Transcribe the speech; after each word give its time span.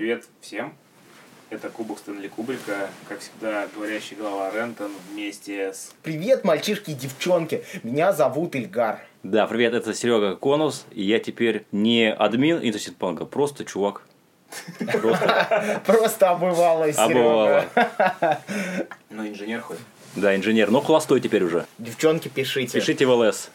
Привет 0.00 0.24
всем. 0.40 0.72
Это 1.50 1.68
Кубок 1.68 1.98
Стэнли 1.98 2.28
Кубрика, 2.28 2.88
как 3.06 3.20
всегда, 3.20 3.68
говорящий 3.74 4.16
голова 4.16 4.50
Рентон 4.50 4.92
вместе 5.12 5.74
с... 5.74 5.92
Привет, 6.02 6.42
мальчишки 6.42 6.92
и 6.92 6.94
девчонки. 6.94 7.64
Меня 7.82 8.14
зовут 8.14 8.56
Ильгар. 8.56 9.04
Да, 9.22 9.46
привет, 9.46 9.74
это 9.74 9.92
Серега 9.92 10.36
Конус, 10.36 10.86
и 10.90 11.02
я 11.02 11.18
теперь 11.18 11.66
не 11.70 12.10
админ 12.10 12.60
Интерсит 12.62 12.96
Панка, 12.96 13.26
просто 13.26 13.66
чувак. 13.66 14.06
Просто 14.78 15.82
Просто 15.86 16.30
обывалый 16.30 16.92
обывало. 16.92 17.66
Серега. 17.74 18.40
Ну, 19.10 19.28
инженер 19.28 19.60
хоть. 19.60 19.80
Да, 20.16 20.34
инженер, 20.34 20.70
но 20.70 20.80
холостой 20.80 21.20
теперь 21.20 21.44
уже. 21.44 21.66
Девчонки, 21.76 22.28
пишите. 22.28 22.80
Пишите 22.80 23.04
в 23.04 23.10
ЛС. 23.10 23.50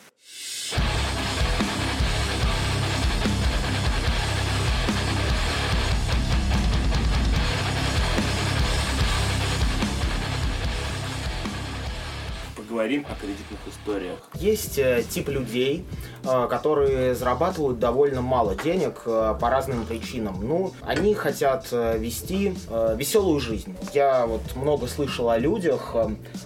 Поговорим 12.85 13.07
о 13.09 13.15
кредитных 13.19 13.59
историях. 13.67 14.19
Есть 14.35 14.77
э, 14.77 15.03
тип 15.09 15.29
людей, 15.29 15.83
э, 16.23 16.47
которые 16.47 17.15
зарабатывают 17.15 17.79
довольно 17.79 18.21
мало 18.21 18.53
денег 18.53 19.01
э, 19.07 19.35
по 19.41 19.49
разным 19.49 19.87
причинам. 19.87 20.47
Ну, 20.47 20.71
они 20.85 21.15
хотят 21.15 21.71
вести 21.71 22.53
веселую 22.95 23.39
жизнь. 23.39 23.75
Я 23.95 24.27
вот 24.27 24.55
много 24.55 24.85
слышал 24.85 25.31
о 25.31 25.39
людях, 25.39 25.95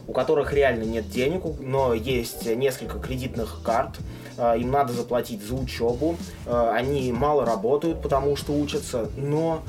у 0.07 0.13
которых 0.13 0.53
реально 0.53 0.83
нет 0.83 1.09
денег, 1.09 1.44
но 1.59 1.94
есть 1.94 2.45
несколько 2.45 2.99
кредитных 2.99 3.59
карт. 3.61 3.97
Им 4.38 4.71
надо 4.71 4.94
заплатить 4.94 5.44
за 5.44 5.55
учебу. 5.55 6.16
Они 6.45 7.11
мало 7.11 7.45
работают, 7.45 8.02
потому 8.02 8.38
что 8.38 8.53
учатся, 8.53 9.09
но 9.17 9.61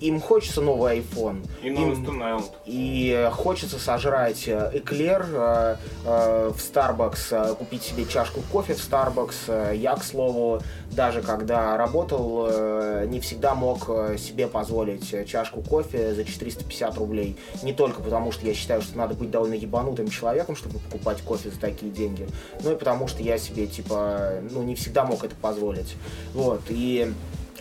им 0.00 0.20
хочется 0.20 0.60
новый 0.60 0.98
iPhone. 1.00 1.46
И 1.62 1.68
Им- 1.68 1.74
новый 1.74 1.96
Island. 1.96 2.44
И 2.66 3.12
э, 3.16 3.30
хочется 3.30 3.78
сожрать 3.78 4.48
эклер 4.48 5.26
э, 5.32 5.76
э, 6.04 6.52
в 6.54 6.58
Starbucks, 6.58 7.18
э, 7.52 7.54
купить 7.54 7.82
себе 7.82 8.04
чашку 8.04 8.40
кофе 8.52 8.74
в 8.74 8.78
Starbucks. 8.78 9.34
Э, 9.48 9.72
Я, 9.76 9.94
к 9.96 10.04
слову, 10.04 10.60
даже 10.92 11.22
когда 11.22 11.76
работал, 11.76 12.46
э, 12.50 13.06
не 13.08 13.20
всегда 13.20 13.54
мог 13.54 13.86
себе 14.18 14.46
позволить 14.46 15.26
чашку 15.28 15.62
кофе 15.62 16.14
за 16.14 16.24
450 16.24 16.96
рублей. 16.98 17.36
Не 17.62 17.72
только 17.72 18.02
потому, 18.02 18.32
что 18.32 18.46
я 18.46 18.54
считаю, 18.54 18.82
что 18.82 18.96
надо 18.96 19.14
быть 19.14 19.30
довольно 19.30 19.54
ебанутым 19.54 20.08
человеком, 20.08 20.56
чтобы 20.56 20.78
покупать 20.78 21.22
кофе 21.22 21.50
за 21.50 21.58
такие 21.60 21.90
деньги, 21.92 22.26
но 22.62 22.72
и 22.72 22.76
потому, 22.76 23.08
что 23.08 23.22
я 23.22 23.38
себе, 23.38 23.66
типа, 23.66 24.40
ну, 24.50 24.62
не 24.62 24.74
всегда 24.74 25.04
мог 25.04 25.24
это 25.24 25.34
позволить. 25.36 25.96
Вот, 26.34 26.60
и 26.68 27.12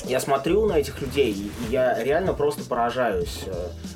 я 0.04 0.20
смотрю 0.20 0.66
на 0.66 0.74
этих 0.74 1.02
людей, 1.02 1.34
и 1.34 1.72
я 1.72 2.04
реально 2.04 2.34
просто 2.34 2.64
поражаюсь. 2.64 3.46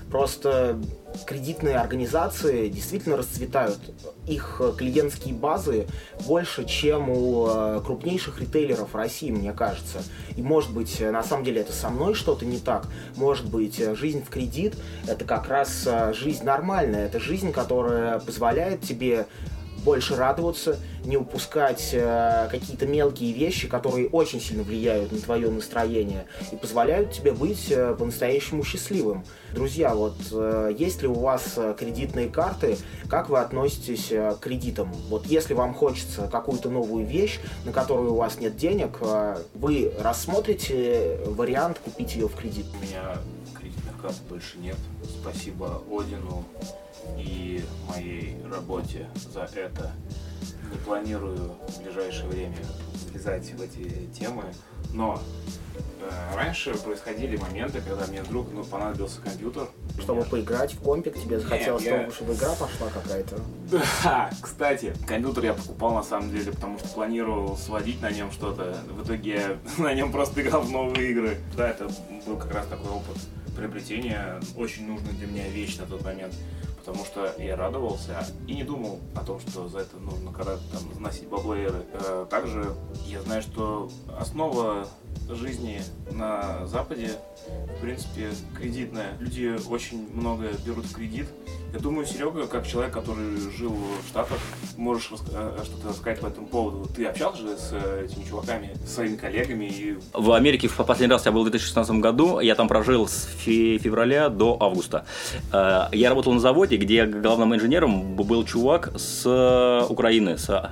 Просто 0.10 0.80
кредитные 1.26 1.76
организации 1.76 2.70
действительно 2.70 3.18
расцветают. 3.18 3.80
Их 4.28 4.62
клиентские 4.78 5.34
базы 5.34 5.88
больше, 6.26 6.66
чем 6.66 7.10
у 7.10 7.48
э, 7.48 7.82
крупнейших 7.86 8.40
ритейлеров 8.40 8.96
России, 8.96 9.32
мне 9.32 9.54
кажется. 9.54 10.04
И 10.36 10.42
может 10.42 10.72
быть, 10.72 11.02
э, 11.02 11.12
на 11.12 11.24
самом 11.24 11.44
деле 11.44 11.62
это 11.62 11.74
со 11.74 11.90
мной 11.90 12.14
что-то 12.14 12.46
не 12.46 12.60
так. 12.60 12.88
Может 13.16 13.48
быть, 13.48 13.80
э, 13.80 13.96
жизнь 13.96 14.24
в 14.24 14.30
кредит 14.30 14.76
это 15.08 15.26
как 15.26 15.48
раз 15.48 15.88
жизнь 16.14 16.44
нормальная. 16.44 17.06
Это 17.06 17.20
жизнь, 17.20 17.52
которая 17.52 18.20
позволяет 18.20 18.82
тебе 18.82 19.28
больше 19.80 20.16
радоваться, 20.16 20.78
не 21.04 21.18
упускать 21.18 21.90
э, 21.94 22.48
какие-то 22.52 22.86
мелкие 22.86 23.34
вещи, 23.34 23.68
которые 23.68 24.10
очень 24.10 24.40
сильно 24.42 24.64
влияют 24.64 25.12
на 25.12 25.20
твое 25.20 25.50
настроение 25.50 26.26
и 26.52 26.56
позволяют 26.56 27.12
тебе 27.12 27.32
быть 27.32 27.72
э, 27.72 27.96
по-настоящему 27.98 28.64
счастливым. 28.64 29.24
Друзья, 29.54 29.96
вот 29.96 30.16
э, 30.32 30.76
есть 30.78 31.02
ли 31.02 31.08
у 31.08 31.14
вас 31.14 31.54
э, 31.58 31.76
кредитные 31.78 32.30
карты, 32.30 32.78
как 33.10 33.30
вы 33.30 33.40
относитесь 33.40 34.12
э, 34.12 34.36
к 34.36 34.40
кредитам? 34.40 34.92
Вот 35.10 35.26
если 35.26 35.54
вам 35.54 35.74
хочется 35.74 36.28
какую-то 36.28 36.70
новую 36.70 37.06
вещь, 37.06 37.40
на 37.66 37.72
которую 37.72 38.14
у 38.14 38.16
вас 38.18 38.40
нет 38.40 38.58
денег, 38.58 38.98
э, 39.02 39.38
вы 39.56 39.92
рассмотрите 40.00 41.20
вариант 41.26 41.80
купить 41.80 42.16
ее 42.16 42.28
в 42.28 42.36
кредит. 42.36 42.66
У 42.80 42.86
меня 42.86 43.18
кредитных 43.60 44.02
карт 44.02 44.16
больше 44.30 44.58
нет. 44.60 44.78
Спасибо 45.22 45.82
Одину 45.90 46.46
и 47.18 47.64
моей 47.88 48.38
работе 48.52 49.08
за 49.34 49.50
это. 49.56 49.92
Не 50.72 50.78
планирую 50.86 51.56
в 51.68 51.82
ближайшее 51.82 52.30
время 52.30 52.58
влезать 53.10 53.52
в 53.52 53.62
эти 53.62 54.06
темы, 54.18 54.44
но 54.94 55.20
э, 56.02 56.36
раньше 56.36 56.76
происходили 56.76 57.38
моменты, 57.38 57.82
когда 57.82 58.06
мне 58.08 58.22
вдруг 58.22 58.52
ну, 58.54 58.64
понадобился 58.64 59.22
компьютер. 59.22 59.68
Чтобы 60.00 60.22
Например. 60.22 60.46
поиграть 60.46 60.74
в 60.74 60.80
компик, 60.82 61.16
тебе 61.16 61.40
захотелось, 61.40 61.84
я- 61.84 62.10
чтобы, 62.12 62.14
чтобы 62.14 62.34
игра 62.34 62.50
пошла 62.56 62.88
какая-то. 62.90 63.40
Да, 64.04 64.30
кстати, 64.42 64.94
компьютер 65.08 65.46
я 65.46 65.54
покупал 65.54 65.94
на 65.96 66.04
самом 66.04 66.32
деле, 66.32 66.52
потому 66.52 66.78
что 66.80 66.88
планировал 66.90 67.58
сводить 67.58 68.02
на 68.02 68.12
нем 68.12 68.32
что-то. 68.32 68.78
В 68.90 69.04
итоге 69.04 69.32
я 69.32 69.58
на 69.84 69.94
нем 69.94 70.12
просто 70.12 70.42
играл 70.42 70.62
в 70.62 70.72
новые 70.72 71.12
игры. 71.12 71.38
Да, 71.58 71.70
это 71.70 71.90
был 72.26 72.38
как 72.38 72.54
раз 72.54 72.68
такой 72.68 72.92
опыт 72.92 73.18
приобретения, 73.56 74.40
очень 74.56 74.88
нужная 74.88 75.12
для 75.14 75.28
меня 75.28 75.48
вещь 75.50 75.78
на 75.78 75.86
тот 75.86 76.04
момент. 76.04 76.34
Потому 76.90 77.06
что 77.06 77.36
я 77.40 77.56
радовался 77.56 78.26
и 78.48 78.56
не 78.56 78.64
думал 78.64 79.00
о 79.14 79.24
том, 79.24 79.40
что 79.40 79.68
за 79.68 79.80
это 79.80 79.98
нужно 79.98 80.32
когда-то 80.32 80.64
там 80.72 80.92
заносить 80.96 81.28
баблоеры. 81.28 81.86
Э, 81.94 82.26
Также 82.28 82.74
я 83.06 83.22
знаю, 83.22 83.44
что 83.44 83.92
основа 84.20 84.88
жизни 85.30 85.84
на 86.10 86.66
Западе, 86.66 87.12
в 87.78 87.82
принципе, 87.82 88.32
кредитная. 88.58 89.16
Люди 89.20 89.56
очень 89.70 90.12
много 90.16 90.48
берут 90.66 90.92
кредит. 90.92 91.28
Я 91.72 91.80
думаю, 91.80 92.08
Серега, 92.08 92.48
как 92.48 92.66
человек, 92.68 92.92
который 92.94 93.38
жил 93.56 93.72
в 94.04 94.08
Штатах, 94.10 94.40
можешь 94.76 95.12
э, 95.32 95.58
что-то 95.64 95.94
сказать 95.94 96.20
по 96.20 96.26
этому 96.26 96.48
поводу. 96.48 96.90
Ты 96.96 97.06
общался 97.06 97.42
же 97.44 97.58
с 97.58 97.70
э, 97.74 98.06
этими 98.06 98.24
чуваками, 98.28 98.72
с 98.88 98.96
своими 98.96 99.16
коллегами 99.18 99.66
и 99.66 99.96
В 100.14 100.32
Америке 100.32 100.68
в 100.68 100.76
последний 100.78 101.14
раз 101.14 101.28
я 101.28 101.32
был 101.32 101.42
в 101.42 101.44
2016 101.46 101.96
году, 101.98 102.40
я 102.40 102.56
там 102.56 102.68
прожил 102.68 103.08
с 103.08 103.28
фе- 103.46 103.78
февраля 103.78 104.30
до 104.30 104.58
августа. 104.60 105.06
Э, 105.54 105.84
Я 105.92 106.10
работал 106.10 106.34
на 106.34 106.40
заводе, 106.40 106.78
где 106.78 107.06
главным 107.06 107.54
инженером 107.54 108.16
был 108.16 108.44
чувак 108.46 108.92
с 108.98 109.86
Украины, 109.90 110.40
с, 110.40 110.72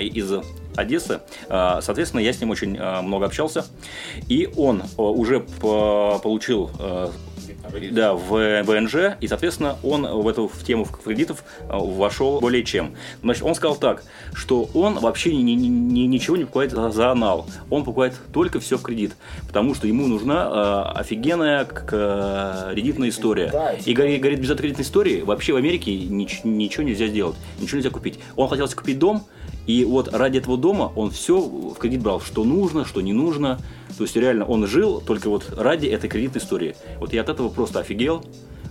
из 0.00 0.32
Одессы. 0.74 1.20
Соответственно, 1.48 2.20
я 2.20 2.32
с 2.32 2.40
ним 2.40 2.50
очень 2.50 2.80
много 3.02 3.26
общался. 3.26 3.64
И 4.28 4.48
он 4.56 4.82
уже 4.96 5.40
по- 5.40 6.18
получил 6.22 6.70
да, 7.92 8.14
в 8.14 8.62
ВНЖ, 8.62 9.16
и, 9.20 9.28
соответственно, 9.28 9.76
он 9.82 10.06
в 10.06 10.26
эту 10.28 10.48
в 10.48 10.64
тему 10.64 10.86
кредитов 11.04 11.44
э, 11.60 11.64
вошел 11.70 12.40
более 12.40 12.64
чем. 12.64 12.94
Значит, 13.22 13.42
он 13.42 13.54
сказал 13.54 13.76
так, 13.76 14.02
что 14.34 14.68
он 14.74 14.98
вообще 14.98 15.34
ни- 15.34 15.52
ни- 15.52 15.66
ни- 15.66 16.06
ничего 16.06 16.36
не 16.36 16.44
покупает 16.44 16.72
за, 16.72 17.10
анал, 17.10 17.46
он 17.70 17.84
покупает 17.84 18.14
только 18.32 18.60
все 18.60 18.78
в 18.78 18.82
кредит, 18.82 19.12
потому 19.46 19.74
что 19.74 19.86
ему 19.86 20.06
нужна 20.06 20.92
э, 20.94 20.98
офигенная 21.00 21.64
кредитная 21.64 23.08
история. 23.08 23.50
Да, 23.52 23.72
и 23.72 23.92
говорит, 23.92 24.20
говорит, 24.20 24.40
без 24.40 24.50
этой 24.50 24.62
кредитной 24.62 24.84
истории 24.84 25.20
вообще 25.22 25.52
в 25.52 25.56
Америке 25.56 25.92
нич- 25.96 26.40
ничего 26.44 26.82
нельзя 26.82 27.06
сделать, 27.06 27.36
ничего 27.60 27.76
нельзя 27.78 27.90
купить. 27.90 28.18
Он 28.36 28.48
хотел 28.48 28.68
купить 28.68 28.98
дом, 28.98 29.26
и 29.66 29.84
вот 29.84 30.12
ради 30.12 30.38
этого 30.38 30.58
дома 30.58 30.92
он 30.96 31.10
все 31.10 31.40
в 31.40 31.74
кредит 31.74 32.02
брал, 32.02 32.20
что 32.20 32.44
нужно, 32.44 32.84
что 32.84 33.00
не 33.00 33.12
нужно. 33.12 33.58
То 33.96 34.04
есть 34.04 34.16
реально 34.16 34.44
он 34.44 34.66
жил 34.66 35.00
только 35.00 35.28
вот 35.28 35.52
ради 35.56 35.86
этой 35.86 36.08
кредитной 36.08 36.42
истории. 36.42 36.74
Вот 36.98 37.12
я 37.12 37.20
от 37.20 37.28
этого 37.28 37.48
просто 37.48 37.80
офигел. 37.80 38.24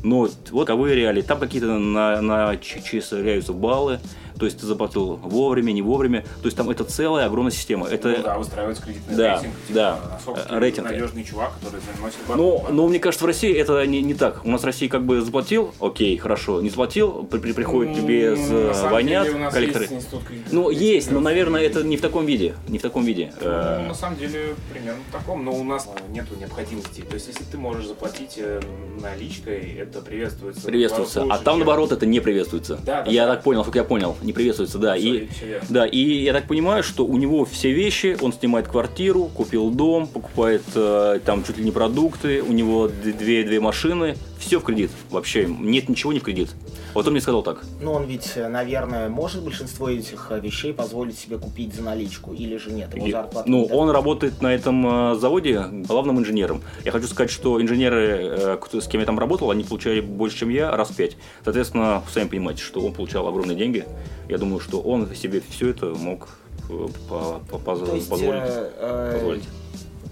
Но 0.04 0.28
вот 0.52 0.66
таковые 0.66 0.96
реалии. 0.96 1.22
Там 1.22 1.40
какие-то 1.40 1.78
на, 1.78 2.22
начисляются 2.22 3.54
баллы. 3.54 4.00
То 4.42 4.46
есть 4.46 4.60
ты 4.60 4.66
заплатил 4.66 5.18
вовремя, 5.18 5.72
не 5.72 5.84
вовремя. 5.84 6.22
То 6.42 6.46
есть 6.46 6.58
там 6.58 6.68
это 6.72 6.84
целая 6.84 7.28
огромная 7.28 7.52
система. 7.52 7.88
Это, 7.88 8.08
ну, 8.08 8.24
да, 8.24 8.38
выстраивается 8.40 8.82
кредитный 8.82 9.16
да, 9.16 9.34
рейтинг. 9.36 9.54
типа, 9.68 9.74
да, 9.76 10.00
насколько 10.14 10.42
э, 10.50 10.60
рейтинг. 10.60 10.90
надежный 10.90 11.24
чувак, 11.24 11.54
который 11.62 11.80
заносит 11.96 12.18
Ну, 12.36 12.58
бабки. 12.58 12.72
но 12.74 12.88
мне 12.88 12.98
кажется, 12.98 13.24
в 13.24 13.28
России 13.28 13.54
это 13.54 13.86
не, 13.86 14.02
не 14.02 14.16
так. 14.16 14.44
У 14.44 14.50
нас 14.50 14.64
в 14.64 14.66
России 14.66 14.88
как 14.88 15.06
бы 15.06 15.22
заплатил, 15.22 15.76
окей, 15.80 16.18
хорошо. 16.18 16.60
Не 16.60 16.72
заплатил, 16.72 17.24
при, 17.30 17.38
при- 17.38 17.52
приходят 17.54 17.96
тебе 17.96 18.36
с 18.36 18.50
Ну, 18.50 18.74
самом 18.74 18.92
войнят, 18.94 19.26
деле 19.26 19.36
у 19.36 19.40
нас 19.42 19.54
коллекторы. 19.54 19.88
есть 19.92 20.08
Ну, 20.52 20.72
есть, 20.72 21.12
но, 21.12 21.20
наверное, 21.20 21.62
это 21.62 21.84
не 21.84 21.98
в 21.98 22.02
таком 22.02 22.26
виде. 22.26 22.56
Не 22.68 22.80
в 22.80 22.82
таком 22.82 23.06
виде. 23.06 23.32
Ну, 23.42 23.48
Э, 23.48 23.88
на 23.90 23.94
самом 23.94 24.18
деле, 24.18 24.56
примерно 24.74 25.02
в 25.08 25.12
таком, 25.12 25.46
но 25.46 25.52
у 25.54 25.64
нас 25.64 25.88
э, 25.88 26.12
нету 26.12 26.34
необходимости. 26.40 27.02
То 27.02 27.14
есть, 27.14 27.28
если 27.28 27.44
ты 27.44 27.60
можешь 27.60 27.86
заплатить 27.86 28.34
э, 28.38 28.60
наличкой, 29.00 29.78
это 29.80 30.02
приветствуется. 30.02 30.66
Приветствуется. 30.66 31.26
А 31.30 31.38
там, 31.38 31.60
наоборот, 31.60 31.92
это 31.92 32.08
не 32.08 32.20
приветствуется. 32.20 32.80
Да, 32.84 33.04
да, 33.04 33.12
я 33.12 33.28
так 33.28 33.44
понял, 33.44 33.64
как 33.64 33.76
я 33.76 33.84
понял. 33.84 34.16
Не 34.32 34.34
приветствуется, 34.34 34.78
да. 34.78 34.96
И, 34.96 35.28
да, 35.68 35.86
и 35.86 36.24
я 36.24 36.32
так 36.32 36.48
понимаю, 36.48 36.84
что 36.84 37.06
у 37.06 37.18
него 37.18 37.44
все 37.44 37.74
вещи, 37.74 38.18
он 38.22 38.32
снимает 38.32 38.70
квартиру, 38.70 39.26
купил 39.26 39.70
дом, 39.72 40.08
покупает 40.08 40.64
э, 40.74 41.20
там 41.26 41.44
чуть 41.44 41.58
ли 41.58 41.66
не 41.66 41.72
продукты, 41.72 42.42
у 42.42 42.54
него 42.54 42.88
две, 42.88 43.44
две 43.44 43.60
машины, 43.60 44.16
все 44.40 44.60
в 44.60 44.64
кредит 44.64 44.92
вообще, 45.10 45.46
нет 45.46 45.90
ничего 45.90 46.14
не 46.14 46.20
в 46.20 46.24
кредит. 46.24 46.50
Вот 46.94 47.06
он 47.06 47.14
мне 47.14 47.22
сказал 47.22 47.44
так. 47.44 47.64
Ну, 47.82 47.94
он 47.94 48.06
ведь, 48.06 48.34
э, 48.36 48.48
наверное, 48.48 49.08
может 49.08 49.44
большинство 49.44 49.90
этих 49.90 50.28
э, 50.30 50.40
вещей 50.40 50.74
позволить 50.74 51.18
себе 51.18 51.38
купить 51.38 51.74
за 51.74 51.84
наличку, 51.84 52.34
или 52.34 52.58
же 52.58 52.72
нет, 52.72 52.94
его 52.96 53.10
зарплата 53.10 53.50
ну, 53.50 53.66
он 53.66 53.90
работает 53.90 54.42
на 54.42 54.54
этом 54.54 55.14
э, 55.14 55.16
заводе 55.16 55.66
главным 55.70 56.20
инженером. 56.20 56.62
Я 56.84 56.92
хочу 56.92 57.08
сказать, 57.08 57.32
что 57.32 57.62
инженеры, 57.62 58.58
с 58.72 58.88
кем 58.88 59.00
я 59.02 59.06
там 59.06 59.20
работал, 59.20 59.52
они 59.52 59.64
получали 59.64 60.02
больше, 60.02 60.40
чем 60.40 60.50
я, 60.50 60.76
раз 60.76 60.90
в 60.90 60.96
пять. 60.96 61.18
Соответственно, 61.44 62.02
сами 62.12 62.28
понимаете, 62.28 62.64
что 62.64 62.82
он 62.82 62.94
получал 62.94 63.28
огромные 63.28 63.58
деньги. 63.58 63.86
Я 64.30 64.38
думаю, 64.38 64.60
что 64.60 64.80
он 64.82 65.14
себе 65.16 65.42
все 65.50 65.70
это 65.70 65.88
мог 65.88 66.30
э, 66.70 66.88
по- 67.10 67.40
по- 67.50 67.58
поз- 67.58 67.80
То 67.90 67.96
есть, 67.96 68.10
позволить. 68.10 69.44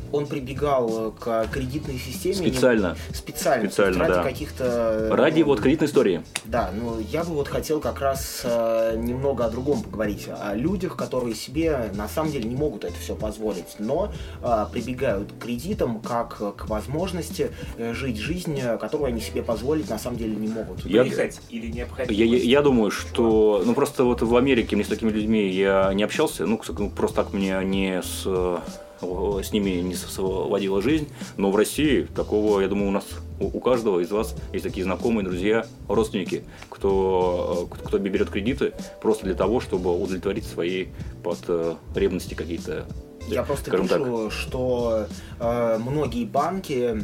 Э, 0.09 0.11
э, 0.11 0.17
он 0.17 0.27
прибегал 0.27 1.11
к 1.19 1.47
кредитной 1.51 1.97
системе 1.97 2.35
Специально. 2.35 2.95
не- 3.09 3.15
специально, 3.15 3.69
Специально, 3.69 3.99
ради 3.99 4.13
да. 4.13 4.23
каких-то 4.23 4.63
э, 4.65 5.09
Ради 5.13 5.39
ну, 5.41 5.45
вот 5.47 5.61
кредитной 5.61 5.87
истории. 5.87 6.23
Да, 6.45 6.71
ну 6.73 6.99
я 6.99 7.23
бы 7.23 7.33
вот 7.33 7.47
хотел 7.47 7.79
как 7.79 7.99
раз 8.01 8.41
э, 8.43 8.95
немного 8.97 9.45
о 9.45 9.49
другом 9.49 9.83
поговорить, 9.83 10.27
о 10.29 10.55
людях, 10.55 10.95
которые 10.95 11.35
себе 11.35 11.91
на 11.93 12.07
самом 12.07 12.31
деле 12.31 12.47
не 12.49 12.55
могут 12.55 12.83
это 12.83 12.95
все 12.99 13.15
позволить, 13.15 13.75
но 13.79 14.11
э, 14.41 14.65
прибегают 14.71 15.31
к 15.31 15.43
кредитам 15.43 15.99
как 15.99 16.37
э, 16.39 16.51
к 16.55 16.67
возможности 16.69 17.51
э, 17.77 17.93
жить 17.93 18.17
жизнь, 18.17 18.59
э, 18.61 18.77
которую 18.77 19.07
они 19.09 19.21
себе 19.21 19.43
позволить 19.43 19.89
на 19.89 19.99
самом 19.99 20.17
деле 20.17 20.35
не 20.35 20.47
могут. 20.47 20.85
Я- 20.85 21.03
или 21.49 21.67
необходимо? 21.71 22.17
Я, 22.17 22.25
я- 22.25 22.43
я 22.43 22.61
думаю, 22.61 22.91
что, 22.91 23.61
ну 23.65 23.73
просто 23.73 24.03
вот 24.03 24.21
в 24.21 24.35
Америке 24.35 24.75
мне 24.75 24.85
с 24.85 24.87
такими 24.87 25.09
людьми 25.11 25.47
я 25.49 25.93
не 25.93 26.03
общался, 26.03 26.45
ну, 26.45 26.59
ну, 26.77 26.89
просто 26.89 27.17
так 27.23 27.33
мне 27.33 27.59
не 27.63 28.01
с, 28.01 28.23
э, 28.25 28.57
с 29.01 29.51
ними 29.51 29.81
не 29.81 29.95
сводила 29.95 30.81
жизнь, 30.81 31.09
но 31.37 31.51
в 31.51 31.55
России 31.55 32.07
такого, 32.15 32.61
я 32.61 32.67
думаю, 32.67 32.89
у 32.89 32.91
нас 32.91 33.05
у, 33.39 33.59
каждого 33.59 33.99
из 33.99 34.11
вас 34.11 34.35
есть 34.51 34.65
такие 34.65 34.83
знакомые, 34.83 35.25
друзья, 35.25 35.65
родственники, 35.87 36.43
кто, 36.69 37.69
э, 37.71 37.85
кто 37.85 37.97
берет 37.97 38.29
кредиты 38.29 38.73
просто 39.01 39.25
для 39.25 39.35
того, 39.35 39.59
чтобы 39.59 39.95
удовлетворить 39.95 40.45
свои 40.45 40.87
потребности 41.23 42.33
какие-то. 42.33 42.85
Я 43.27 43.43
просто 43.43 43.75
вижу, 43.77 44.29
что 44.31 45.05
э, 45.39 45.77
многие 45.79 46.25
банки 46.25 47.01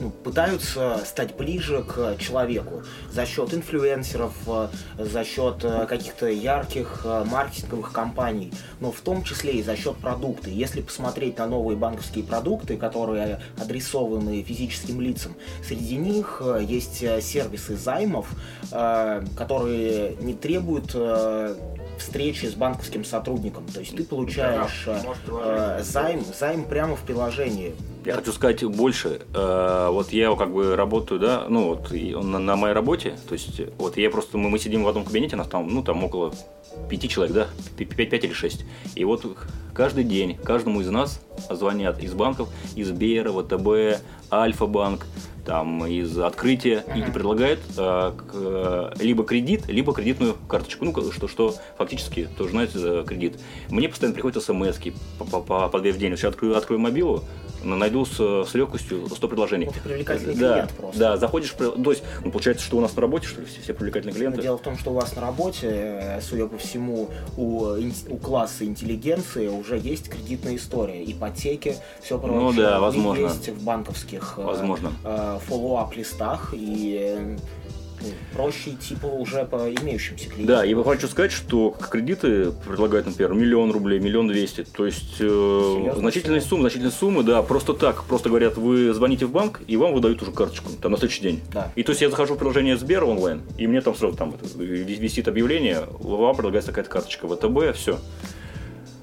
ну, 0.00 0.10
пытаются 0.10 1.00
стать 1.04 1.36
ближе 1.36 1.84
к 1.84 2.16
человеку 2.18 2.82
за 3.12 3.26
счет 3.26 3.54
инфлюенсеров, 3.54 4.32
э, 4.46 4.68
за 4.98 5.24
счет 5.24 5.62
э, 5.62 5.86
каких-то 5.86 6.26
ярких 6.26 7.02
э, 7.04 7.24
маркетинговых 7.24 7.92
компаний, 7.92 8.52
но 8.80 8.90
в 8.90 9.00
том 9.00 9.22
числе 9.22 9.52
и 9.52 9.62
за 9.62 9.76
счет 9.76 9.96
продукта. 9.96 10.50
Если 10.50 10.80
посмотреть 10.80 11.38
на 11.38 11.46
новые 11.46 11.76
банковские 11.76 12.24
продукты, 12.24 12.76
которые 12.76 13.40
адресованы 13.60 14.42
физическим 14.42 15.00
лицам, 15.00 15.34
среди 15.66 15.96
них 15.96 16.42
есть 16.60 16.98
сервисы 17.22 17.76
займов, 17.76 18.28
которые 18.70 20.16
не 20.20 20.34
требуют 20.34 20.94
встречи 22.04 22.46
с 22.46 22.54
банковским 22.54 23.04
сотрудником. 23.04 23.64
То 23.72 23.80
есть 23.80 23.96
ты 23.96 24.04
получаешь 24.04 24.84
Да, 24.86 25.02
э, 25.28 25.78
э, 25.78 25.82
займ, 25.82 26.24
займ 26.38 26.64
прямо 26.64 26.96
в 26.96 27.00
приложении. 27.00 27.74
Я 28.04 28.14
хочу 28.14 28.32
сказать 28.32 28.62
больше. 28.64 29.20
Э, 29.34 29.88
Вот 29.90 30.12
я 30.12 30.34
как 30.36 30.52
бы 30.52 30.76
работаю, 30.76 31.18
да, 31.20 31.46
ну 31.48 31.68
вот 31.68 31.92
и 31.92 32.14
на, 32.14 32.38
на 32.38 32.56
моей 32.56 32.74
работе, 32.74 33.16
то 33.28 33.32
есть 33.32 33.60
вот 33.78 33.96
я 33.96 34.10
просто, 34.10 34.38
мы, 34.38 34.50
мы 34.50 34.58
сидим 34.58 34.84
в 34.84 34.88
одном 34.88 35.04
кабинете, 35.04 35.36
нас 35.36 35.48
там, 35.48 35.68
ну 35.68 35.82
там 35.82 36.04
около 36.04 36.32
пяти 36.90 37.08
человек, 37.08 37.34
да, 37.34 37.46
пять, 37.76 38.10
пять 38.10 38.24
или 38.24 38.32
шесть. 38.32 38.64
И 38.94 39.04
вот 39.04 39.24
каждый 39.72 40.04
день 40.04 40.36
каждому 40.36 40.80
из 40.80 40.90
нас 40.90 41.20
звонят 41.50 42.02
из 42.02 42.12
банков, 42.12 42.48
из 42.76 42.88
Сбера, 42.88 43.32
ВТБ, 43.32 44.02
Альфа-банк, 44.30 45.06
там 45.44 45.84
из 45.86 46.18
открытия 46.18 46.84
и 46.94 47.00
Мгм. 47.00 47.12
предлагают 47.12 47.60
э, 47.76 48.12
к- 48.16 48.32
э, 48.34 48.90
либо 49.00 49.24
кредит, 49.24 49.66
либо 49.68 49.92
кредитную 49.92 50.36
карточку. 50.48 50.84
Ну, 50.84 51.12
что, 51.12 51.28
что 51.28 51.54
фактически 51.76 52.28
тоже 52.36 52.50
знаете 52.50 52.78
за 52.78 53.02
кредит. 53.04 53.38
Мне 53.68 53.88
постоянно 53.88 54.14
приходят 54.14 54.42
смс 54.42 54.76
по, 55.18 55.24
по, 55.24 55.40
по, 55.40 55.68
по 55.68 55.80
две 55.80 55.92
в 55.92 55.98
день. 55.98 56.16
Сейчас 56.16 56.30
открою, 56.30 56.56
открою 56.56 56.80
мобилу, 56.80 57.24
но 57.62 57.76
найду 57.76 58.04
с, 58.04 58.16
с 58.18 58.54
легкостью 58.54 59.08
100 59.08 59.28
предложений. 59.28 59.70
Ты 59.74 59.80
привлекательный 59.80 60.34
да, 60.34 60.52
клиент 60.54 60.70
просто. 60.72 60.98
Да, 60.98 61.16
заходишь, 61.16 61.50
то 61.50 61.90
есть, 61.90 62.02
ну, 62.24 62.30
получается, 62.30 62.64
что 62.64 62.76
у 62.76 62.80
нас 62.80 62.94
на 62.94 63.02
работе, 63.02 63.26
что 63.26 63.40
ли, 63.40 63.46
все, 63.46 63.60
все 63.60 63.74
привлекательные 63.74 64.12
Но 64.12 64.18
клиенты. 64.18 64.42
дело 64.42 64.58
в 64.58 64.62
том, 64.62 64.76
что 64.78 64.90
у 64.90 64.94
вас 64.94 65.14
на 65.16 65.22
работе, 65.22 65.68
э, 65.70 66.20
судя 66.20 66.46
по 66.46 66.58
всему, 66.58 67.10
у, 67.36 67.66
у 68.08 68.16
класса 68.18 68.64
интеллигенции 68.64 69.48
уже 69.48 69.78
есть 69.78 70.08
кредитная 70.08 70.56
история, 70.56 71.02
ипотеки, 71.10 71.76
все 72.02 72.18
прочее. 72.18 72.40
Ну 72.40 72.52
да, 72.52 72.80
возможно. 72.80 73.22
есть 73.22 73.48
в 73.48 73.64
банковских 73.64 74.36
Возможно. 74.38 74.92
э, 75.04 75.33
follow-up 75.38 75.96
листах 75.96 76.50
и 76.52 77.36
ну, 78.04 78.08
проще 78.34 78.70
идти 78.70 78.96
по 78.96 79.06
уже 79.06 79.44
по 79.44 79.70
имеющимся 79.72 80.28
кредитам. 80.28 80.46
Да, 80.46 80.64
я 80.64 80.82
хочу 80.82 81.08
сказать, 81.08 81.32
что 81.32 81.70
кредиты 81.90 82.50
предлагают, 82.66 83.06
например, 83.06 83.34
миллион 83.34 83.70
рублей, 83.70 83.98
миллион 84.00 84.28
двести. 84.28 84.64
То 84.64 84.86
есть 84.86 85.16
э, 85.20 85.94
значительные 85.96 86.40
суммы, 86.40 86.62
значительные 86.62 86.92
суммы, 86.92 87.22
да, 87.22 87.42
просто 87.42 87.72
так. 87.72 88.04
Просто 88.04 88.28
говорят, 88.28 88.56
вы 88.56 88.92
звоните 88.92 89.26
в 89.26 89.30
банк, 89.30 89.62
и 89.66 89.76
вам 89.76 89.94
выдают 89.94 90.20
уже 90.22 90.32
карточку, 90.32 90.70
там, 90.80 90.92
на 90.92 90.98
следующий 90.98 91.22
день. 91.22 91.40
Да. 91.52 91.72
И 91.74 91.82
то 91.82 91.92
есть 91.92 92.02
я 92.02 92.10
захожу 92.10 92.34
в 92.34 92.38
приложение 92.38 92.76
Сбер 92.76 93.04
онлайн, 93.04 93.42
и 93.56 93.66
мне 93.66 93.80
там 93.80 93.94
сразу 93.94 94.16
там 94.16 94.34
висит 94.56 95.28
объявление, 95.28 95.84
вам 96.00 96.34
предлагается 96.34 96.70
такая 96.70 96.84
карточка 96.84 97.28
ВТБ, 97.28 97.76
все. 97.76 97.98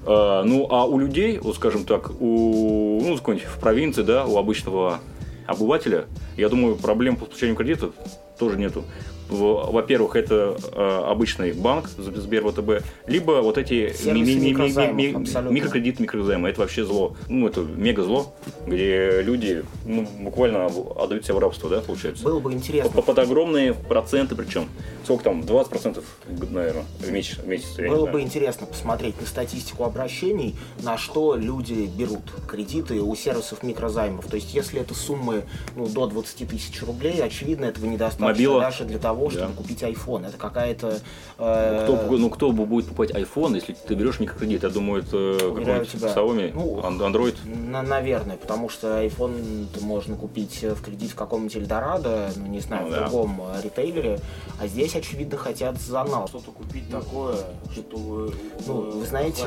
ну, 0.06 0.68
а 0.70 0.84
у 0.84 0.98
людей, 0.98 1.38
вот 1.38 1.56
скажем 1.56 1.84
так, 1.84 2.10
у, 2.20 3.00
ну, 3.02 3.16
в 3.16 3.60
провинции, 3.60 4.02
да, 4.02 4.26
у 4.26 4.36
обычного 4.36 5.00
обывателя, 5.46 6.06
я 6.36 6.48
думаю, 6.48 6.76
проблем 6.76 7.16
по 7.16 7.26
получению 7.26 7.56
кредитов 7.56 7.94
тоже 8.38 8.58
нету. 8.58 8.84
Во-первых, 9.32 10.16
это 10.16 10.56
э, 10.72 11.02
обычный 11.06 11.52
банк, 11.52 11.88
Сбер, 11.88 12.48
ВТБ, 12.50 12.84
либо 13.06 13.42
вот 13.42 13.58
эти 13.58 13.94
ми- 14.04 14.22
ми- 14.22 14.52
ми- 14.54 15.12
ми- 15.12 15.50
микрокредит, 15.50 16.00
микрозаймы. 16.00 16.48
Это 16.48 16.60
вообще 16.60 16.84
зло. 16.84 17.16
Ну, 17.28 17.46
это 17.48 17.60
мега 17.60 18.02
зло, 18.02 18.34
где 18.66 19.22
люди 19.22 19.64
ну, 19.84 20.06
буквально 20.20 20.66
отдают 20.96 21.24
себя 21.24 21.34
в 21.34 21.38
рабство, 21.38 21.68
да, 21.70 21.80
получается. 21.80 22.24
Было 22.24 22.40
бы 22.40 22.52
интересно. 22.52 22.90
Под, 22.90 23.04
под 23.04 23.18
огромные 23.18 23.74
проценты 23.74 24.34
причем. 24.34 24.68
Сколько 25.04 25.24
там? 25.24 25.40
20% 25.40 26.02
наверное, 26.50 26.84
в 27.00 27.10
месяц. 27.10 27.38
В 27.38 27.46
месяц 27.46 27.76
Было 27.76 28.06
бы 28.06 28.20
интересно 28.20 28.66
посмотреть 28.66 29.20
на 29.20 29.26
статистику 29.26 29.84
обращений, 29.84 30.56
на 30.82 30.96
что 30.98 31.34
люди 31.36 31.90
берут 31.96 32.22
кредиты 32.46 33.00
у 33.00 33.14
сервисов 33.14 33.62
микрозаймов. 33.62 34.26
То 34.26 34.36
есть, 34.36 34.54
если 34.54 34.80
это 34.80 34.94
суммы 34.94 35.44
ну, 35.76 35.86
до 35.86 36.06
20 36.06 36.48
тысяч 36.48 36.82
рублей, 36.82 37.22
очевидно, 37.22 37.66
этого 37.66 37.86
недостаточно 37.86 38.26
Мобила. 38.26 38.60
даже 38.60 38.84
для 38.84 38.98
того, 38.98 39.21
чтобы 39.30 39.48
Да. 39.48 39.52
купить 39.56 39.82
iPhone. 39.82 40.26
Это 40.26 40.36
какая-то... 40.36 40.98
э, 41.38 41.80
Кто, 41.84 42.16
ну, 42.18 42.30
кто 42.30 42.52
будет 42.52 42.86
покупать 42.86 43.10
iPhone, 43.12 43.54
если 43.54 43.72
ты 43.74 43.94
берешь 43.94 44.20
микрокредит? 44.20 44.62
Я 44.62 44.68
думаю, 44.70 45.02
это 45.02 45.36
какой-нибудь 45.38 45.90
тебя. 45.90 46.08
Xiaomi, 46.08 46.52
Ну, 46.54 46.80
Android. 46.80 47.34
на- 47.44 47.82
наверное, 47.82 48.36
потому 48.36 48.68
что 48.68 49.02
iPhone 49.04 49.66
можно 49.80 50.16
купить 50.16 50.62
в 50.62 50.82
кредит 50.82 51.10
в 51.10 51.14
каком-нибудь 51.14 51.56
Эльдорадо, 51.56 52.30
ну 52.36 52.46
не 52.46 52.60
знаю, 52.60 52.84
Ну 52.84 52.88
в 52.88 52.92
да. 52.92 53.08
другом 53.08 53.42
э, 53.54 53.62
ритейлере, 53.62 54.18
а 54.60 54.66
здесь, 54.66 54.94
очевидно, 54.96 55.36
хотят 55.36 55.80
за 55.80 56.04
нал. 56.04 56.28
Что-то 56.28 56.50
купить 56.52 56.90
такое, 56.90 57.36
что 57.72 58.30
Ну, 58.66 58.74
вы 58.98 59.06
знаете, 59.06 59.42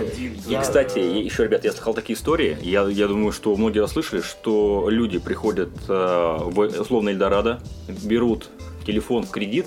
я- 0.48 0.60
И, 0.60 0.62
кстати, 0.62 1.00
еще, 1.00 1.44
ребят, 1.44 1.64
я 1.66 1.72
слыхал 1.72 1.94
такие 1.94 2.18
истории. 2.18 2.58
Я, 2.62 2.84
я 2.88 3.08
думаю, 3.08 3.32
что 3.32 3.56
многие 3.56 3.80
расслышали, 3.80 4.22
что 4.22 4.88
люди 4.90 5.20
приходят 5.20 5.70
э, 5.88 6.38
в 6.44 6.60
условно 6.80 7.10
Эльдорадо, 7.10 7.60
берут 8.04 8.50
телефон 8.86 9.24
в 9.26 9.32
кредит, 9.32 9.66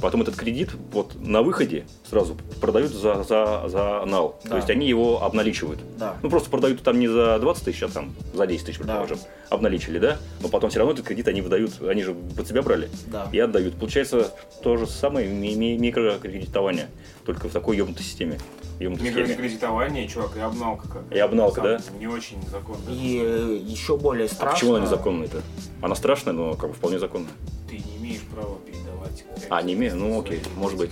потом 0.00 0.22
этот 0.22 0.36
кредит 0.36 0.70
вот 0.92 1.14
на 1.18 1.42
выходе 1.42 1.86
сразу 2.08 2.36
продают 2.60 2.90
за, 2.92 3.22
за, 3.22 3.64
за 3.68 4.04
нал. 4.06 4.38
Да. 4.44 4.50
То 4.50 4.56
есть 4.56 4.68
они 4.70 4.86
его 4.88 5.22
обналичивают. 5.22 5.80
Да. 5.98 6.16
Ну, 6.22 6.28
просто 6.30 6.50
продают 6.50 6.82
там 6.82 6.98
не 7.00 7.08
за 7.08 7.38
20 7.38 7.64
тысяч, 7.64 7.82
а 7.82 7.88
там 7.88 8.14
за 8.34 8.46
10 8.46 8.66
тысяч, 8.66 8.78
Да. 8.78 8.84
предположим. 8.84 9.18
Обналичили, 9.48 9.98
да? 9.98 10.18
Но 10.42 10.48
потом 10.48 10.70
все 10.70 10.80
равно 10.80 10.92
этот 10.92 11.06
кредит 11.06 11.28
они 11.28 11.40
выдают, 11.40 11.80
они 11.82 12.02
же 12.02 12.14
под 12.14 12.46
себя 12.46 12.62
брали 12.62 12.90
Да. 13.06 13.28
и 13.32 13.38
отдают. 13.38 13.74
Получается 13.76 14.34
то 14.62 14.76
же 14.76 14.86
самое 14.86 15.28
ми- 15.28 15.54
ми- 15.54 15.78
микрокредитование, 15.78 16.88
только 17.24 17.48
в 17.48 17.52
такой 17.52 17.76
ебнутой 17.76 18.04
системе. 18.04 18.38
Микрокредитование, 18.78 20.06
чувак, 20.08 20.36
и 20.36 20.40
обналка 20.40 20.88
как. 20.88 21.02
И 21.14 21.18
обналка, 21.18 21.60
да? 21.62 21.80
Не 21.98 22.06
очень 22.06 22.36
законно. 22.50 22.82
И 22.90 23.20
э, 23.24 23.58
еще 23.64 23.96
более 23.96 24.26
А 24.26 24.28
страшно... 24.28 24.52
почему 24.52 24.74
она 24.74 24.84
незаконная-то? 24.84 25.40
Она 25.80 25.94
страшная, 25.94 26.34
но 26.34 26.54
как 26.54 26.70
бы 26.70 26.74
вполне 26.76 26.98
законная. 26.98 27.30
Ты 27.70 27.76
не 27.76 27.95
имеешь 28.06 28.22
права 28.22 28.58
передавать. 28.58 29.24
А, 29.50 29.62
не 29.62 29.74
имею? 29.74 29.96
Ну, 29.96 30.20
окей, 30.20 30.42
может 30.56 30.78
быть. 30.78 30.90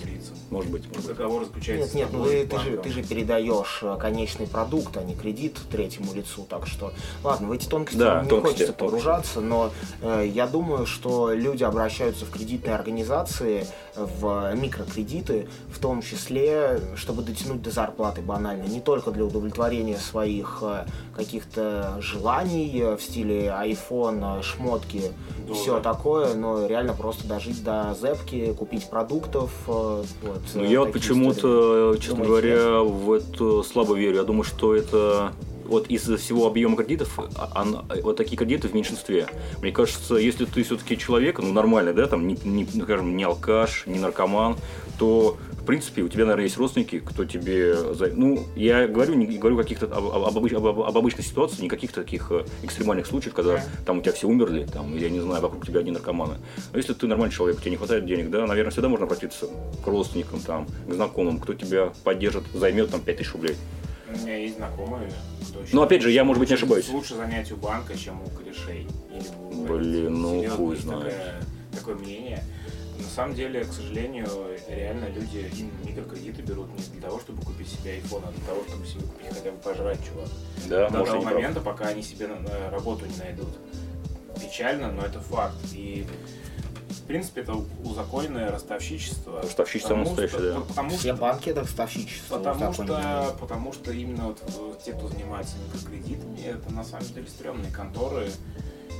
Может 0.49 0.71
быть, 0.71 0.85
может 0.87 1.07
быть. 1.07 1.17
Договор 1.17 1.45
заключается 1.45 1.95
Нет, 1.97 2.11
нет, 2.11 2.13
ну 2.13 2.25
ты, 2.25 2.59
же, 2.59 2.77
ты 2.77 2.89
же 2.89 3.03
передаешь 3.03 3.79
э, 3.81 3.97
конечный 3.99 4.47
продукт, 4.47 4.95
а 4.97 5.03
не 5.03 5.15
кредит 5.15 5.57
третьему 5.71 6.13
лицу, 6.13 6.45
так 6.49 6.67
что, 6.67 6.93
ладно, 7.23 7.47
в 7.47 7.51
эти 7.51 7.67
тонкости 7.67 7.97
Да, 7.97 8.21
не 8.21 8.29
тонкости, 8.29 8.53
хочется 8.57 8.73
тонкости. 8.73 8.83
погружаться, 8.83 9.41
но 9.41 9.71
э, 10.01 10.29
я 10.33 10.47
думаю, 10.47 10.85
что 10.85 11.31
люди 11.33 11.63
обращаются 11.63 12.25
в 12.25 12.29
кредитные 12.29 12.75
организации, 12.75 13.67
в 13.95 14.53
микрокредиты, 14.55 15.47
в 15.69 15.79
том 15.79 16.01
числе, 16.01 16.79
чтобы 16.95 17.21
дотянуть 17.21 17.61
до 17.61 17.71
зарплаты 17.71 18.21
банально, 18.21 18.63
не 18.63 18.79
только 18.79 19.11
для 19.11 19.25
удовлетворения 19.25 19.97
своих 19.97 20.59
э, 20.61 20.85
каких-то 21.15 21.97
желаний 21.99 22.71
э, 22.81 22.95
в 22.95 23.01
стиле 23.01 23.47
iPhone, 23.47 24.39
э, 24.39 24.43
шмотки, 24.43 25.11
Да, 25.47 25.53
все 25.53 25.79
такое, 25.79 26.33
но 26.35 26.67
реально 26.67 26.93
просто 26.93 27.27
дожить 27.27 27.63
до 27.63 27.95
зепки, 27.99 28.53
купить 28.53 28.89
продуктов, 28.89 29.51
вот. 29.65 30.07
Ну, 30.53 30.63
я 30.63 30.67
истории. 30.67 30.91
почему-то, 30.91 31.95
честно 31.97 32.23
Думаете, 32.23 32.47
говоря, 32.47 32.79
в 32.81 33.11
это 33.11 33.63
слабо 33.63 33.95
верю. 33.95 34.17
Я 34.17 34.23
думаю, 34.23 34.43
что 34.43 34.75
это 34.75 35.31
вот 35.67 35.87
из-за 35.87 36.17
всего 36.17 36.47
объема 36.47 36.75
кредитов, 36.77 37.19
а- 37.37 37.61
он- 37.61 37.85
вот 38.03 38.17
такие 38.17 38.37
кредиты 38.37 38.67
в 38.67 38.73
меньшинстве. 38.73 39.27
Мне 39.61 39.71
кажется, 39.71 40.15
если 40.15 40.45
ты 40.45 40.63
все-таки 40.63 40.97
человек, 40.97 41.39
ну, 41.39 41.51
нормальный, 41.53 41.93
да, 41.93 42.07
там, 42.07 42.27
не, 42.27 42.37
не, 42.43 42.67
ну, 42.73 42.83
скажем, 42.83 43.15
не 43.17 43.23
алкаш, 43.23 43.83
не 43.87 43.99
наркоман, 43.99 44.55
то, 44.99 45.37
в 45.61 45.65
принципе, 45.65 46.03
у 46.03 46.07
тебя, 46.07 46.23
наверное, 46.25 46.45
есть 46.45 46.57
родственники, 46.57 46.99
кто 46.99 47.25
тебе... 47.25 47.75
Ну, 48.13 48.45
я 48.55 48.87
говорю, 48.87 49.15
не 49.15 49.25
говорю 49.37 49.57
каких-то 49.57 49.87
об, 49.87 50.05
об, 50.05 50.37
об- 50.37 50.79
об 50.81 50.97
обычной 50.97 51.23
ситуации, 51.23 51.61
не 51.63 51.69
каких-то 51.69 52.01
таких 52.03 52.31
э, 52.31 52.45
экстремальных 52.63 53.07
случаев, 53.07 53.33
когда 53.33 53.63
там 53.85 53.97
у 53.97 54.01
тебя 54.01 54.13
все 54.13 54.27
умерли, 54.27 54.67
там, 54.71 54.95
я 54.95 55.09
не 55.09 55.19
знаю, 55.19 55.41
вокруг 55.41 55.65
тебя 55.65 55.79
одни 55.79 55.91
наркоманы. 55.91 56.35
Но 56.71 56.77
если 56.77 56.93
ты 56.93 57.07
нормальный 57.07 57.33
человек, 57.33 57.59
тебе 57.59 57.71
не 57.71 57.77
хватает 57.77 58.05
денег, 58.05 58.29
да, 58.29 58.45
наверное, 58.45 58.71
всегда 58.71 58.89
можно 58.89 59.05
обратиться 59.05 59.47
к 59.83 59.87
родственникам, 59.87 60.39
там, 60.39 60.67
к 60.87 60.93
знакомым, 60.93 61.39
кто 61.39 61.53
тебя 61.53 61.91
поддержит, 62.03 62.43
займет 62.53 62.91
там 62.91 63.01
5000 63.01 63.31
рублей. 63.33 63.55
У 64.07 64.11
меня 64.17 64.37
есть 64.37 64.57
знакомые, 64.57 65.11
кто 65.49 65.63
Ну, 65.71 65.81
опять 65.81 66.01
же, 66.01 66.11
я, 66.11 66.23
может 66.23 66.39
быть, 66.39 66.49
не 66.49 66.55
ошибаюсь. 66.55 66.87
Лучше 66.89 67.15
занять 67.15 67.51
у 67.51 67.57
банка, 67.57 67.97
чем 67.97 68.21
у 68.21 68.29
корешей. 68.29 68.87
Или 69.11 69.27
у 69.51 69.65
Блин, 69.65 70.21
ну, 70.21 70.29
Серьезно, 70.35 70.57
хуй 70.57 70.75
знает. 70.77 71.03
такое, 71.03 71.41
такое 71.73 71.95
мнение. 71.95 72.43
На 72.97 73.09
самом 73.09 73.35
деле, 73.35 73.65
к 73.65 73.73
сожалению, 73.73 74.27
реально 74.69 75.09
люди 75.09 75.49
микрокредиты 75.83 76.41
берут 76.43 76.69
не 76.77 76.83
для 76.93 77.01
того, 77.01 77.19
чтобы 77.19 77.41
купить 77.41 77.67
себе 77.67 77.97
iPhone, 77.97 78.23
а 78.27 78.31
для 78.31 78.45
того, 78.45 78.63
чтобы 78.67 78.85
себе 78.85 79.01
купить 79.01 79.27
хотя 79.29 79.51
бы 79.51 79.57
пожрать, 79.57 79.99
чувак. 80.07 80.29
Да, 80.69 80.89
До 80.89 80.99
может, 80.99 81.07
того 81.07 81.17
не 81.17 81.23
прав. 81.25 81.35
момента, 81.35 81.59
пока 81.61 81.85
они 81.87 82.03
себе 82.03 82.29
работу 82.71 83.05
не 83.05 83.17
найдут. 83.17 83.49
Печально, 84.41 84.91
но 84.91 85.01
это 85.03 85.19
факт. 85.19 85.55
И 85.73 86.05
в 87.05 87.07
принципе 87.07 87.41
это 87.41 87.53
узаконенное 87.83 88.49
ростовщичество. 88.51 89.39
Ростовщичество 89.43 89.89
Потому 89.93 90.09
настоящее, 90.09 90.39
что- 90.39 90.53
да. 90.53 90.59
Потому 90.61 90.89
Все 90.89 90.97
что 91.13 91.15
банки 91.15 91.49
это 91.49 91.65
ставщичество. 91.65 92.37
Потому 92.39 92.73
что, 92.73 93.35
потому 93.39 93.73
что 93.73 93.91
именно 93.91 94.25
вот 94.29 94.83
те, 94.83 94.93
кто 94.93 95.07
занимается 95.07 95.55
микрокредитами, 95.59 96.41
это 96.41 96.73
на 96.73 96.83
самом 96.83 97.05
деле 97.05 97.27
стрёмные 97.27 97.71
конторы, 97.71 98.31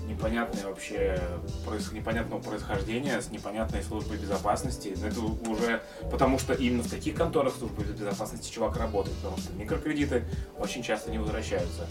непонятные 0.07 0.67
вообще, 0.67 1.19
проис- 1.65 1.91
непонятного 1.91 2.39
происхождения, 2.39 3.19
с 3.19 3.31
непонятной 3.31 3.81
службой 3.81 4.17
безопасности. 4.19 4.95
Это 5.03 5.19
уже 5.49 5.81
потому 6.11 6.37
что 6.37 6.53
именно 6.53 6.83
в 6.83 6.89
таких 6.91 7.15
конторах 7.15 7.55
службы 7.57 7.83
безопасности 7.85 8.53
чувак 8.53 8.77
работает, 8.77 9.17
потому 9.17 9.37
что 9.37 9.51
микрокредиты 9.53 10.25
очень 10.59 10.83
часто 10.83 11.09
не 11.09 11.17
возвращаются. 11.17 11.87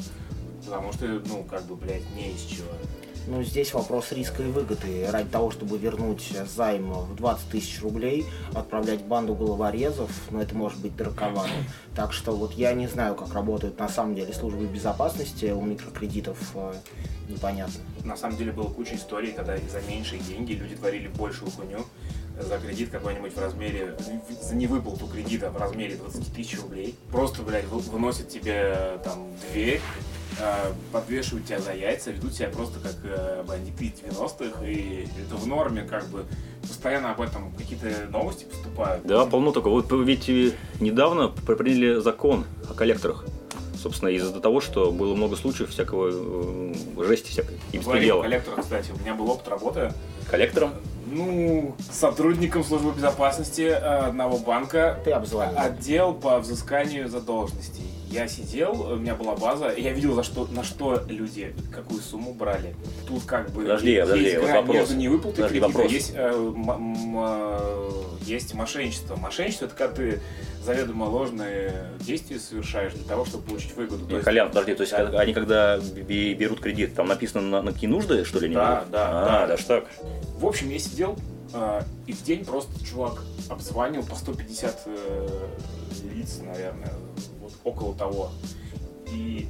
Потому 0.64 0.92
что, 0.92 1.06
ну, 1.26 1.42
как 1.42 1.64
бы, 1.64 1.74
блядь, 1.74 2.08
не 2.14 2.30
из 2.30 2.42
чего. 2.42 2.68
Ну, 3.26 3.42
здесь 3.42 3.72
вопрос 3.72 4.12
риска 4.12 4.42
и 4.42 4.46
выгоды. 4.46 5.06
Ради 5.10 5.28
того, 5.30 5.50
чтобы 5.50 5.78
вернуть 5.78 6.30
займ 6.46 6.92
в 6.92 7.14
20 7.16 7.48
тысяч 7.48 7.80
рублей, 7.80 8.26
отправлять 8.54 9.02
банду 9.02 9.34
головорезов, 9.34 10.10
ну, 10.30 10.40
это 10.40 10.54
может 10.54 10.78
быть 10.80 10.94
дороговато. 10.94 11.48
Так 11.96 12.12
что 12.12 12.32
вот 12.32 12.52
я 12.52 12.74
не 12.74 12.86
знаю, 12.86 13.14
как 13.14 13.32
работают 13.32 13.78
на 13.78 13.88
самом 13.88 14.14
деле 14.14 14.34
службы 14.34 14.66
безопасности 14.66 15.46
у 15.46 15.62
микрокредитов, 15.62 16.36
э, 16.54 16.74
непонятно. 17.28 17.80
На 18.04 18.16
самом 18.16 18.36
деле 18.36 18.52
было 18.52 18.68
куча 18.68 18.94
историй, 18.96 19.32
когда 19.32 19.56
за 19.56 19.80
меньшие 19.88 20.20
деньги 20.20 20.52
люди 20.52 20.76
творили 20.76 21.08
большую 21.08 21.50
хуйню 21.50 21.86
за 22.38 22.58
кредит 22.58 22.90
какой-нибудь 22.90 23.34
в 23.34 23.38
размере, 23.40 23.96
за 24.42 24.54
невыплату 24.54 25.06
кредита 25.06 25.50
в 25.50 25.56
размере 25.56 25.96
20 25.96 26.34
тысяч 26.34 26.60
рублей. 26.60 26.94
Просто, 27.10 27.42
блядь, 27.42 27.64
вы- 27.68 27.78
выносят 27.78 28.28
тебе 28.28 28.98
там 29.02 29.28
дверь, 29.52 29.80
э, 29.80 30.23
подвешивают 30.92 31.46
тебя 31.46 31.60
за 31.60 31.72
яйца, 31.72 32.10
ведут 32.10 32.34
себя 32.34 32.48
просто 32.48 32.78
как 32.80 32.94
э, 33.04 33.42
бандиты 33.46 33.84
из 33.86 33.92
90-х, 34.16 34.66
и 34.66 35.06
это 35.26 35.36
в 35.36 35.46
норме, 35.46 35.82
как 35.82 36.06
бы, 36.08 36.24
постоянно 36.62 37.12
об 37.12 37.20
этом 37.20 37.52
какие-то 37.52 37.88
новости 38.10 38.44
поступают. 38.44 39.04
Да, 39.06 39.26
полно 39.26 39.52
такого. 39.52 39.80
Вот 39.80 39.92
ведь 40.04 40.28
э, 40.28 40.52
недавно 40.80 41.28
при- 41.28 41.54
приняли 41.54 42.00
закон 42.00 42.44
о 42.68 42.74
коллекторах. 42.74 43.24
Собственно, 43.80 44.08
из-за 44.10 44.40
того, 44.40 44.60
что 44.60 44.90
было 44.92 45.14
много 45.14 45.36
случаев 45.36 45.70
всякого 45.70 46.10
э, 46.12 46.74
жести 47.06 47.30
всякой 47.30 47.58
и 47.72 47.78
Говорим 47.78 48.18
о 48.18 48.22
коллекторах, 48.22 48.60
кстати, 48.60 48.92
у 48.96 49.00
меня 49.00 49.14
был 49.14 49.30
опыт 49.30 49.48
работы 49.48 49.92
Коллектором? 50.30 50.72
Ну, 51.06 51.74
сотрудником 51.92 52.64
службы 52.64 52.92
безопасности 52.92 53.62
э, 53.62 53.74
одного 53.74 54.38
банка, 54.38 54.98
Ты 55.04 55.10
обзвонил. 55.10 55.58
отдел 55.58 56.14
по 56.14 56.38
взысканию 56.38 57.08
задолженностей. 57.08 57.82
Я 58.10 58.28
сидел, 58.28 58.80
у 58.92 58.96
меня 58.96 59.14
была 59.16 59.34
база, 59.34 59.70
и 59.70 59.82
я 59.82 59.92
видел, 59.92 60.14
за 60.14 60.22
что, 60.22 60.46
на 60.52 60.62
что 60.62 61.02
люди, 61.08 61.52
какую 61.72 62.00
сумму 62.00 62.32
брали. 62.32 62.74
Тут 63.08 63.24
как 63.24 63.50
бы 63.50 63.62
Подожди, 63.62 63.90
есть 63.90 64.02
подожди, 64.08 64.36
вот 64.36 64.44
грань 64.44 64.56
вопрос. 64.58 64.76
между 64.76 64.96
невыплатой 64.96 65.32
Подожди, 65.44 65.58
кредита, 65.58 65.66
вопрос. 65.78 65.92
есть, 65.92 66.12
э, 66.14 66.28
м- 66.32 66.70
м- 66.70 67.14
э, 67.18 67.90
есть 68.22 68.54
мошенничество. 68.54 69.16
Мошенничество– 69.16 69.64
это 69.66 69.74
когда 69.74 69.94
ты 69.96 70.20
заведомо 70.64 71.04
ложные 71.04 71.90
действия 72.00 72.38
совершаешь 72.38 72.92
для 72.94 73.04
того, 73.04 73.24
чтобы 73.24 73.44
получить 73.44 73.74
выгоду. 73.76 74.04
То 74.04 74.08
Не, 74.10 74.14
есть- 74.14 74.24
Колян, 74.24 74.48
подожди, 74.48 74.74
то 74.74 74.82
есть 74.82 74.92
Да. 74.92 75.20
они 75.20 75.34
когда 75.34 75.78
бе- 75.78 76.34
берут 76.34 76.60
кредит, 76.60 76.94
там 76.94 77.06
написано 77.08 77.42
на, 77.42 77.62
на 77.62 77.72
какие 77.72 77.88
нужды, 77.90 78.24
что 78.24 78.38
ли, 78.40 78.46
они 78.46 78.54
Да, 78.54 78.84
да, 78.90 79.08
А, 79.08 79.24
да. 79.40 79.46
даже 79.48 79.64
так. 79.66 79.84
В 80.38 80.46
общем, 80.46 80.70
я 80.70 80.78
сидел, 80.78 81.16
э, 81.52 81.82
и 82.06 82.12
в 82.12 82.22
день 82.22 82.44
просто 82.44 82.72
чувак 82.84 83.22
обзванивал 83.50 84.04
по 84.06 84.14
150 84.16 84.82
э, 84.86 85.28
лиц, 86.14 86.40
наверное, 86.44 86.92
вот 87.40 87.52
около 87.64 87.94
того. 87.94 88.30
И 89.12 89.48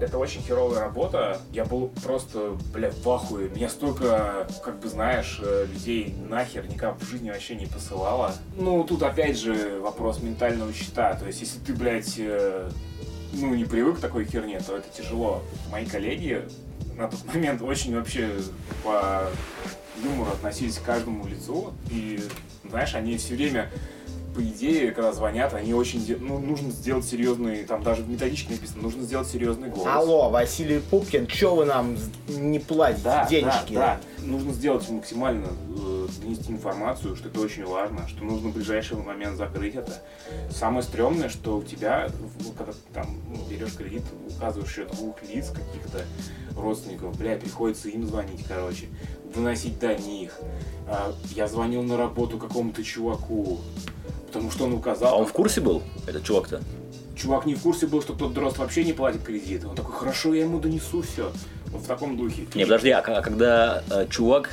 это 0.00 0.18
очень 0.18 0.42
херовая 0.42 0.80
работа. 0.80 1.40
Я 1.52 1.64
был 1.64 1.88
просто, 2.02 2.56
бля, 2.72 2.90
в 2.90 3.08
ахуе. 3.08 3.48
Меня 3.48 3.68
столько, 3.68 4.46
как 4.64 4.78
бы 4.80 4.88
знаешь, 4.88 5.40
э, 5.42 5.66
людей 5.72 6.14
нахер 6.28 6.66
никак 6.66 7.00
в 7.00 7.08
жизни 7.08 7.30
вообще 7.30 7.56
не 7.56 7.66
посылало. 7.66 8.32
Ну, 8.56 8.84
тут 8.84 9.02
опять 9.02 9.38
же 9.38 9.80
вопрос 9.80 10.22
ментального 10.22 10.72
счета. 10.72 11.14
То 11.14 11.26
есть, 11.26 11.40
если 11.40 11.58
ты, 11.60 11.74
блядь, 11.74 12.14
э, 12.18 12.70
ну, 13.32 13.54
не 13.54 13.64
привык 13.64 13.98
к 13.98 14.00
такой 14.00 14.24
херне, 14.24 14.60
то 14.60 14.76
это 14.76 14.88
тяжело. 14.88 15.42
Мои 15.70 15.86
коллеги 15.86 16.44
на 16.96 17.08
тот 17.08 17.24
момент 17.26 17.62
очень 17.62 17.94
вообще 17.94 18.30
по 18.84 19.28
юмору 20.02 20.30
относились 20.30 20.78
к 20.78 20.84
каждому 20.84 21.26
лицу. 21.26 21.72
И, 21.90 22.20
знаешь, 22.68 22.94
они 22.94 23.16
все 23.16 23.34
время, 23.34 23.70
по 24.38 24.40
идее, 24.40 24.92
когда 24.92 25.12
звонят, 25.12 25.52
они 25.52 25.74
очень... 25.74 26.00
Ну, 26.20 26.38
нужно 26.38 26.70
сделать 26.70 27.04
серьезный... 27.04 27.64
Там 27.64 27.82
даже 27.82 28.04
в 28.04 28.08
методичке 28.08 28.52
написано, 28.52 28.82
нужно 28.82 29.02
сделать 29.02 29.26
серьезный 29.26 29.68
голос. 29.68 29.88
Алло, 29.92 30.30
Василий 30.30 30.78
Пупкин, 30.78 31.26
чё 31.26 31.56
вы 31.56 31.64
нам 31.64 31.96
не 32.28 32.60
платите 32.60 33.02
Да, 33.02 33.26
денежки? 33.28 33.74
да, 33.74 33.98
да. 34.20 34.24
Нужно 34.24 34.52
сделать 34.52 34.88
максимально, 34.90 35.48
э, 35.76 36.06
донести 36.22 36.52
информацию, 36.52 37.16
что 37.16 37.28
это 37.28 37.40
очень 37.40 37.64
важно, 37.64 38.06
что 38.06 38.22
нужно 38.22 38.50
в 38.50 38.54
ближайший 38.54 38.96
момент 38.98 39.36
закрыть 39.36 39.74
это. 39.74 40.00
Самое 40.52 40.84
стрёмное, 40.84 41.30
что 41.30 41.56
у 41.56 41.64
тебя, 41.64 42.08
когда 42.56 42.70
ты 42.70 42.78
там 42.94 43.20
ну, 43.28 43.44
берешь 43.50 43.74
кредит, 43.74 44.02
указываешь 44.36 44.72
счет 44.72 44.88
двух 44.92 45.20
лиц 45.22 45.48
каких-то 45.48 46.04
родственников, 46.56 47.18
бля, 47.18 47.34
приходится 47.36 47.88
им 47.88 48.06
звонить, 48.06 48.44
короче, 48.46 48.86
доносить 49.34 49.80
до 49.80 49.96
них. 49.96 50.38
А, 50.86 51.12
я 51.34 51.48
звонил 51.48 51.82
на 51.82 51.96
работу 51.96 52.38
какому-то 52.38 52.84
чуваку, 52.84 53.58
потому 54.28 54.50
что 54.50 54.64
он 54.64 54.74
указал. 54.74 55.14
А 55.14 55.16
он 55.16 55.26
в 55.26 55.32
курсе 55.32 55.60
был, 55.60 55.82
этот 56.06 56.24
чувак-то? 56.24 56.60
Чувак 57.16 57.46
не 57.46 57.54
в 57.54 57.62
курсе 57.62 57.86
был, 57.86 58.00
что 58.00 58.12
тот 58.14 58.32
дрозд 58.32 58.58
вообще 58.58 58.84
не 58.84 58.92
платит 58.92 59.22
кредит. 59.22 59.64
Он 59.64 59.74
такой, 59.74 59.92
хорошо, 59.94 60.34
я 60.34 60.44
ему 60.44 60.60
донесу 60.60 61.02
все. 61.02 61.32
Вот 61.66 61.82
в 61.82 61.86
таком 61.86 62.16
духе. 62.16 62.46
Не, 62.54 62.64
подожди, 62.64 62.90
а, 62.90 63.00
а 63.00 63.20
когда 63.22 63.82
э, 63.90 64.06
чувак 64.08 64.50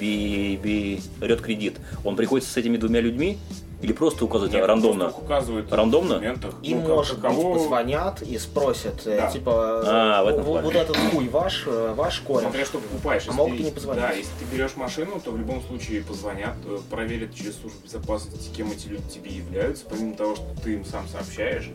бе- 0.00 0.56
бе- 0.56 1.00
берет 1.20 1.40
кредит, 1.42 1.76
он 2.04 2.16
приходит 2.16 2.46
с 2.46 2.56
этими 2.56 2.76
двумя 2.78 3.00
людьми 3.00 3.38
или 3.86 3.92
просто 3.92 4.24
указывает 4.24 4.52
Нет, 4.52 4.66
рандомно? 4.66 5.04
просто 5.04 5.20
указывает 5.22 5.72
Рандомно? 5.72 6.14
Им, 6.62 6.82
Ну, 6.82 6.88
может 6.96 7.20
кого- 7.20 7.52
быть, 7.52 7.62
позвонят 7.62 8.20
и 8.20 8.36
спросят, 8.36 9.06
э, 9.06 9.16
Да. 9.16 9.30
типа, 9.30 9.82
А, 9.86 10.24
в 10.24 10.26
этом 10.28 10.42
«Вот- 10.42 10.64
вот 10.64 10.74
этот 10.74 10.96
хуй 10.96 11.28
ваш, 11.28 11.62
э, 11.68 11.94
ваш 11.96 12.18
кореш. 12.22 12.42
Смотря 12.42 12.64
что 12.64 12.78
покупаешь. 12.80 13.22
А 13.22 13.26
Если 13.26 13.36
могут 13.36 13.56
ты- 13.58 13.62
и 13.62 13.66
не 13.66 13.70
позвонить. 13.70 14.02
Да, 14.02 14.10
если 14.10 14.32
ты 14.40 14.44
берешь 14.56 14.74
машину, 14.74 15.20
то 15.24 15.30
в 15.30 15.38
любом 15.38 15.62
случае 15.62 16.02
позвонят, 16.02 16.56
э, 16.66 16.78
проверят 16.90 17.32
через 17.32 17.60
службу 17.60 17.78
безопасности, 17.84 18.50
кем 18.56 18.72
эти 18.72 18.88
люди 18.88 19.08
тебе 19.08 19.30
являются. 19.30 19.84
Помимо 19.88 20.16
того, 20.16 20.34
что 20.34 20.46
ты 20.64 20.74
им 20.74 20.84
сам 20.84 21.06
сообщаешь, 21.06 21.70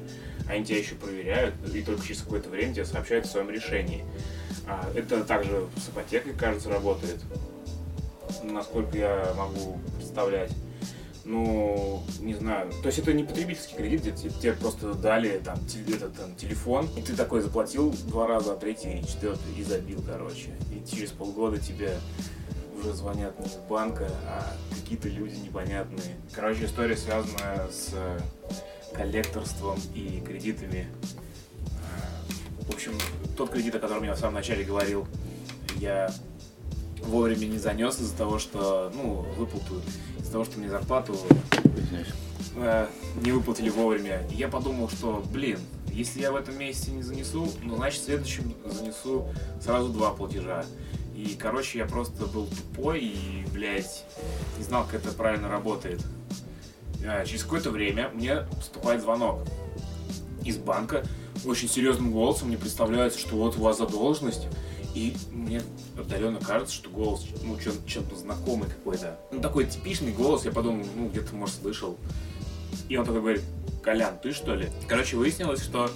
они 0.50 0.65
тебя 0.65 0.80
еще 0.80 0.96
проверяют, 0.96 1.53
и 1.74 1.82
только 1.82 2.06
через 2.06 2.24
какое-то 2.24 2.50
время 2.50 2.74
тебе 2.74 2.84
сообщают 2.84 3.24
о 3.24 3.27
своем 3.30 3.50
решении. 3.50 4.03
А, 4.68 4.86
это 4.94 5.24
также 5.24 5.63
с 5.77 5.88
ипотекой, 5.88 6.34
кажется, 6.34 6.70
работает. 6.70 7.20
насколько 8.44 8.98
я 8.98 9.34
могу 9.38 9.77
представлять. 9.98 10.51
Ну, 11.24 12.01
не 12.20 12.34
знаю. 12.34 12.72
То 12.82 12.88
есть 12.88 12.98
это 13.00 13.13
не 13.13 13.24
потребительский 13.24 13.75
кредит, 13.75 14.01
где 14.01 14.12
тебе, 14.12 14.30
тебе 14.32 14.54
просто 14.54 14.94
дали 14.96 15.38
там, 15.40 15.63
те- 15.66 15.82
этот, 15.94 16.16
там, 16.18 16.36
телефон, 16.36 16.88
и 16.98 17.01
ты 17.01 17.16
такой 17.16 17.42
заплатил 17.42 17.92
два 18.08 18.25
раза, 18.28 18.54
а 18.54 18.56
третий, 18.56 19.04
четвертый 19.08 19.54
и 19.56 19.63
забил, 19.63 20.01
короче. 20.06 20.50
И 20.72 20.84
через 20.90 21.12
полгода 21.12 21.60
тебе 21.60 21.94
уже 22.80 22.94
звонят 22.94 23.40
не 23.40 23.46
из 23.46 23.56
банка, 23.70 24.10
а 24.25 24.51
какие-то 24.80 25.10
люди 25.10 25.36
непонятные. 25.36 26.18
Короче, 26.34 26.66
история 26.66 26.98
связана 26.98 27.68
с 27.72 27.90
э, 27.94 28.20
коллекторством 28.96 29.80
и 29.94 30.24
кредитами. 30.25 30.88
Э, 31.68 32.63
В 32.66 32.74
общем, 32.74 32.94
тот 33.38 33.51
кредит, 33.51 33.75
о 33.75 33.80
котором 33.80 34.04
я 34.04 34.16
в 34.16 34.18
самом 34.20 34.34
начале 34.36 34.63
говорил, 34.63 35.06
я 35.75 36.12
вовремя 37.03 37.46
не 37.46 37.58
занес 37.58 38.00
из-за 38.00 38.15
того, 38.15 38.39
что, 38.39 38.91
ну, 38.96 39.25
выплату, 39.38 39.81
из-за 40.20 40.31
того, 40.31 40.46
что 40.46 40.60
мне 40.60 40.70
зарплату 40.70 41.17
э, 42.55 42.88
не 43.22 43.31
выплатили 43.31 43.70
вовремя. 43.70 44.27
И 44.31 44.36
я 44.36 44.48
подумал, 44.48 44.89
что, 44.89 45.24
блин, 45.31 45.60
если 45.91 46.22
я 46.22 46.31
в 46.31 46.36
этом 46.36 46.58
месяце 46.58 46.91
не 46.91 47.01
занесу, 47.01 47.50
ну, 47.63 47.75
значит, 47.75 48.01
в 48.01 48.05
следующем 48.05 48.53
занесу 48.65 49.27
сразу 49.62 49.89
два 49.89 50.12
платежа. 50.12 50.65
И, 51.15 51.36
короче, 51.38 51.79
я 51.79 51.86
просто 51.86 52.25
был 52.25 52.48
тупой 52.48 53.01
и, 53.01 53.46
блядь, 53.53 54.05
не 54.58 54.63
знал, 54.63 54.86
как 54.86 55.05
это 55.05 55.12
правильно 55.12 55.50
работает. 55.50 56.01
А, 57.05 57.25
Через 57.25 57.43
какое-то 57.43 57.72
время 57.72 58.10
мне 58.10 58.48
поступает 58.55 59.01
звонок 59.01 59.41
из 60.43 60.58
банка. 60.58 61.03
Очень 61.46 61.70
серьезным 61.70 62.12
голосом 62.12 62.48
мне 62.48 62.58
представляется, 62.58 63.20
что 63.20 63.36
вот 63.36 63.58
у 63.58 63.62
вас 63.62 63.77
задолженность. 63.77 64.48
И 64.93 65.15
мне 65.31 65.62
отдаленно 65.98 66.39
кажется, 66.39 66.75
что 66.75 66.89
голос, 66.89 67.25
ну, 67.43 67.57
чем- 67.60 67.86
чем-то 67.86 68.15
знакомый 68.15 68.69
какой-то. 68.69 69.17
Ну, 69.31 69.41
такой 69.41 69.65
типичный 69.65 70.12
голос, 70.12 70.45
я 70.45 70.51
подумал, 70.51 70.86
ну, 70.95 71.07
где-то, 71.10 71.33
может, 71.36 71.55
слышал. 71.55 71.98
И 72.89 72.98
он 72.98 73.05
такой 73.05 73.21
говорит, 73.21 73.43
Колян, 73.83 74.17
ты 74.19 74.33
что 74.33 74.53
ли? 74.53 74.67
Короче, 74.88 75.15
выяснилось, 75.15 75.62
что 75.62 75.89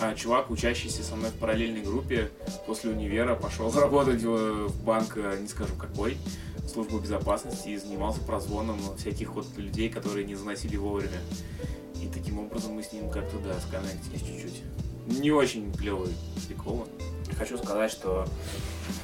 а, 0.00 0.14
чувак, 0.14 0.50
учащийся 0.50 1.04
со 1.04 1.14
мной 1.14 1.30
в 1.30 1.34
параллельной 1.34 1.82
группе, 1.82 2.30
после 2.66 2.90
универа 2.90 3.36
пошел 3.36 3.70
работать 3.74 4.22
в, 4.22 4.68
в 4.68 4.84
банк, 4.84 5.16
а, 5.16 5.38
не 5.38 5.46
скажу 5.46 5.74
какой, 5.78 6.16
в 6.58 6.68
службу 6.68 6.98
безопасности 6.98 7.68
и 7.68 7.76
занимался 7.76 8.20
прозвоном 8.20 8.80
всяких 8.96 9.34
вот 9.34 9.46
людей, 9.56 9.88
которые 9.88 10.26
не 10.26 10.34
заносили 10.34 10.76
вовремя. 10.76 11.20
И 12.02 12.08
таким 12.12 12.40
образом 12.40 12.72
мы 12.72 12.82
с 12.82 12.92
ним 12.92 13.08
как-то, 13.10 13.38
да, 13.38 13.54
сконнектились 13.60 14.20
чуть-чуть. 14.20 14.62
Не 15.22 15.30
очень 15.30 15.72
клевый 15.72 16.12
прикол. 16.48 16.88
Хочу 17.38 17.58
сказать, 17.58 17.90
что 17.90 18.26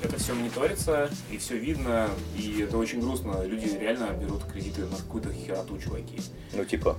это 0.02 0.18
все 0.18 0.34
мониторится, 0.34 1.10
и 1.30 1.38
все 1.38 1.56
видно, 1.56 2.08
и 2.36 2.62
это 2.62 2.78
очень 2.78 3.00
грустно. 3.00 3.42
Люди 3.44 3.66
реально 3.78 4.12
берут 4.12 4.44
кредиты 4.44 4.82
на 4.82 4.96
какую-то 4.96 5.32
хероту, 5.32 5.78
чуваки. 5.78 6.20
Ну, 6.52 6.64
типа. 6.64 6.96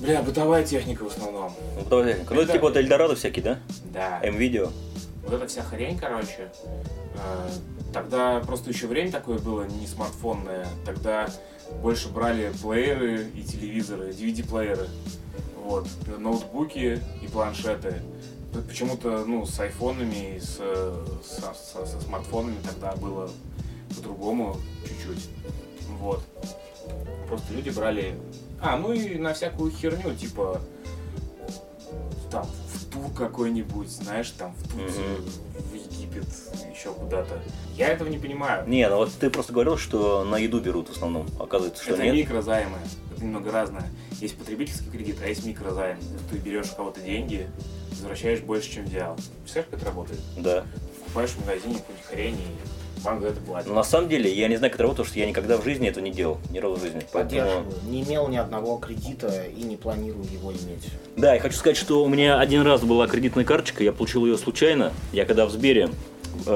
Бля, 0.00 0.22
бытовая 0.22 0.64
техника 0.64 1.04
в 1.04 1.08
основном. 1.08 1.52
Ну, 1.76 1.84
давай, 1.88 2.16
ну, 2.28 2.40
это 2.40 2.52
типа 2.52 2.66
вот 2.66 2.76
Эльдорадо 2.76 3.14
всякие, 3.14 3.44
да? 3.44 3.58
Да. 3.92 4.20
М-видео. 4.22 4.70
Вот 5.22 5.34
эта 5.34 5.46
вся 5.46 5.62
хрень, 5.62 5.98
короче, 5.98 6.52
э, 7.14 7.48
тогда 7.92 8.40
просто 8.40 8.70
еще 8.70 8.86
время 8.86 9.10
такое 9.10 9.38
было 9.38 9.64
не 9.64 9.86
смартфонное. 9.86 10.66
Тогда 10.84 11.28
больше 11.82 12.08
брали 12.08 12.52
плееры 12.62 13.26
и 13.34 13.42
телевизоры, 13.42 14.10
DVD-плееры. 14.10 14.88
Вот, 15.64 15.88
ноутбуки 16.06 17.02
и 17.22 17.26
планшеты. 17.26 18.02
Почему-то, 18.62 19.24
ну, 19.26 19.46
с 19.46 19.58
айфонами 19.60 20.36
и 20.36 20.40
с, 20.40 20.56
со, 20.56 21.54
со- 21.54 21.86
со 21.86 22.00
смартфонами 22.00 22.56
тогда 22.64 22.92
было 22.96 23.30
по-другому 23.94 24.56
чуть-чуть. 24.86 25.28
Вот. 25.98 26.22
Просто 27.28 27.52
люди 27.54 27.70
брали... 27.70 28.18
А, 28.60 28.76
ну 28.76 28.92
и 28.92 29.16
на 29.18 29.34
всякую 29.34 29.70
херню, 29.70 30.14
типа 30.14 30.60
там 32.30 32.46
в 32.46 32.84
тур 32.92 33.10
какой-нибудь, 33.16 33.88
знаешь, 33.88 34.30
там 34.30 34.54
в 34.54 34.62
Турцию, 34.72 35.22
в 35.70 35.74
Египет, 35.74 36.26
еще 36.74 36.92
куда-то. 36.92 37.40
Я 37.76 37.88
этого 37.88 38.08
не 38.08 38.18
понимаю. 38.18 38.66
Не, 38.68 38.88
ну 38.88 38.96
вот 38.96 39.12
ты 39.12 39.30
просто 39.30 39.52
говорил, 39.52 39.76
что 39.76 40.24
на 40.24 40.36
еду 40.38 40.60
берут 40.60 40.88
в 40.88 40.92
основном. 40.92 41.26
Оказывается, 41.38 41.82
что 41.84 41.94
это 41.94 42.02
нет. 42.04 42.14
микрозаймы, 42.14 42.78
это 43.16 43.24
немного 43.24 43.50
разное. 43.50 43.90
Есть 44.20 44.36
потребительский 44.36 44.90
кредит, 44.90 45.16
а 45.24 45.28
есть 45.28 45.44
микрозайм. 45.44 45.98
Ты 46.30 46.38
берешь 46.38 46.70
у 46.72 46.76
кого-то 46.76 47.00
деньги, 47.00 47.48
возвращаешь 47.90 48.40
больше, 48.40 48.70
чем 48.70 48.84
взял. 48.84 49.16
Представляешь, 49.42 49.70
как 49.70 49.80
это 49.80 49.86
работает? 49.86 50.20
Да. 50.36 50.64
Покупаешь 50.98 51.30
в 51.30 51.40
магазине 51.40 51.76
какую-нибудь 51.76 52.06
хрень, 52.08 52.34
и 52.34 53.02
банк 53.02 53.22
за 53.22 53.28
это 53.28 53.40
платит. 53.40 53.68
Но 53.68 53.74
на 53.74 53.84
самом 53.84 54.08
деле, 54.08 54.32
я 54.32 54.48
не 54.48 54.56
знаю, 54.56 54.70
как 54.70 54.76
это 54.76 54.82
работает, 54.84 55.06
потому 55.06 55.12
что 55.12 55.20
я 55.20 55.26
никогда 55.26 55.56
в 55.56 55.64
жизни 55.64 55.88
этого 55.88 56.04
не 56.04 56.10
делал. 56.10 56.38
Ни 56.50 56.58
разу 56.58 56.76
в 56.76 56.80
жизни. 56.80 57.00
Поэтому... 57.12 57.40
Поддерживаю. 57.40 57.66
Не 57.88 58.02
имел 58.02 58.28
ни 58.28 58.36
одного 58.36 58.76
кредита 58.78 59.44
и 59.44 59.62
не 59.62 59.76
планирую 59.76 60.24
его 60.30 60.52
иметь. 60.52 60.88
Да, 61.16 61.34
я 61.34 61.40
хочу 61.40 61.56
сказать, 61.56 61.76
что 61.76 62.04
у 62.04 62.08
меня 62.08 62.38
один 62.38 62.62
раз 62.62 62.82
была 62.82 63.06
кредитная 63.06 63.44
карточка, 63.44 63.82
я 63.82 63.92
получил 63.92 64.26
ее 64.26 64.36
случайно. 64.36 64.92
Я 65.12 65.24
когда 65.24 65.46
в 65.46 65.50
Сбере 65.50 65.90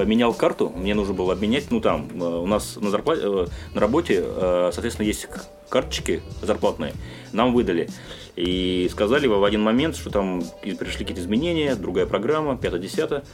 менял 0.05 0.35
карту, 0.35 0.73
мне 0.75 0.95
нужно 0.95 1.15
было 1.15 1.33
обменять, 1.33 1.71
ну 1.71 1.81
там, 1.81 2.09
э, 2.15 2.25
у 2.25 2.47
нас 2.47 2.77
на, 2.77 2.91
зарплате, 2.91 3.23
э, 3.25 3.47
на 3.75 3.81
работе, 3.81 4.23
э, 4.25 4.71
соответственно, 4.73 5.07
есть 5.07 5.27
карточки 5.69 6.23
зарплатные, 6.43 6.95
нам 7.33 7.53
выдали. 7.53 7.89
И 8.37 8.89
сказали 8.91 9.27
в 9.27 9.45
один 9.45 9.63
момент, 9.63 9.97
что 9.97 10.11
там 10.11 10.43
пришли 10.63 11.05
какие-то 11.05 11.21
изменения, 11.21 11.75
другая 11.75 12.07
программа, 12.07 12.55
5-10. 12.55 13.25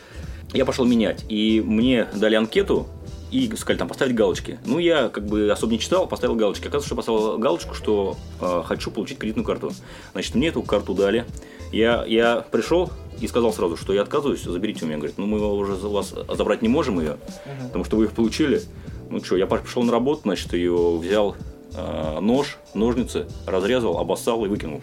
Я 0.52 0.64
пошел 0.64 0.84
менять, 0.84 1.24
и 1.28 1.62
мне 1.64 2.06
дали 2.14 2.34
анкету, 2.34 2.86
и 3.30 3.54
сказали 3.56 3.78
там 3.78 3.88
поставить 3.88 4.14
галочки. 4.14 4.58
Ну, 4.64 4.78
я 4.78 5.08
как 5.08 5.26
бы 5.26 5.50
особо 5.50 5.72
не 5.72 5.78
читал, 5.78 6.06
поставил 6.06 6.36
галочки. 6.36 6.62
Оказывается, 6.62 6.86
что 6.88 6.96
поставил 6.96 7.38
галочку, 7.38 7.74
что 7.74 8.16
э, 8.40 8.62
хочу 8.64 8.90
получить 8.90 9.18
кредитную 9.18 9.44
карту. 9.44 9.72
Значит, 10.12 10.34
мне 10.34 10.48
эту 10.48 10.62
карту 10.62 10.94
дали. 10.94 11.26
Я, 11.72 12.04
я 12.06 12.46
пришел 12.50 12.90
и 13.20 13.26
сказал 13.26 13.52
сразу, 13.52 13.76
что 13.76 13.92
я 13.92 14.02
отказываюсь, 14.02 14.42
заберите 14.42 14.84
у 14.84 14.88
меня. 14.88 14.98
Говорит, 14.98 15.18
ну 15.18 15.26
мы 15.26 15.40
уже 15.54 15.76
за 15.76 15.88
вас 15.88 16.14
забрать 16.28 16.62
не 16.62 16.68
можем 16.68 17.00
ее, 17.00 17.16
потому 17.64 17.84
что 17.84 17.96
вы 17.96 18.04
их 18.04 18.12
получили. 18.12 18.62
Ну 19.10 19.22
что, 19.22 19.36
я 19.36 19.46
пошел 19.46 19.82
на 19.82 19.92
работу, 19.92 20.22
значит, 20.22 20.52
ее 20.52 20.98
взял 20.98 21.36
э, 21.74 22.20
нож, 22.20 22.58
ножницы, 22.74 23.26
разрезал, 23.46 23.98
обоссал 23.98 24.44
и 24.44 24.48
выкинул. 24.48 24.82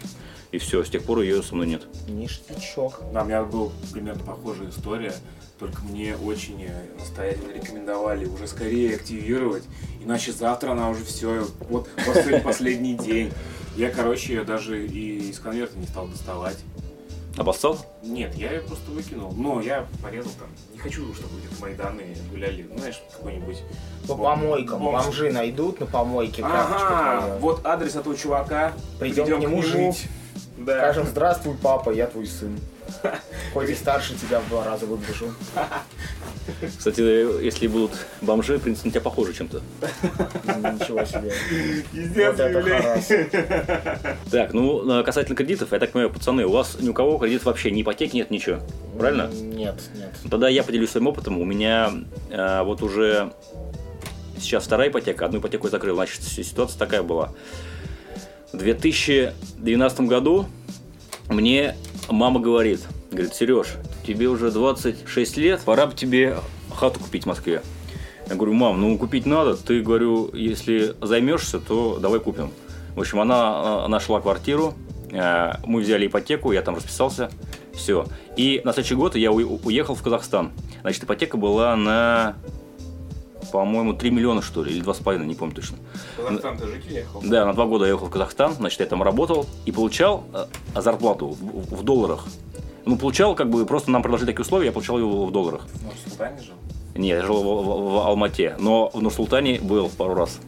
И 0.51 0.59
все, 0.59 0.83
с 0.83 0.89
тех 0.89 1.03
пор 1.03 1.21
ее 1.21 1.41
со 1.41 1.55
мной 1.55 1.67
нет. 1.67 1.81
Ништячок. 2.07 3.01
Да, 3.11 3.23
у 3.23 3.25
меня 3.25 3.43
была 3.43 3.71
примерно 3.91 4.23
похожая 4.23 4.69
история, 4.69 5.13
только 5.59 5.81
мне 5.83 6.15
очень 6.15 6.63
э, 6.63 6.71
настоятельно 6.97 7.51
рекомендовали 7.51 8.25
уже 8.25 8.47
скорее 8.47 8.95
активировать, 8.95 9.63
иначе 10.03 10.31
завтра 10.31 10.71
она 10.71 10.89
уже 10.89 11.03
все, 11.03 11.47
вот 11.69 11.89
последний, 12.05 12.39
последний 12.43 12.93
день. 12.95 13.31
Я, 13.75 13.89
короче, 13.89 14.33
ее 14.33 14.43
даже 14.43 14.85
и 14.85 15.29
из 15.29 15.39
конверта 15.39 15.77
не 15.77 15.87
стал 15.87 16.07
доставать. 16.07 16.57
Обоссал? 17.37 17.83
Нет, 18.03 18.35
я 18.35 18.51
ее 18.51 18.61
просто 18.61 18.91
выкинул. 18.91 19.31
Но 19.31 19.59
я 19.59 19.87
порезал 20.03 20.31
там. 20.37 20.47
Не 20.71 20.77
хочу, 20.77 21.11
чтобы 21.15 21.39
где-то 21.39 21.59
мои 21.61 21.73
данные 21.73 22.15
гуляли. 22.29 22.67
Ну, 22.69 22.77
Знаешь, 22.77 23.01
какой-нибудь... 23.11 23.63
По 24.07 24.13
бом- 24.13 24.39
помойкам. 24.41 24.79
бомж. 24.79 25.05
Бомжи 25.05 25.31
найдут 25.31 25.79
на 25.79 25.87
помойке 25.87 26.43
Ага, 26.45 27.37
вот 27.39 27.65
адрес 27.65 27.95
этого 27.95 28.15
чувака. 28.15 28.73
Придем 28.99 29.25
к 29.25 29.39
нему 29.39 29.63
жить. 29.63 30.07
Да. 30.57 30.77
Скажем, 30.79 31.07
здравствуй, 31.07 31.55
папа, 31.61 31.89
я 31.89 32.07
твой 32.07 32.27
сын. 32.27 32.59
Хоть 33.53 33.69
и 33.69 33.75
старше 33.75 34.13
тебя 34.15 34.39
в 34.39 34.49
два 34.49 34.63
раза 34.63 34.85
выгляжу. 34.85 35.33
Кстати, 36.77 37.01
если 37.43 37.67
будут 37.67 37.91
бомжи, 38.21 38.57
в 38.57 38.61
принципе, 38.61 38.89
на 38.89 38.91
тебя 38.91 39.01
похожи 39.01 39.33
чем-то. 39.33 39.61
Ничего 40.45 41.05
себе. 41.05 41.31
Пиздец, 41.91 42.37
Вот 42.37 42.39
это. 42.39 44.17
Так, 44.29 44.53
ну, 44.53 44.99
э, 44.99 45.03
касательно 45.03 45.35
кредитов, 45.35 45.71
я 45.71 45.79
так 45.79 45.91
понимаю, 45.91 46.11
пацаны, 46.13 46.45
у 46.45 46.51
вас 46.51 46.77
ни 46.79 46.89
у 46.89 46.93
кого 46.93 47.17
кредит 47.17 47.45
вообще, 47.45 47.71
ни 47.71 47.81
ипотеки 47.81 48.17
нет, 48.17 48.29
ничего. 48.29 48.59
Правильно? 48.99 49.29
Нет, 49.31 49.75
нет. 49.95 50.11
Тогда 50.29 50.49
я 50.49 50.63
поделюсь 50.63 50.89
своим 50.91 51.07
опытом. 51.07 51.39
У 51.39 51.45
меня 51.45 51.91
э, 52.29 52.61
вот 52.63 52.81
уже 52.83 53.31
сейчас 54.37 54.65
вторая 54.65 54.89
ипотека, 54.89 55.25
одну 55.25 55.39
ипотеку 55.39 55.67
я 55.67 55.71
закрыл. 55.71 55.95
Значит, 55.95 56.21
си- 56.23 56.43
ситуация 56.43 56.77
такая 56.77 57.01
была. 57.03 57.31
В 58.53 58.57
2012 58.57 60.01
году 60.01 60.45
мне 61.27 61.75
мама 62.07 62.39
говорит, 62.39 62.81
говорит, 63.11 63.33
Сереж, 63.33 63.67
тебе 64.05 64.27
уже 64.27 64.51
26 64.51 65.37
лет, 65.37 65.61
пора 65.61 65.87
бы 65.87 65.95
тебе 65.95 66.37
хату 66.71 66.99
купить 66.99 67.23
в 67.23 67.25
Москве. 67.25 67.63
Я 68.29 68.35
говорю, 68.35 68.53
мам, 68.53 68.79
ну 68.79 68.95
купить 68.99 69.25
надо, 69.25 69.55
ты, 69.57 69.81
говорю, 69.81 70.29
если 70.35 70.95
займешься, 71.01 71.59
то 71.59 71.97
давай 71.99 72.19
купим. 72.19 72.51
В 72.95 72.99
общем, 72.99 73.21
она 73.21 73.85
э, 73.85 73.87
нашла 73.87 74.21
квартиру, 74.21 74.75
э, 75.11 75.53
мы 75.65 75.81
взяли 75.81 76.05
ипотеку, 76.05 76.51
я 76.51 76.61
там 76.61 76.75
расписался, 76.75 77.31
все. 77.73 78.05
И 78.37 78.61
на 78.63 78.71
следующий 78.71 78.95
год 78.95 79.15
я 79.15 79.31
уехал 79.31 79.95
в 79.95 80.03
Казахстан. 80.03 80.51
Значит, 80.81 81.05
ипотека 81.05 81.37
была 81.37 81.75
на, 81.75 82.35
по-моему, 83.57 83.93
3 83.93 84.09
миллиона, 84.09 84.41
что 84.41 84.63
ли, 84.63 84.71
или 84.73 84.83
2,5, 84.83 85.23
не 85.25 85.35
помню 85.35 85.53
точно. 85.55 85.77
В 86.17 86.23
Казахстан 86.25 86.57
ты 86.57 86.65
жить 86.67 86.87
уехал? 86.87 87.21
Да, 87.23 87.45
на 87.45 87.53
два 87.53 87.65
года 87.65 87.85
я 87.85 87.91
ехал 87.91 88.07
в 88.07 88.09
Казахстан, 88.09 88.53
значит, 88.53 88.79
я 88.79 88.87
там 88.87 89.03
работал 89.03 89.45
и 89.67 89.71
получал 89.71 90.23
э, 90.33 90.81
зарплату 90.81 91.27
в, 91.39 91.75
в 91.75 91.83
долларах. 91.83 92.25
Ну, 92.85 92.97
получал, 92.97 93.35
как 93.35 93.49
бы, 93.51 93.63
просто 93.67 93.91
нам 93.91 94.01
предложили 94.01 94.31
такие 94.31 94.41
условия, 94.41 94.65
я 94.67 94.71
получал 94.71 94.97
его 94.97 95.25
в 95.27 95.31
долларах. 95.31 95.67
Ну, 95.83 95.91
в 95.91 96.09
Султане 96.09 96.41
жил? 96.41 96.55
Нет, 96.95 97.19
я 97.21 97.25
жил 97.27 97.43
в, 97.43 97.63
в- 97.63 97.93
в 97.93 97.97
Алмате, 98.07 98.55
но 98.59 98.89
в 98.91 99.01
Нур-Султане 99.01 99.59
был 99.61 99.87
пару 99.89 100.15
раз. 100.15 100.39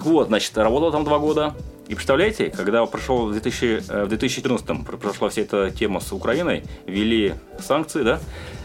Вот, 0.00 0.26
значит, 0.26 0.58
работал 0.58 0.90
там 0.90 1.04
два 1.04 1.18
года. 1.20 1.54
И 1.86 1.94
представляете, 1.94 2.50
когда 2.50 2.84
прошел 2.86 3.26
в, 3.26 3.32
2000, 3.32 3.82
э, 3.88 4.04
в 4.04 4.08
2014 4.08 4.66
пр- 4.84 4.96
прошла 4.96 5.28
вся 5.28 5.42
эта 5.42 5.70
тема 5.70 6.00
с 6.00 6.12
Украиной, 6.12 6.64
ввели 6.86 7.34
санкции, 7.60 8.02
да, 8.02 8.18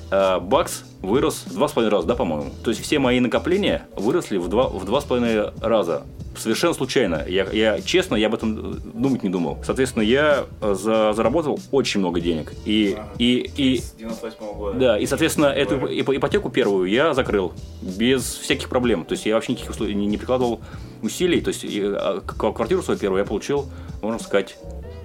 бакс 0.10 0.84
вырос 1.02 1.44
в 1.48 1.54
два 1.54 1.68
с 1.68 1.72
половиной 1.74 1.92
раза, 1.94 2.08
да, 2.08 2.16
по-моему. 2.16 2.52
То 2.64 2.72
есть 2.72 2.82
все 2.82 3.00
мои 3.00 3.20
накопления 3.20 3.88
выросли 3.96 4.38
в 4.38 4.48
два, 4.48 4.68
в 4.68 4.86
два 4.86 5.02
с 5.02 5.04
половиной 5.04 5.52
раза. 5.62 6.04
Совершенно 6.38 6.74
случайно. 6.74 7.26
Я, 7.28 7.46
я 7.52 7.82
честно, 7.82 8.16
я 8.16 8.28
об 8.28 8.36
этом 8.36 8.74
э, 8.74 8.76
думать 8.94 9.24
не 9.24 9.30
думал. 9.30 9.58
Соответственно, 9.64 10.04
я 10.04 10.46
э, 10.62 10.76
за- 10.76 11.14
заработал 11.14 11.60
очень 11.72 12.00
много 12.00 12.20
денег. 12.22 12.54
И, 12.64 12.96
Ага. 12.96 13.10
и, 13.18 13.52
и, 13.58 13.78
С 13.80 13.94
98 13.94 14.54
года. 14.56 14.80
да, 14.80 15.00
и, 15.00 15.08
соответственно, 15.08 15.48
эту 15.48 15.78
ипотеку 15.88 16.50
первую 16.52 16.90
я 16.92 17.16
закрыл 17.16 17.54
без 17.82 18.24
всяких 18.24 18.70
проблем. 18.70 19.04
То 19.04 19.14
есть 19.14 19.26
я 19.26 19.34
вообще 19.34 19.54
никаких 19.54 19.72
условий 19.72 19.96
не, 19.96 20.06
не 20.06 20.18
прикладывал 20.20 20.62
усилий. 21.02 21.42
То 21.42 21.48
есть 21.48 21.64
и, 21.64 21.82
а, 21.84 22.22
квартиру 22.22 22.84
свою 22.84 23.00
первую 23.00 23.20
я 23.20 23.26
получил, 23.26 23.66
можно 24.04 24.20
сказать, 24.24 24.58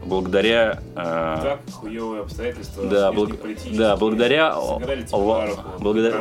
благодаря... 0.05 0.81
э, 0.97 1.39
Так, 1.43 1.61
хуевые 1.73 2.23
обстоятельства. 2.23 2.85
Да, 2.87 3.13
благ- 3.13 3.39
да, 3.77 3.97
благодаря- 3.97 4.55
Сыграли 4.79 5.03
тебе 5.03 5.17
на 5.19 5.47
руку. 5.47 5.63
благодаря- 5.81 6.13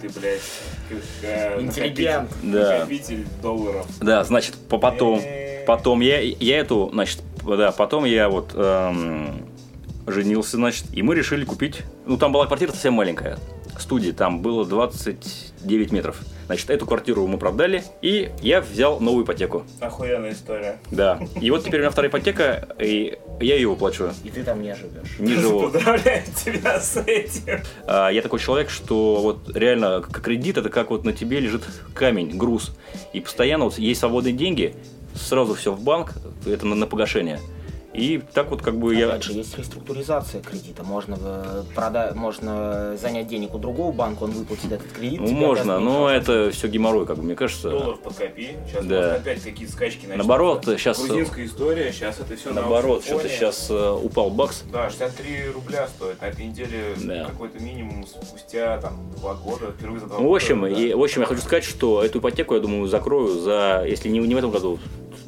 ты, 0.00 0.08
блядь, 0.08 0.40
как, 0.88 0.98
э, 1.22 1.60
Интеллигент. 1.62 2.30
Да. 2.42 2.86
Долларов. 3.42 3.86
Да, 4.00 4.24
значит, 4.24 4.54
по- 4.68 4.78
потом, 4.78 5.20
потом 5.66 6.00
я, 6.00 6.20
я 6.20 6.58
эту, 6.58 6.90
значит, 6.92 7.22
да, 7.46 7.72
потом 7.72 8.04
я 8.04 8.28
вот 8.28 8.50
эм, 8.54 9.46
женился, 10.06 10.56
значит, 10.56 10.84
и 10.92 11.02
мы 11.02 11.14
решили 11.14 11.44
купить, 11.44 11.82
ну, 12.06 12.16
там 12.18 12.32
была 12.32 12.46
квартира 12.46 12.72
совсем 12.72 12.94
маленькая, 12.94 13.38
студии, 13.78 14.10
там 14.10 14.40
было 14.40 14.64
29 14.66 15.92
метров. 15.92 16.20
Значит, 16.48 16.70
эту 16.70 16.86
квартиру 16.86 17.26
мы 17.26 17.36
продали, 17.36 17.84
и 18.00 18.30
я 18.40 18.62
взял 18.62 19.00
новую 19.00 19.26
ипотеку. 19.26 19.64
Охуенная 19.80 20.32
история. 20.32 20.78
Да. 20.90 21.20
И 21.42 21.50
вот 21.50 21.62
теперь 21.62 21.80
у 21.80 21.82
меня 21.82 21.90
вторая 21.90 22.10
ипотека, 22.10 22.68
и 22.78 23.18
я 23.38 23.56
ее 23.56 23.68
выплачиваю. 23.68 24.14
И 24.24 24.30
ты 24.30 24.42
там 24.42 24.62
не 24.62 24.74
живешь. 24.74 25.18
Не 25.18 25.34
живу. 25.40 25.68
Поздравляю 25.68 26.22
тебя 26.42 26.80
с 26.80 26.96
этим. 26.96 27.60
А, 27.86 28.08
Я 28.08 28.22
такой 28.22 28.40
человек, 28.40 28.70
что 28.70 29.16
вот 29.16 29.54
реально 29.54 30.00
кредит 30.00 30.56
это 30.56 30.70
как 30.70 30.88
вот 30.88 31.04
на 31.04 31.12
тебе 31.12 31.38
лежит 31.38 31.64
камень, 31.92 32.38
груз. 32.38 32.74
И 33.12 33.20
постоянно 33.20 33.66
вот 33.66 33.76
есть 33.76 34.00
свободные 34.00 34.32
деньги, 34.32 34.74
сразу 35.14 35.52
все 35.54 35.70
в 35.72 35.82
банк, 35.82 36.14
это 36.46 36.66
на, 36.66 36.74
на 36.74 36.86
погашение. 36.86 37.40
И 37.98 38.18
так 38.32 38.50
вот 38.50 38.62
как 38.62 38.76
бы 38.78 38.94
я... 38.94 39.08
Опять 39.08 39.24
же, 39.24 39.32
есть 39.32 39.56
реструктуризация 39.58 40.42
кредита. 40.42 40.82
Можно, 40.84 41.16
э, 41.20 41.62
прода- 41.74 42.14
можно 42.14 42.96
занять 42.96 43.28
денег 43.28 43.54
у 43.54 43.58
другого 43.58 43.92
банка, 43.92 44.24
он 44.24 44.30
выплатит 44.32 44.72
этот 44.72 44.90
кредит. 44.92 45.20
Ну, 45.20 45.28
можно, 45.32 45.78
но 45.80 46.08
это 46.10 46.50
все 46.52 46.68
геморрой, 46.68 47.06
как 47.06 47.16
бы, 47.16 47.22
мне 47.22 47.34
кажется. 47.34 47.70
Долларов 47.70 48.00
подкопи. 48.00 48.56
Сейчас 48.68 48.84
Да. 48.86 49.14
опять 49.16 49.42
какие-то 49.42 49.72
скачки 49.72 50.00
начнутся. 50.06 50.18
Наоборот, 50.18 50.68
щас- 50.78 50.98
Грузинская 51.04 51.44
история, 51.46 51.92
сейчас 51.92 52.20
это 52.20 52.36
все 52.36 52.52
Наоборот, 52.52 53.04
что-то 53.04 53.28
сейчас 53.28 53.70
упал 53.70 54.30
бакс. 54.30 54.64
Да, 54.72 54.88
63 54.90 55.50
рубля 55.54 55.88
стоит. 55.88 56.20
На 56.20 56.26
этой 56.26 56.46
неделе 56.46 56.94
Да. 56.96 57.24
какой-то 57.26 57.62
минимум 57.62 58.06
спустя 58.06 58.78
там 58.78 59.10
два 59.18 59.34
года, 59.34 59.72
впервые 59.76 60.00
за 60.00 60.06
два 60.06 60.16
Ну, 60.18 60.24
в 60.24 60.26
года. 60.28 60.36
общем, 60.36 60.62
да. 60.62 60.68
и, 60.68 60.94
в 60.94 61.02
общем, 61.02 61.20
я 61.22 61.26
хочу 61.26 61.40
сказать, 61.40 61.64
что 61.64 62.02
эту 62.02 62.18
ипотеку, 62.18 62.54
я 62.54 62.60
думаю, 62.60 62.86
закрою 62.88 63.38
за, 63.40 63.84
если 63.86 64.08
не, 64.08 64.18
не 64.20 64.34
в 64.34 64.38
этом 64.38 64.50
году, 64.50 64.78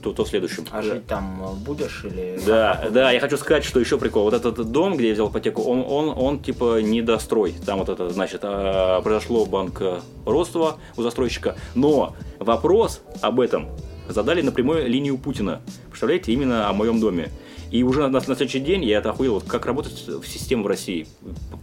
то, 0.03 0.13
то 0.13 0.25
в 0.25 0.29
следующем. 0.29 0.65
А 0.71 0.83
жить 0.83 1.07
там 1.07 1.43
э, 1.43 1.65
будешь 1.65 2.05
или... 2.05 2.41
Да, 2.47 2.89
да, 2.91 3.11
я 3.11 3.21
хочу 3.21 3.37
сказать, 3.37 3.65
что 3.65 3.81
еще 3.81 3.99
прикол. 3.99 4.25
Вот 4.25 4.35
этот 4.35 4.71
дом, 4.71 4.97
где 4.97 5.09
я 5.09 5.15
взял 5.15 5.29
ипотеку, 5.29 5.63
он, 5.63 5.85
он, 5.87 6.17
он 6.17 6.41
типа 6.41 6.81
недострой. 6.81 7.55
Там 7.65 7.79
вот 7.79 7.89
это, 7.89 8.11
значит, 8.11 8.41
а, 8.43 9.01
произошло 9.03 9.47
банкротство 9.47 10.79
у 10.97 11.03
застройщика. 11.03 11.57
Но 11.75 12.15
вопрос 12.39 13.03
об 13.21 13.41
этом 13.41 13.69
задали 14.09 14.43
напрямую 14.43 14.89
линию 14.89 15.19
Путина. 15.19 15.61
Представляете, 15.89 16.33
именно 16.33 16.69
о 16.69 16.73
моем 16.73 17.01
доме. 17.01 17.31
И 17.71 17.83
уже 17.85 18.09
на, 18.09 18.09
на 18.09 18.21
следующий 18.21 18.61
день 18.61 18.85
я 18.85 18.99
это 18.99 19.11
охуел, 19.11 19.35
вот 19.35 19.45
как 19.45 19.65
работает 19.67 19.97
система 20.27 20.65
в 20.65 20.67
России 20.67 21.07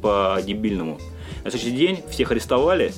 по-дебильному. 0.02 1.00
На 1.44 1.52
следующий 1.52 1.76
день 1.76 2.04
всех 2.10 2.32
арестовали, 2.32 2.94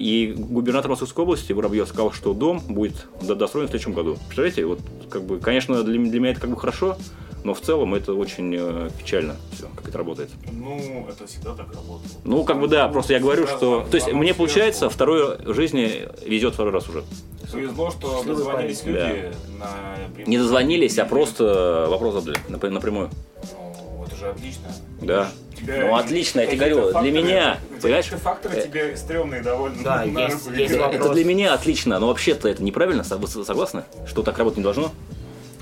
и 0.00 0.32
губернатор 0.32 0.90
Московской 0.90 1.22
области 1.24 1.52
Воробьев 1.52 1.86
сказал, 1.88 2.12
что 2.12 2.32
дом 2.34 2.60
будет 2.68 3.06
до- 3.22 3.34
достроен 3.34 3.66
в 3.66 3.70
следующем 3.70 3.92
году. 3.92 4.14
Представляете, 4.26 4.64
вот 4.64 4.80
как 5.10 5.22
бы, 5.24 5.38
конечно, 5.38 5.82
для, 5.82 5.98
для 6.00 6.20
меня 6.20 6.30
это 6.32 6.40
как 6.40 6.50
бы 6.50 6.56
хорошо, 6.56 6.96
но 7.44 7.54
в 7.54 7.60
целом 7.60 7.94
это 7.94 8.12
очень 8.14 8.54
э, 8.56 8.90
печально 8.98 9.36
все, 9.52 9.66
как 9.74 9.88
это 9.88 9.98
работает. 9.98 10.30
Ну, 10.52 11.06
это 11.08 11.26
всегда 11.26 11.54
так 11.54 11.68
работает. 11.74 12.12
Ну, 12.24 12.44
как 12.44 12.60
бы 12.60 12.68
да, 12.68 12.88
просто 12.88 13.12
я 13.14 13.20
говорю, 13.20 13.46
что... 13.46 13.86
То 13.90 13.96
есть 13.96 14.08
мне 14.08 14.24
сверху. 14.24 14.38
получается, 14.38 14.90
второй 14.90 15.36
жизни 15.54 16.08
везет 16.26 16.54
второй 16.54 16.72
раз 16.72 16.88
уже. 16.88 17.02
Повезло, 17.50 17.90
что 17.90 18.22
дозвонились 18.24 18.84
люди 18.84 19.32
на 19.58 19.66
прямую 20.14 20.28
Не 20.28 20.38
дозвонились, 20.38 20.98
а 20.98 21.04
просто 21.04 21.86
вопрос 21.90 22.14
задали 22.14 22.38
напр- 22.48 22.70
напрямую. 22.70 23.10
Ну, 23.58 24.04
это 24.06 24.16
же 24.16 24.28
отлично. 24.28 24.68
Да. 25.02 25.30
Тебя 25.49 25.49
Ну, 25.66 25.94
отлично, 25.96 26.40
я 26.40 26.46
тебе 26.46 26.56
говорю, 26.70 27.00
для 27.00 27.12
меня, 27.12 27.58
понимаешь, 27.82 28.06
факторы 28.06 28.56
э, 28.56 28.66
тебе 28.66 28.96
стрёмные 28.96 29.42
довольно 29.42 29.82
Да, 29.82 30.04
на 30.04 30.20
есть- 30.26 30.46
руку 30.46 30.56
есть. 30.56 30.74
Это 30.74 31.08
для 31.12 31.24
меня 31.24 31.54
отлично, 31.54 31.98
но 31.98 32.08
вообще-то 32.08 32.48
это 32.48 32.62
неправильно, 32.62 33.04
вы 33.08 33.26
согласны? 33.26 33.84
Что 34.06 34.22
так 34.22 34.38
работать 34.38 34.58
не 34.58 34.62
должно? 34.64 34.90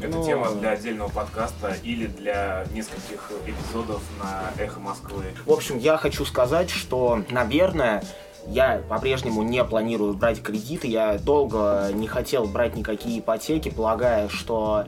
Это 0.01 0.17
Ну, 0.17 0.25
тема 0.25 0.53
для 0.53 0.71
отдельного 0.71 1.09
подкаста 1.09 1.75
или 1.83 2.07
для 2.07 2.65
нескольких 2.73 3.33
эпизодов 3.47 4.01
на 4.21 4.63
Эхо 4.63 4.79
Москвы. 4.79 5.25
В 5.45 5.53
общем, 5.53 5.79
я 5.79 5.97
хочу 5.97 6.25
сказать, 6.25 6.71
что, 6.71 7.25
наверное, 7.31 8.05
я 8.47 8.81
по-прежнему 8.89 9.43
не 9.43 9.63
планирую 9.65 10.15
брать 10.15 10.41
кредиты. 10.41 10.87
Я 10.87 11.19
долго 11.19 11.91
не 11.93 12.07
хотел 12.07 12.45
брать 12.47 12.77
никакие 12.77 13.19
ипотеки, 13.19 13.71
полагая, 13.71 14.29
что 14.29 14.85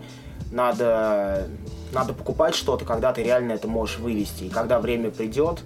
надо, 0.52 1.48
надо 1.92 2.12
покупать 2.12 2.54
что-то, 2.54 2.84
когда 2.84 3.12
ты 3.12 3.22
реально 3.22 3.52
это 3.52 3.68
можешь 3.68 3.98
вывести. 3.98 4.44
И 4.44 4.48
когда 4.48 4.78
время 4.80 5.10
придет, 5.10 5.60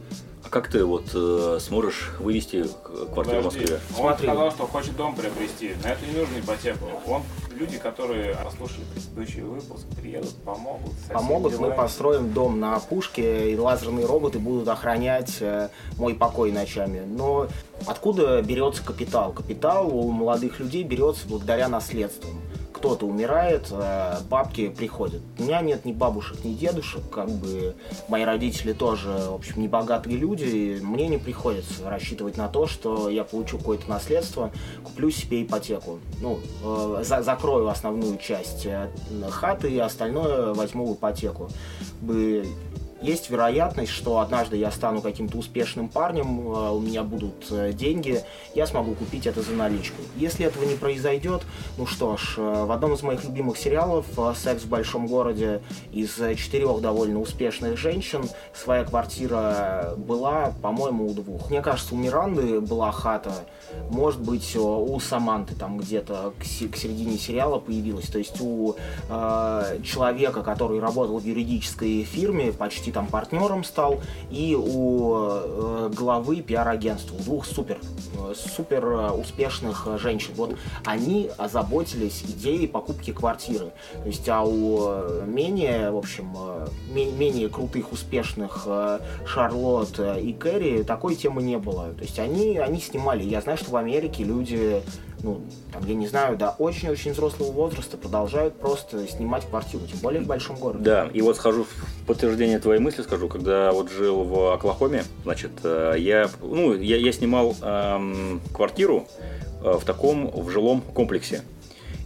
А 0.44 0.50
как 0.50 0.68
ты 0.68 0.84
вот 0.84 1.06
э, 1.14 1.58
сможешь 1.60 2.12
вывести 2.20 2.64
квартиру 3.12 3.40
в 3.40 3.44
Подожди, 3.44 3.44
Москве? 3.60 3.80
Он 3.90 3.96
Смотри. 3.96 4.26
сказал, 4.28 4.50
что 4.50 4.66
хочет 4.66 4.96
дом 4.96 5.14
приобрести. 5.16 5.72
На 5.82 5.88
это 5.92 6.04
не 6.06 6.18
нужно 6.20 6.38
ипотеку. 6.38 6.84
Он, 7.06 7.22
люди, 7.58 7.78
которые 7.78 8.36
послушали 8.36 8.84
предыдущий 8.92 9.40
выпуск, 9.40 9.86
приедут, 9.96 10.34
помогут. 10.44 10.92
помогут, 11.10 11.58
мы 11.58 11.70
построим 11.72 12.30
дом 12.34 12.60
на 12.60 12.76
опушке, 12.76 13.52
и 13.52 13.56
лазерные 13.56 14.04
роботы 14.04 14.38
будут 14.38 14.68
охранять 14.68 15.38
э, 15.40 15.70
мой 15.96 16.14
покой 16.14 16.52
ночами. 16.52 17.00
Но 17.06 17.48
откуда 17.86 18.42
берется 18.42 18.84
капитал? 18.84 19.32
Капитал 19.32 19.88
у 19.96 20.10
молодых 20.10 20.60
людей 20.60 20.82
берется 20.82 21.26
благодаря 21.26 21.68
наследствам. 21.68 22.42
Кто-то 22.74 23.06
умирает, 23.06 23.68
э, 23.70 24.16
бабки 24.28 24.68
приходят. 24.68 25.22
У 25.38 25.44
меня 25.44 25.62
нет 25.62 25.84
ни 25.84 25.92
бабушек, 25.92 26.44
ни 26.44 26.54
дедушек, 26.54 27.08
как 27.08 27.30
бы 27.30 27.76
мои 28.08 28.24
родители 28.24 28.72
тоже, 28.72 29.08
в 29.10 29.34
общем, 29.34 29.62
не 29.62 29.68
богатые 29.68 30.16
люди, 30.16 30.44
и 30.44 30.80
мне 30.80 31.06
не 31.06 31.18
приходится 31.18 31.88
рассчитывать 31.88 32.36
на 32.36 32.48
то, 32.48 32.66
что 32.66 33.08
я 33.08 33.22
получу 33.22 33.58
какое-то 33.58 33.88
наследство, 33.88 34.50
куплю 34.82 35.10
себе 35.10 35.44
ипотеку. 35.44 36.00
Ну, 36.20 36.40
э, 36.64 37.04
за- 37.04 37.22
закрою 37.22 37.68
основную 37.68 38.18
часть 38.18 38.66
э, 38.66 38.88
хаты, 39.30 39.70
и 39.70 39.78
остальное 39.78 40.52
возьму 40.52 40.86
в 40.86 40.94
ипотеку. 40.94 41.48
Бы 42.00 42.44
есть 43.04 43.28
вероятность, 43.28 43.92
что 43.92 44.18
однажды 44.18 44.56
я 44.56 44.70
стану 44.70 45.02
каким-то 45.02 45.36
успешным 45.36 45.88
парнем, 45.88 46.48
э, 46.48 46.70
у 46.70 46.80
меня 46.80 47.02
будут 47.02 47.46
э, 47.50 47.72
деньги, 47.72 48.22
я 48.54 48.66
смогу 48.66 48.94
купить 48.94 49.26
это 49.26 49.42
за 49.42 49.52
наличку. 49.52 50.00
Если 50.16 50.46
этого 50.46 50.64
не 50.64 50.74
произойдет, 50.74 51.42
ну 51.76 51.86
что 51.86 52.16
ж, 52.16 52.36
э, 52.38 52.64
в 52.64 52.72
одном 52.72 52.94
из 52.94 53.02
моих 53.02 53.22
любимых 53.24 53.58
сериалов 53.58 54.06
«Секс 54.36 54.62
в 54.62 54.68
большом 54.68 55.06
городе» 55.06 55.60
из 55.92 56.14
четырех 56.36 56.80
довольно 56.80 57.20
успешных 57.20 57.76
женщин 57.76 58.24
своя 58.54 58.84
квартира 58.84 59.94
была, 59.98 60.54
по-моему, 60.62 61.06
у 61.06 61.14
двух. 61.14 61.50
Мне 61.50 61.60
кажется, 61.60 61.94
у 61.94 61.98
Миранды 61.98 62.60
была 62.60 62.90
хата, 62.90 63.34
может 63.90 64.20
быть, 64.20 64.56
у 64.56 64.98
Саманты 65.00 65.54
там 65.54 65.78
где-то 65.78 66.32
к 66.38 66.44
середине 66.44 67.18
сериала 67.18 67.58
появилась. 67.58 68.06
То 68.06 68.18
есть 68.18 68.40
у 68.40 68.76
э, 69.08 69.78
человека, 69.84 70.42
который 70.42 70.80
работал 70.80 71.18
в 71.18 71.24
юридической 71.24 72.04
фирме, 72.04 72.52
почти 72.52 72.92
там 72.94 73.06
партнером 73.08 73.64
стал, 73.64 74.00
и 74.30 74.56
у 74.58 75.14
э, 75.16 75.90
главы 75.94 76.36
пиар-агентства, 76.36 77.18
двух 77.18 77.44
супер, 77.44 77.78
э, 78.16 78.34
супер 78.34 78.84
э, 78.86 79.10
успешных 79.10 79.86
женщин. 80.00 80.32
Вот 80.36 80.56
они 80.86 81.30
озаботились 81.36 82.22
идеей 82.22 82.66
покупки 82.66 83.12
квартиры. 83.12 83.72
То 83.92 84.06
есть, 84.06 84.28
а 84.28 84.42
у 84.42 85.26
менее, 85.26 85.90
в 85.90 85.98
общем, 85.98 86.34
ме- 86.92 87.10
менее 87.10 87.48
крутых, 87.48 87.92
успешных 87.92 88.66
Шарлотт 89.26 89.98
и 89.98 90.32
Кэрри 90.32 90.82
такой 90.84 91.16
темы 91.16 91.42
не 91.42 91.58
было. 91.58 91.92
То 91.94 92.02
есть 92.02 92.18
они, 92.18 92.58
они 92.58 92.80
снимали. 92.80 93.24
Я 93.24 93.40
знаю, 93.40 93.58
что 93.58 93.72
в 93.72 93.76
Америке 93.76 94.22
люди 94.24 94.82
ну, 95.24 95.40
там, 95.72 95.82
я 95.86 95.94
не 95.94 96.06
знаю, 96.06 96.36
до 96.36 96.50
очень-очень 96.50 97.12
взрослого 97.12 97.50
возраста 97.50 97.96
продолжают 97.96 98.54
просто 98.56 99.08
снимать 99.08 99.48
квартиру, 99.48 99.84
тем 99.90 99.98
более 100.00 100.20
в 100.20 100.26
большом 100.26 100.56
городе. 100.56 100.84
Да, 100.84 101.08
и 101.12 101.22
вот 101.22 101.36
схожу 101.36 101.64
в 101.64 102.06
подтверждение 102.06 102.58
твоей 102.58 102.78
мысли, 102.78 103.02
скажу, 103.02 103.28
когда 103.28 103.72
вот 103.72 103.90
жил 103.90 104.22
в 104.24 104.52
Оклахоме, 104.52 105.04
значит, 105.22 105.52
э, 105.64 105.94
я, 105.96 106.28
ну, 106.42 106.74
я, 106.74 106.98
я 106.98 107.12
снимал 107.12 107.56
эм, 107.62 108.42
квартиру 108.52 109.08
э, 109.62 109.78
в 109.80 109.84
таком, 109.86 110.30
в 110.30 110.50
жилом 110.50 110.82
комплексе. 110.82 111.42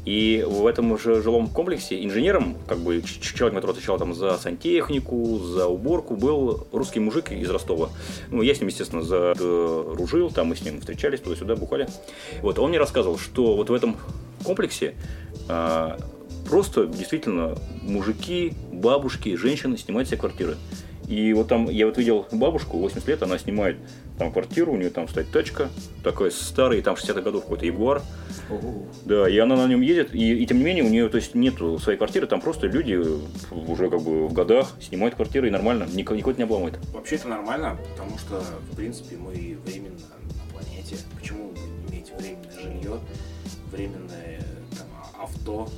И 0.08 0.42
в 0.48 0.66
этом 0.66 0.98
же 0.98 1.20
жилом 1.22 1.48
комплексе 1.48 2.02
инженером, 2.02 2.56
как 2.66 2.78
бы 2.78 3.02
человек, 3.02 3.56
который 3.56 3.72
отвечал 3.72 3.98
там 3.98 4.14
за 4.14 4.38
сантехнику, 4.38 5.38
за 5.38 5.66
уборку, 5.66 6.16
был 6.16 6.66
русский 6.72 6.98
мужик 6.98 7.30
из 7.30 7.50
Ростова. 7.50 7.90
Ну, 8.30 8.40
я 8.40 8.54
с 8.54 8.60
ним, 8.60 8.68
естественно, 8.68 9.02
задружил, 9.02 10.30
там 10.30 10.46
мы 10.46 10.56
с 10.56 10.62
ним 10.62 10.80
встречались, 10.80 11.20
туда-сюда, 11.20 11.56
бухали. 11.56 11.88
Вот, 12.40 12.58
он 12.58 12.70
мне 12.70 12.78
рассказывал, 12.78 13.18
что 13.18 13.54
вот 13.54 13.68
в 13.68 13.74
этом 13.74 13.98
комплексе 14.44 14.94
а, 15.46 15.98
просто 16.48 16.86
действительно 16.86 17.58
мужики, 17.82 18.54
бабушки, 18.72 19.36
женщины 19.36 19.76
снимают 19.76 20.08
себе 20.08 20.16
квартиры. 20.16 20.56
И 21.06 21.34
вот 21.34 21.48
там, 21.48 21.68
я 21.68 21.84
вот 21.84 21.98
видел 21.98 22.26
бабушку, 22.32 22.78
80 22.78 23.06
лет, 23.08 23.22
она 23.22 23.38
снимает 23.38 23.76
там 24.18 24.32
квартиру, 24.32 24.72
у 24.72 24.76
нее 24.76 24.90
там 24.90 25.08
стоит 25.08 25.30
тачка, 25.30 25.68
такой 26.02 26.30
старый, 26.30 26.82
там 26.82 26.94
60-х 26.96 27.20
годов 27.22 27.42
какой-то 27.44 27.66
Ягуар. 27.66 28.02
Да, 29.04 29.28
и 29.28 29.38
она 29.38 29.56
на 29.56 29.66
нем 29.66 29.80
едет, 29.80 30.14
и, 30.14 30.42
и 30.42 30.46
тем 30.46 30.58
не 30.58 30.64
менее 30.64 30.84
у 30.84 30.88
нее 30.88 31.08
то 31.08 31.16
есть, 31.16 31.34
нету 31.34 31.78
своей 31.78 31.98
квартиры, 31.98 32.26
там 32.26 32.40
просто 32.40 32.66
люди 32.66 32.98
уже 33.50 33.90
как 33.90 34.00
бы 34.00 34.28
в 34.28 34.32
годах 34.32 34.72
снимают 34.80 35.14
квартиры 35.14 35.48
и 35.48 35.50
нормально, 35.50 35.86
никого, 35.92 36.16
никого 36.16 36.34
не 36.36 36.42
обломает. 36.42 36.78
Вообще 36.92 37.16
это 37.16 37.28
нормально, 37.28 37.78
потому 37.92 38.18
что, 38.18 38.42
в 38.70 38.76
принципе, 38.76 39.16
мы 39.16 39.58
временно 39.64 39.96
на 39.96 40.52
планете. 40.52 40.96
Почему 41.18 41.52
иметь 41.88 42.12
временное 42.18 42.52
жилье, 42.60 42.98
временное 43.70 44.40
там, 44.76 45.22
авто, 45.22 45.68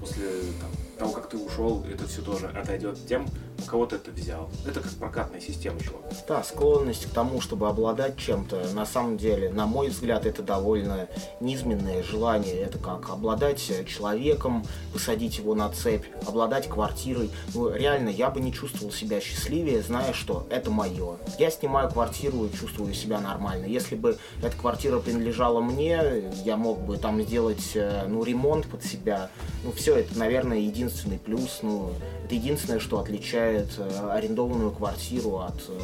после 0.00 0.24
там, 0.60 0.70
того, 0.98 1.12
как 1.12 1.28
ты 1.28 1.36
ушел, 1.36 1.84
это 1.92 2.06
все 2.06 2.22
тоже 2.22 2.46
отойдет 2.48 2.98
тем, 3.06 3.26
у 3.68 3.70
кого 3.70 3.86
ты 3.86 3.96
это 3.96 4.10
взял. 4.10 4.48
Это 4.66 4.80
как 4.80 4.90
прокатная 4.92 5.40
система, 5.40 5.78
чувак. 5.80 6.02
Да, 6.26 6.42
склонность 6.42 7.06
к 7.06 7.10
тому, 7.10 7.40
чтобы 7.40 7.68
обладать 7.68 8.16
чем-то, 8.16 8.68
на 8.72 8.86
самом 8.86 9.18
деле, 9.18 9.50
на 9.50 9.66
мой 9.66 9.88
взгляд, 9.88 10.24
это 10.24 10.42
довольно 10.42 11.06
низменное 11.40 12.02
желание. 12.02 12.56
Это 12.56 12.78
как 12.78 13.10
обладать 13.10 13.60
человеком, 13.86 14.64
посадить 14.92 15.38
его 15.38 15.54
на 15.54 15.68
цепь, 15.68 16.06
обладать 16.26 16.68
квартирой. 16.68 17.30
Ну, 17.54 17.70
реально, 17.70 18.08
я 18.08 18.30
бы 18.30 18.40
не 18.40 18.52
чувствовал 18.52 18.90
себя 18.90 19.20
счастливее, 19.20 19.82
зная, 19.82 20.14
что 20.14 20.46
это 20.48 20.70
мое. 20.70 21.18
Я 21.38 21.50
снимаю 21.50 21.90
квартиру 21.90 22.46
и 22.46 22.56
чувствую 22.56 22.94
себя 22.94 23.20
нормально. 23.20 23.66
Если 23.66 23.96
бы 23.96 24.16
эта 24.42 24.56
квартира 24.56 24.98
принадлежала 24.98 25.60
мне, 25.60 26.30
я 26.44 26.56
мог 26.56 26.80
бы 26.80 26.96
там 26.96 27.20
сделать, 27.22 27.72
э, 27.74 28.06
ну, 28.08 28.24
ремонт 28.24 28.66
под 28.66 28.82
себя. 28.82 29.30
Ну, 29.62 29.72
все, 29.72 29.96
это, 29.96 30.18
наверное, 30.18 30.58
единственный 30.58 31.18
плюс. 31.18 31.58
Ну, 31.62 31.92
это 32.24 32.34
единственное, 32.34 32.80
что 32.80 32.98
отличает 33.00 33.57
э, 33.78 34.10
арендованную 34.10 34.70
квартиру 34.70 35.38
от 35.38 35.60
э, 35.68 35.80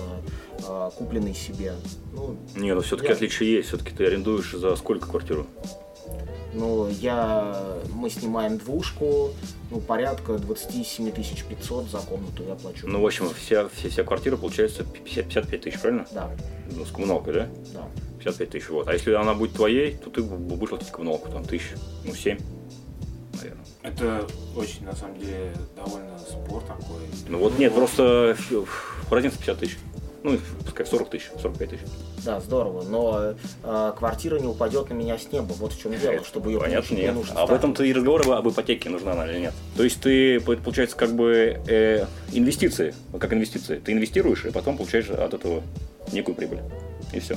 э, 0.66 0.90
купленной 0.96 1.34
себе. 1.34 1.74
Ну, 2.12 2.37
Не, 2.56 2.74
ну 2.74 2.80
все-таки 2.82 3.08
я... 3.08 3.14
отличие 3.14 3.52
есть. 3.54 3.68
Все-таки 3.68 3.92
ты 3.92 4.06
арендуешь 4.06 4.52
за 4.52 4.76
сколько 4.76 5.08
квартиру? 5.08 5.46
Ну, 6.52 6.88
я... 6.88 7.60
Мы 7.92 8.10
снимаем 8.10 8.58
двушку, 8.58 9.30
ну, 9.70 9.80
порядка 9.80 10.38
27 10.38 11.10
500 11.10 11.90
за 11.90 11.98
комнату 11.98 12.44
я 12.46 12.54
плачу. 12.54 12.87
Ну, 12.87 13.00
в 13.00 13.06
общем, 13.06 13.28
вся, 13.34 13.68
вся, 13.68 13.88
вся 13.88 14.04
квартира 14.04 14.37
получается 14.37 14.84
50, 14.84 15.24
55 15.26 15.60
тысяч, 15.60 15.80
правильно? 15.80 16.06
Да. 16.12 16.30
Ну, 16.70 16.84
с 16.84 16.90
коммуналкой, 16.90 17.34
да? 17.34 17.48
Да. 17.72 17.88
55 18.18 18.50
тысяч, 18.50 18.68
вот. 18.68 18.87
А 18.87 18.92
если 18.92 19.12
она 19.12 19.34
будет 19.34 19.54
твоей, 19.54 19.94
то 19.94 20.10
ты 20.10 20.22
будешь 20.22 20.68
платить 20.68 20.90
коммуналку, 20.90 21.28
там, 21.30 21.44
тысяч, 21.44 21.72
ну, 22.04 22.14
7 22.14 22.38
наверное. 22.38 22.54
Это 23.85 24.27
очень, 24.57 24.85
на 24.87 24.97
самом 24.97 25.18
деле, 25.20 25.53
довольно 25.77 26.18
спор 26.18 26.62
такой. 26.62 27.03
Ну 27.29 27.38
вот 27.38 27.59
нет, 27.59 27.75
просто 27.75 28.35
разница 29.11 29.37
50 29.37 29.59
тысяч. 29.59 29.79
Ну, 30.23 30.38
пускай 30.64 30.87
40 30.87 31.11
тысяч, 31.11 31.31
45 31.42 31.68
тысяч. 31.68 31.83
Да, 32.25 32.40
здорово, 32.40 32.83
но 32.88 33.35
э, 33.62 33.92
квартира 33.94 34.38
не 34.38 34.47
упадет 34.47 34.88
на 34.88 34.94
меня 34.94 35.18
с 35.18 35.31
неба. 35.31 35.53
Вот 35.53 35.75
в 35.75 35.79
чем 35.79 35.92
дело, 36.01 36.25
чтобы 36.25 36.51
ее 36.51 36.61
Понятно, 36.61 36.88
получить, 36.88 36.99
нет. 36.99 37.14
нужно 37.14 37.42
Об 37.42 37.53
этом-то 37.53 37.85
и 37.85 37.92
разговор 37.92 38.27
об 38.33 38.49
ипотеке, 38.49 38.88
нужна 38.88 39.12
она 39.12 39.31
или 39.31 39.38
нет. 39.38 39.55
То 39.77 39.85
есть 39.85 40.01
ты, 40.01 40.40
получается, 40.40 40.97
как 40.97 41.14
бы 41.14 41.61
э, 41.66 42.07
инвестиции, 42.33 42.94
как 43.20 43.35
инвестиции. 43.35 43.79
Ты 43.85 43.92
инвестируешь, 43.92 44.47
и 44.47 44.51
потом 44.51 44.79
получаешь 44.79 45.11
от 45.11 45.35
этого 45.35 45.62
некую 46.11 46.35
прибыль. 46.35 46.61
И 47.12 47.20
все 47.20 47.37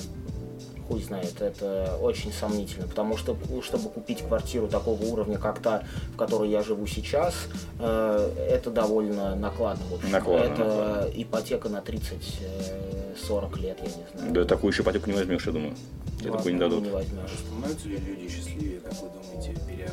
хуй 0.87 1.01
знает, 1.01 1.41
это 1.41 1.97
очень 2.01 2.31
сомнительно, 2.31 2.87
потому 2.87 3.17
что, 3.17 3.37
чтобы 3.61 3.89
купить 3.89 4.21
квартиру 4.21 4.67
такого 4.67 5.03
уровня, 5.03 5.37
как 5.37 5.59
та, 5.59 5.83
в 6.13 6.17
которой 6.17 6.49
я 6.49 6.63
живу 6.63 6.87
сейчас, 6.87 7.33
э, 7.79 8.47
это 8.49 8.71
довольно 8.71 9.35
накладно. 9.35 9.83
Накладно, 10.11 10.43
это 10.43 10.63
накладно. 10.63 11.11
ипотека 11.15 11.69
на 11.69 11.81
30 11.81 12.39
40 13.17 13.57
лет, 13.59 13.77
я 13.79 13.85
не 13.85 14.19
знаю. 14.19 14.33
Да 14.33 14.45
такую 14.45 14.71
еще 14.71 14.83
ипотеку 14.83 15.09
не 15.09 15.15
возьмешь, 15.15 15.45
я 15.45 15.51
думаю. 15.51 15.73
Тебе 16.19 16.31
такую 16.31 16.53
не 16.55 16.59
дадут. 16.59 16.83
Не 16.83 16.89
возьмешь. 16.89 17.29
Становятся 17.45 17.87
ли 17.87 17.97
люди 17.97 18.29
счастливее, 18.29 18.79
как 18.79 18.93
вы 18.93 19.09
думаете, 19.09 19.55
беря 19.67 19.87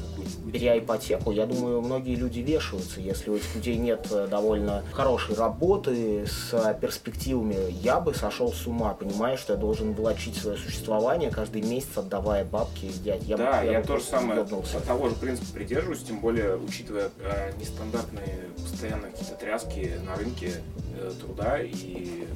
Беря 0.47 0.79
ипотеку. 0.79 1.33
Я 1.33 1.47
думаю, 1.47 1.81
многие 1.81 2.15
люди 2.15 2.41
вешаются, 2.41 3.01
если 3.01 3.31
у 3.31 3.37
этих 3.37 3.55
людей 3.57 3.77
нет 3.77 4.07
э, 4.11 4.29
довольно 4.31 4.85
хорошей 4.93 5.35
работы 5.35 6.27
с 6.27 6.79
перспективами. 6.81 7.57
Я 7.83 8.01
бы 8.01 8.15
сошел 8.15 8.53
с 8.53 8.67
ума, 8.67 8.95
понимая, 8.95 9.37
что 9.37 9.55
я 9.55 9.59
должен 9.59 9.93
влачить 9.95 10.37
свое 10.37 10.57
существование 10.57 11.31
каждый 11.31 11.63
месяц, 11.63 11.97
отдавая 11.97 12.45
бабки. 12.45 12.91
Я, 13.03 13.17
я, 13.17 13.37
да, 13.37 13.63
я, 13.63 13.73
я 13.73 13.83
тоже 13.83 14.05
самое 14.05 14.45
По 14.45 14.59
от 14.59 14.85
того 14.85 15.09
же 15.09 15.17
принципа 15.17 15.55
придерживаюсь, 15.55 16.03
тем 16.03 16.21
более 16.21 16.57
учитывая 16.57 17.11
э, 17.21 17.53
нестандартные 17.59 18.51
постоянно 18.57 19.09
какие-то 19.09 19.35
тряски 19.35 19.93
на 20.07 20.15
рынке 20.15 20.63
э, 21.01 21.13
труда 21.21 21.59
и 21.61 22.27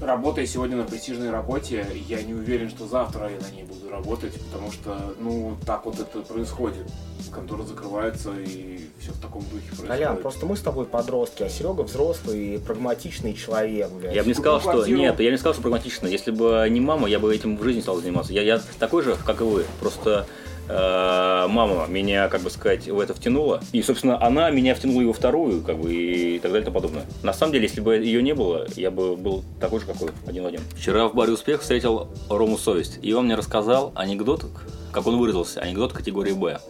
работая 0.00 0.46
сегодня 0.46 0.76
на 0.76 0.84
престижной 0.84 1.30
работе, 1.30 1.86
я 2.08 2.22
не 2.22 2.34
уверен, 2.34 2.68
что 2.68 2.86
завтра 2.86 3.30
я 3.30 3.40
на 3.40 3.54
ней 3.54 3.64
буду 3.64 3.88
работать, 3.90 4.34
потому 4.46 4.70
что, 4.70 5.14
ну, 5.18 5.56
так 5.64 5.86
вот 5.86 5.98
это 5.98 6.20
происходит. 6.20 6.86
Конторы 7.32 7.64
закрываются 7.64 8.32
и 8.38 8.80
все 8.98 9.12
в 9.12 9.20
таком 9.20 9.42
духе 9.42 9.66
происходит. 9.68 9.90
Колян, 9.90 10.16
просто 10.18 10.46
мы 10.46 10.56
с 10.56 10.60
тобой 10.60 10.86
подростки, 10.86 11.42
а 11.42 11.48
Серега 11.48 11.82
взрослый 11.82 12.54
и 12.54 12.58
прагматичный 12.58 13.34
человек, 13.34 13.90
блядь. 13.90 14.14
Я 14.14 14.22
бы 14.22 14.28
не 14.28 14.34
сказал, 14.34 14.60
что... 14.60 14.86
Нет, 14.86 15.18
я 15.20 15.30
не 15.30 15.36
сказал, 15.36 15.54
что 15.54 15.62
прагматично. 15.62 16.06
Если 16.06 16.30
бы 16.30 16.66
не 16.70 16.80
мама, 16.80 17.08
я 17.08 17.18
бы 17.18 17.34
этим 17.34 17.56
в 17.56 17.62
жизни 17.62 17.80
стал 17.80 17.96
заниматься. 17.96 18.32
Я, 18.32 18.42
я 18.42 18.60
такой 18.78 19.02
же, 19.02 19.16
как 19.24 19.40
и 19.40 19.44
вы. 19.44 19.64
Просто 19.80 20.26
мама 20.68 21.86
меня, 21.88 22.28
как 22.28 22.40
бы 22.40 22.50
сказать, 22.50 22.88
в 22.88 22.98
это 22.98 23.14
втянула. 23.14 23.60
И, 23.72 23.82
собственно, 23.82 24.22
она 24.22 24.50
меня 24.50 24.74
втянула 24.74 25.02
и 25.02 25.04
во 25.04 25.12
вторую, 25.12 25.62
как 25.62 25.78
бы, 25.78 25.92
и 25.92 26.38
так 26.38 26.50
далее 26.50 26.62
и 26.62 26.64
тому 26.64 26.74
подобное. 26.74 27.04
На 27.22 27.32
самом 27.32 27.52
деле, 27.52 27.64
если 27.66 27.80
бы 27.80 27.96
ее 27.96 28.22
не 28.22 28.34
было, 28.34 28.66
я 28.76 28.90
бы 28.90 29.16
был 29.16 29.44
такой 29.60 29.80
же, 29.80 29.86
какой 29.86 30.10
один 30.26 30.42
в 30.42 30.46
один. 30.46 30.60
Вчера 30.76 31.08
в 31.08 31.14
баре 31.14 31.32
«Успех» 31.32 31.62
встретил 31.62 32.08
Рому 32.28 32.58
Совесть, 32.58 32.98
и 33.02 33.12
он 33.12 33.26
мне 33.26 33.36
рассказал 33.36 33.92
анекдот, 33.94 34.44
как 34.92 35.06
он 35.06 35.18
выразился, 35.18 35.60
анекдот 35.60 35.92
категории 35.92 36.32
«Б», 36.32 36.60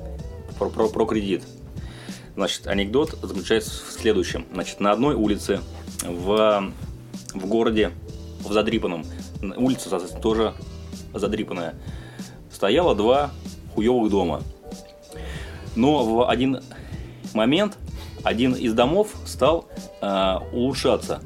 про, 0.59 0.69
про, 0.69 0.89
про 0.89 1.07
кредит. 1.07 1.45
Значит, 2.35 2.67
анекдот 2.67 3.19
заключается 3.23 3.71
в 3.71 3.93
следующем. 3.93 4.45
Значит, 4.53 4.81
на 4.81 4.93
одной 4.93 5.15
улице 5.15 5.61
в, 6.03 6.73
в 7.33 7.47
городе, 7.47 7.93
в 8.41 8.53
Задрипанном, 8.53 9.05
улица, 9.57 9.89
соответственно, 9.89 10.23
тоже 10.23 10.55
задрипанная, 11.15 11.75
стояло 12.51 12.95
два 12.95 13.31
хуевых 13.77 14.11
дома. 14.11 14.43
Но 15.77 16.05
в 16.05 16.29
один 16.29 16.61
момент 17.35 17.77
один 18.25 18.55
из 18.55 18.73
домов 18.73 19.15
стал 19.25 19.67
э, 20.01 20.37
улучшаться. 20.53 21.21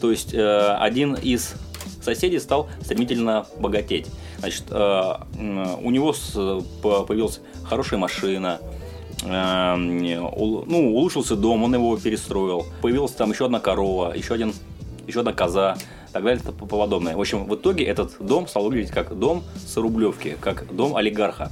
То 0.00 0.10
есть 0.10 0.32
э, 0.32 0.76
один 0.78 1.14
из 1.14 1.54
соседей 2.00 2.38
стал 2.38 2.68
стремительно 2.80 3.46
богатеть. 3.58 4.06
Значит, 4.38 4.64
э, 4.70 5.14
у 5.82 5.90
него 5.90 6.12
с, 6.12 6.32
появилась 6.82 7.40
хорошая 7.64 7.98
машина, 7.98 8.60
э, 9.24 9.74
ну, 9.76 10.94
улучшился 10.94 11.34
дом, 11.34 11.64
он 11.64 11.74
его 11.74 11.96
перестроил. 11.96 12.64
Появилась 12.80 13.12
там 13.12 13.32
еще 13.32 13.46
одна 13.46 13.58
корова, 13.58 14.14
еще, 14.14 14.34
один, 14.34 14.54
еще 15.06 15.20
одна 15.20 15.32
коза 15.32 15.76
так 16.16 16.24
далее 16.24 16.40
и 16.42 16.46
тому 16.46 16.66
подобное. 16.66 17.14
В 17.14 17.20
общем, 17.20 17.44
в 17.44 17.54
итоге 17.54 17.84
этот 17.84 18.16
дом 18.20 18.48
стал 18.48 18.64
выглядеть 18.64 18.90
как 18.90 19.18
дом 19.18 19.44
с 19.66 19.76
Рублевки, 19.76 20.36
как 20.40 20.74
дом 20.74 20.96
олигарха. 20.96 21.50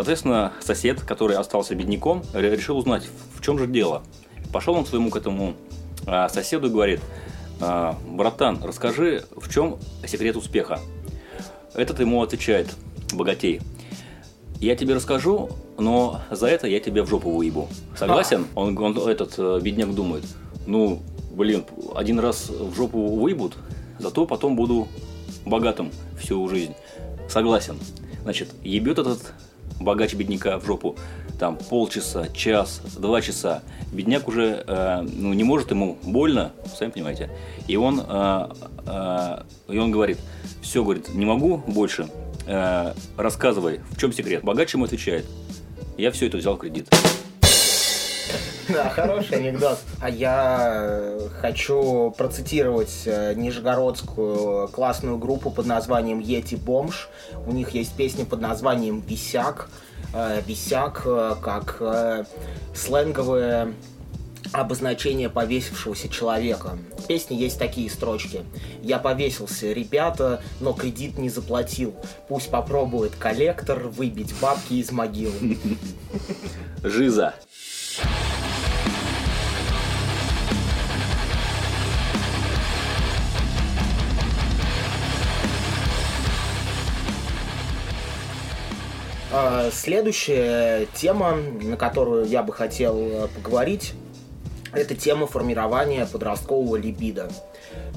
Соответственно, 0.00 0.54
сосед, 0.60 1.02
который 1.02 1.36
остался 1.36 1.74
бедняком, 1.74 2.22
решил 2.32 2.78
узнать, 2.78 3.06
в 3.34 3.42
чем 3.42 3.58
же 3.58 3.66
дело. 3.66 4.02
Пошел 4.50 4.74
он 4.74 4.86
своему 4.86 5.10
к 5.10 5.16
этому 5.16 5.52
а, 6.06 6.30
соседу 6.30 6.68
и 6.68 6.70
говорит, 6.70 7.00
«А, 7.60 7.98
братан, 8.08 8.60
расскажи, 8.64 9.26
в 9.36 9.52
чем 9.52 9.76
секрет 10.06 10.36
успеха. 10.36 10.80
Этот 11.74 12.00
ему 12.00 12.22
отвечает, 12.22 12.74
богатей, 13.12 13.60
я 14.58 14.74
тебе 14.74 14.94
расскажу, 14.94 15.50
но 15.76 16.22
за 16.30 16.46
это 16.46 16.66
я 16.66 16.80
тебя 16.80 17.02
в 17.02 17.06
жопу 17.06 17.32
выебу. 17.32 17.68
Согласен? 17.94 18.46
Он, 18.54 18.78
он 18.78 18.96
этот 19.06 19.34
э, 19.36 19.60
бедняк 19.60 19.94
думает, 19.94 20.24
ну, 20.66 21.02
блин, 21.30 21.66
один 21.94 22.20
раз 22.20 22.48
в 22.48 22.74
жопу 22.74 23.16
выебут, 23.16 23.58
зато 23.98 24.24
потом 24.24 24.56
буду 24.56 24.88
богатым 25.44 25.90
всю 26.18 26.48
жизнь. 26.48 26.72
Согласен. 27.28 27.78
Значит, 28.22 28.48
ебет 28.62 28.98
этот 28.98 29.34
богаче 29.80 30.16
бедняка 30.16 30.58
в 30.58 30.64
жопу, 30.64 30.96
там 31.38 31.56
полчаса, 31.56 32.28
час, 32.28 32.82
два 32.98 33.20
часа. 33.20 33.62
Бедняк 33.92 34.28
уже 34.28 34.62
э, 34.66 35.02
ну, 35.02 35.32
не 35.32 35.42
может 35.42 35.70
ему 35.70 35.98
больно, 36.02 36.52
сами 36.78 36.90
понимаете. 36.90 37.30
И 37.66 37.76
он, 37.76 38.00
э, 38.06 38.48
э, 38.86 39.42
и 39.68 39.78
он 39.78 39.90
говорит, 39.90 40.18
все, 40.60 40.84
говорит, 40.84 41.14
не 41.14 41.24
могу 41.24 41.58
больше, 41.66 42.08
э, 42.46 42.92
рассказывай, 43.16 43.80
в 43.90 43.98
чем 43.98 44.12
секрет. 44.12 44.44
Богач 44.44 44.74
ему 44.74 44.84
отвечает, 44.84 45.26
я 45.96 46.10
все 46.10 46.26
это 46.26 46.36
взял 46.36 46.56
в 46.56 46.58
кредит. 46.58 46.88
Да, 48.68 48.88
хороший 48.88 49.38
анекдот. 49.38 49.78
А 50.00 50.08
я 50.08 51.18
хочу 51.40 52.14
процитировать 52.16 53.02
э, 53.06 53.34
нижегородскую 53.34 54.68
классную 54.68 55.18
группу 55.18 55.50
под 55.50 55.66
названием 55.66 56.20
Ети 56.20 56.54
Бомж. 56.54 57.08
У 57.46 57.52
них 57.52 57.70
есть 57.70 57.94
песня 57.94 58.24
под 58.24 58.40
названием 58.40 59.00
Висяк. 59.00 59.68
Э, 60.14 60.40
Висяк 60.46 61.02
э, 61.04 61.34
как 61.42 61.82
сленговое 62.74 63.74
обозначение 64.52 65.28
повесившегося 65.28 66.08
человека. 66.08 66.78
В 66.98 67.06
песне 67.06 67.36
есть 67.36 67.58
такие 67.58 67.88
строчки. 67.90 68.44
«Я 68.82 68.98
повесился, 68.98 69.72
ребята, 69.72 70.42
но 70.60 70.72
кредит 70.72 71.18
не 71.18 71.28
заплатил. 71.28 71.94
Пусть 72.28 72.50
попробует 72.50 73.14
коллектор 73.14 73.78
выбить 73.88 74.34
бабки 74.40 74.74
из 74.74 74.90
могил». 74.90 75.32
Жиза. 76.82 77.34
Следующая 89.72 90.86
тема, 90.94 91.36
на 91.36 91.76
которую 91.76 92.26
я 92.26 92.42
бы 92.42 92.52
хотел 92.52 92.98
э, 92.98 93.28
поговорить, 93.28 93.94
это 94.72 94.94
тема 94.94 95.26
формирования 95.26 96.06
подросткового 96.06 96.76
либида. 96.76 97.30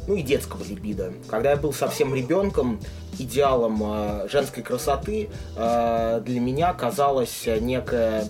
Ну 0.07 0.15
и 0.15 0.21
детского 0.21 0.63
либида. 0.63 1.13
Когда 1.27 1.51
я 1.51 1.55
был 1.57 1.73
совсем 1.73 2.13
ребенком, 2.13 2.79
идеалом 3.17 3.81
э, 3.83 4.27
женской 4.29 4.63
красоты 4.63 5.29
э, 5.55 6.21
для 6.25 6.39
меня 6.39 6.73
казалась 6.73 7.47
некая 7.59 8.25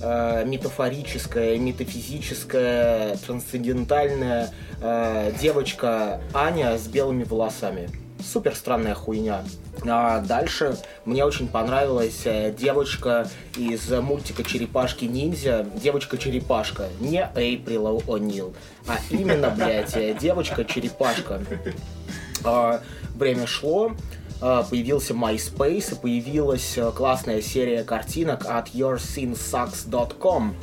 э, 0.00 0.44
метафорическая, 0.44 1.58
метафизическая, 1.58 3.16
трансцендентальная 3.18 4.50
э, 4.80 5.32
девочка 5.40 6.20
Аня 6.32 6.78
с 6.78 6.86
белыми 6.86 7.24
волосами. 7.24 7.90
Супер 8.24 8.54
странная 8.54 8.94
хуйня. 8.94 9.44
А 9.86 10.20
дальше 10.20 10.76
мне 11.04 11.24
очень 11.24 11.48
понравилась 11.48 12.22
э, 12.24 12.52
девочка 12.52 13.28
из 13.56 13.88
мультика 13.90 14.44
«Черепашки 14.44 15.06
ниндзя». 15.06 15.66
Девочка-черепашка. 15.74 16.88
Не 17.00 17.30
Эйприл 17.34 18.02
О'Нил, 18.06 18.54
а 18.86 18.96
именно, 19.10 19.50
блядь, 19.56 19.96
э, 19.96 20.14
девочка-черепашка. 20.14 21.42
А, 22.44 22.80
время 23.14 23.46
шло, 23.46 23.92
а, 24.40 24.62
появился 24.62 25.14
MySpace 25.14 25.92
и 25.92 25.94
появилась 25.96 26.76
э, 26.76 26.90
классная 26.92 27.42
серия 27.42 27.84
картинок 27.84 28.46
от 28.46 28.68
yoursinsucks.com 28.68 30.56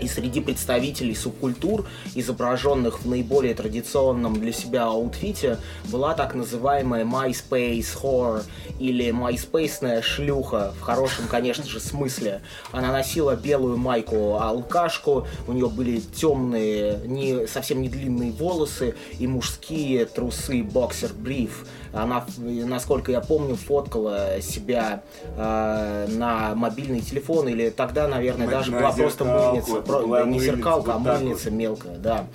и 0.00 0.08
среди 0.08 0.40
представителей 0.40 1.14
субкультур, 1.14 1.86
изображенных 2.14 3.02
в 3.02 3.08
наиболее 3.08 3.54
традиционном 3.54 4.34
для 4.40 4.52
себя 4.52 4.84
аутфите, 4.84 5.58
была 5.84 6.14
так 6.14 6.34
называемая 6.34 7.04
MySpace 7.04 7.86
Whore 8.02 8.42
или 8.78 9.08
MySpace 9.08 10.02
шлюха, 10.02 10.74
в 10.78 10.82
хорошем, 10.82 11.26
конечно 11.28 11.64
же, 11.64 11.80
смысле. 11.80 12.42
Она 12.72 12.92
носила 12.92 13.36
белую 13.36 13.76
майку-алкашку, 13.76 15.26
у 15.46 15.52
нее 15.52 15.68
были 15.68 16.00
темные, 16.00 17.00
не, 17.06 17.46
совсем 17.46 17.82
не 17.82 17.88
длинные 17.88 18.32
волосы 18.32 18.94
и 19.18 19.26
мужские 19.26 20.06
трусы 20.06 20.62
боксер-бриф. 20.62 21.66
Она, 21.92 22.24
насколько 22.38 23.10
я 23.10 23.20
помню, 23.20 23.56
фоткала 23.56 24.40
себя 24.40 25.02
э, 25.36 26.06
на 26.08 26.54
мобильный 26.54 27.00
телефон, 27.00 27.48
или 27.48 27.70
тогда, 27.70 28.06
наверное, 28.06 28.46
На- 28.46 28.52
даже 28.52 28.70
была 28.70 28.92
просто 28.92 29.24
зеркалку, 29.24 29.48
мыльница. 29.50 29.72
это 29.72 29.82
про- 29.82 29.98
была 30.00 30.20
не 30.20 30.24
мыльница, 30.26 30.44
зеркалка, 30.56 30.92
а 30.94 30.98
вот 30.98 31.04
так 31.04 31.20
мыльница 31.20 31.44
вот. 31.50 31.58
мелкая, 31.58 31.96
да. 31.98 32.26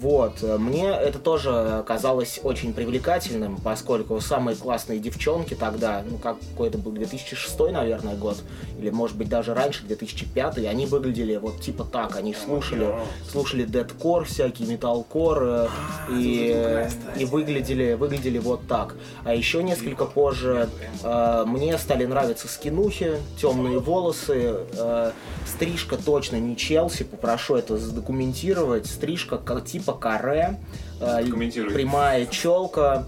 Вот, 0.00 0.42
э, 0.42 0.58
мне 0.58 0.90
это 0.90 1.18
тоже 1.18 1.82
казалось 1.86 2.38
очень 2.44 2.72
привлекательным, 2.72 3.56
поскольку 3.56 4.20
самые 4.20 4.56
классные 4.56 5.00
девчонки 5.00 5.54
тогда, 5.54 6.04
ну 6.08 6.18
как 6.18 6.36
какой 6.50 6.68
это 6.68 6.78
был 6.78 6.92
2006, 6.92 7.58
наверное, 7.72 8.14
год, 8.14 8.36
или 8.78 8.90
может 8.90 9.16
быть 9.16 9.28
даже 9.28 9.54
раньше, 9.54 9.84
2005, 9.84 10.58
они 10.58 10.86
выглядели 10.86 11.36
вот 11.36 11.60
типа 11.60 11.84
так, 11.84 12.16
они 12.16 12.32
слушали, 12.32 12.94
слушали 13.28 13.64
дедкор 13.64 14.24
всякий, 14.24 14.66
металкор, 14.66 15.42
э, 15.42 15.68
и, 16.10 16.52
э, 16.54 16.90
стадия. 16.90 17.22
и 17.22 17.24
выглядели, 17.24 17.94
выглядели 17.94 18.38
вот 18.38 18.68
так. 18.68 18.94
А 19.24 19.34
еще 19.34 19.64
несколько 19.64 20.04
позже 20.04 20.68
э, 21.02 21.44
мне 21.44 21.76
стали 21.76 22.06
нравиться 22.06 22.46
скинухи, 22.46 23.16
темные 23.40 23.80
волосы, 23.80 24.58
э, 24.72 25.10
стрижка 25.46 25.96
точно 25.96 26.36
не 26.36 26.56
Челси, 26.56 27.02
попрошу 27.04 27.56
это 27.56 27.78
задокументировать, 27.78 28.86
стрижка 28.86 29.38
как 29.38 29.64
типа 29.64 29.87
каре, 29.92 30.58
э, 31.00 31.24
Документируй. 31.24 31.72
прямая 31.72 32.26
челка, 32.26 33.04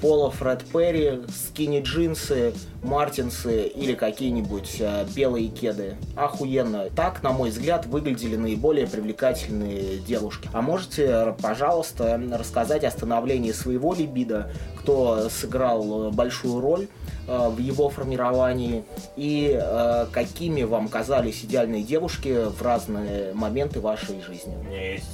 Пола 0.00 0.32
Фред 0.32 0.64
Перри, 0.72 1.20
скини 1.32 1.80
джинсы, 1.80 2.54
мартинсы 2.82 3.68
или 3.68 3.94
какие-нибудь 3.94 4.78
э, 4.80 5.06
белые 5.14 5.46
кеды. 5.46 5.94
Охуенно. 6.16 6.90
Так, 6.90 7.22
на 7.22 7.30
мой 7.30 7.50
взгляд, 7.50 7.86
выглядели 7.86 8.34
наиболее 8.34 8.88
привлекательные 8.88 9.98
девушки. 9.98 10.48
А 10.52 10.60
можете, 10.60 11.04
р- 11.04 11.36
пожалуйста, 11.40 12.20
рассказать 12.32 12.82
о 12.82 12.90
становлении 12.90 13.52
своего 13.52 13.94
либидо, 13.94 14.50
кто 14.80 15.28
сыграл 15.28 16.08
э, 16.08 16.10
большую 16.10 16.60
роль 16.60 16.88
э, 17.28 17.48
в 17.48 17.58
его 17.58 17.88
формировании 17.88 18.84
и 19.16 19.56
э, 19.56 20.06
какими 20.10 20.64
вам 20.64 20.88
казались 20.88 21.44
идеальные 21.44 21.84
девушки 21.84 22.46
в 22.48 22.60
разные 22.60 23.32
моменты 23.34 23.78
вашей 23.80 24.20
жизни? 24.20 24.56
У 24.60 24.64
меня 24.64 24.94
есть 24.94 25.06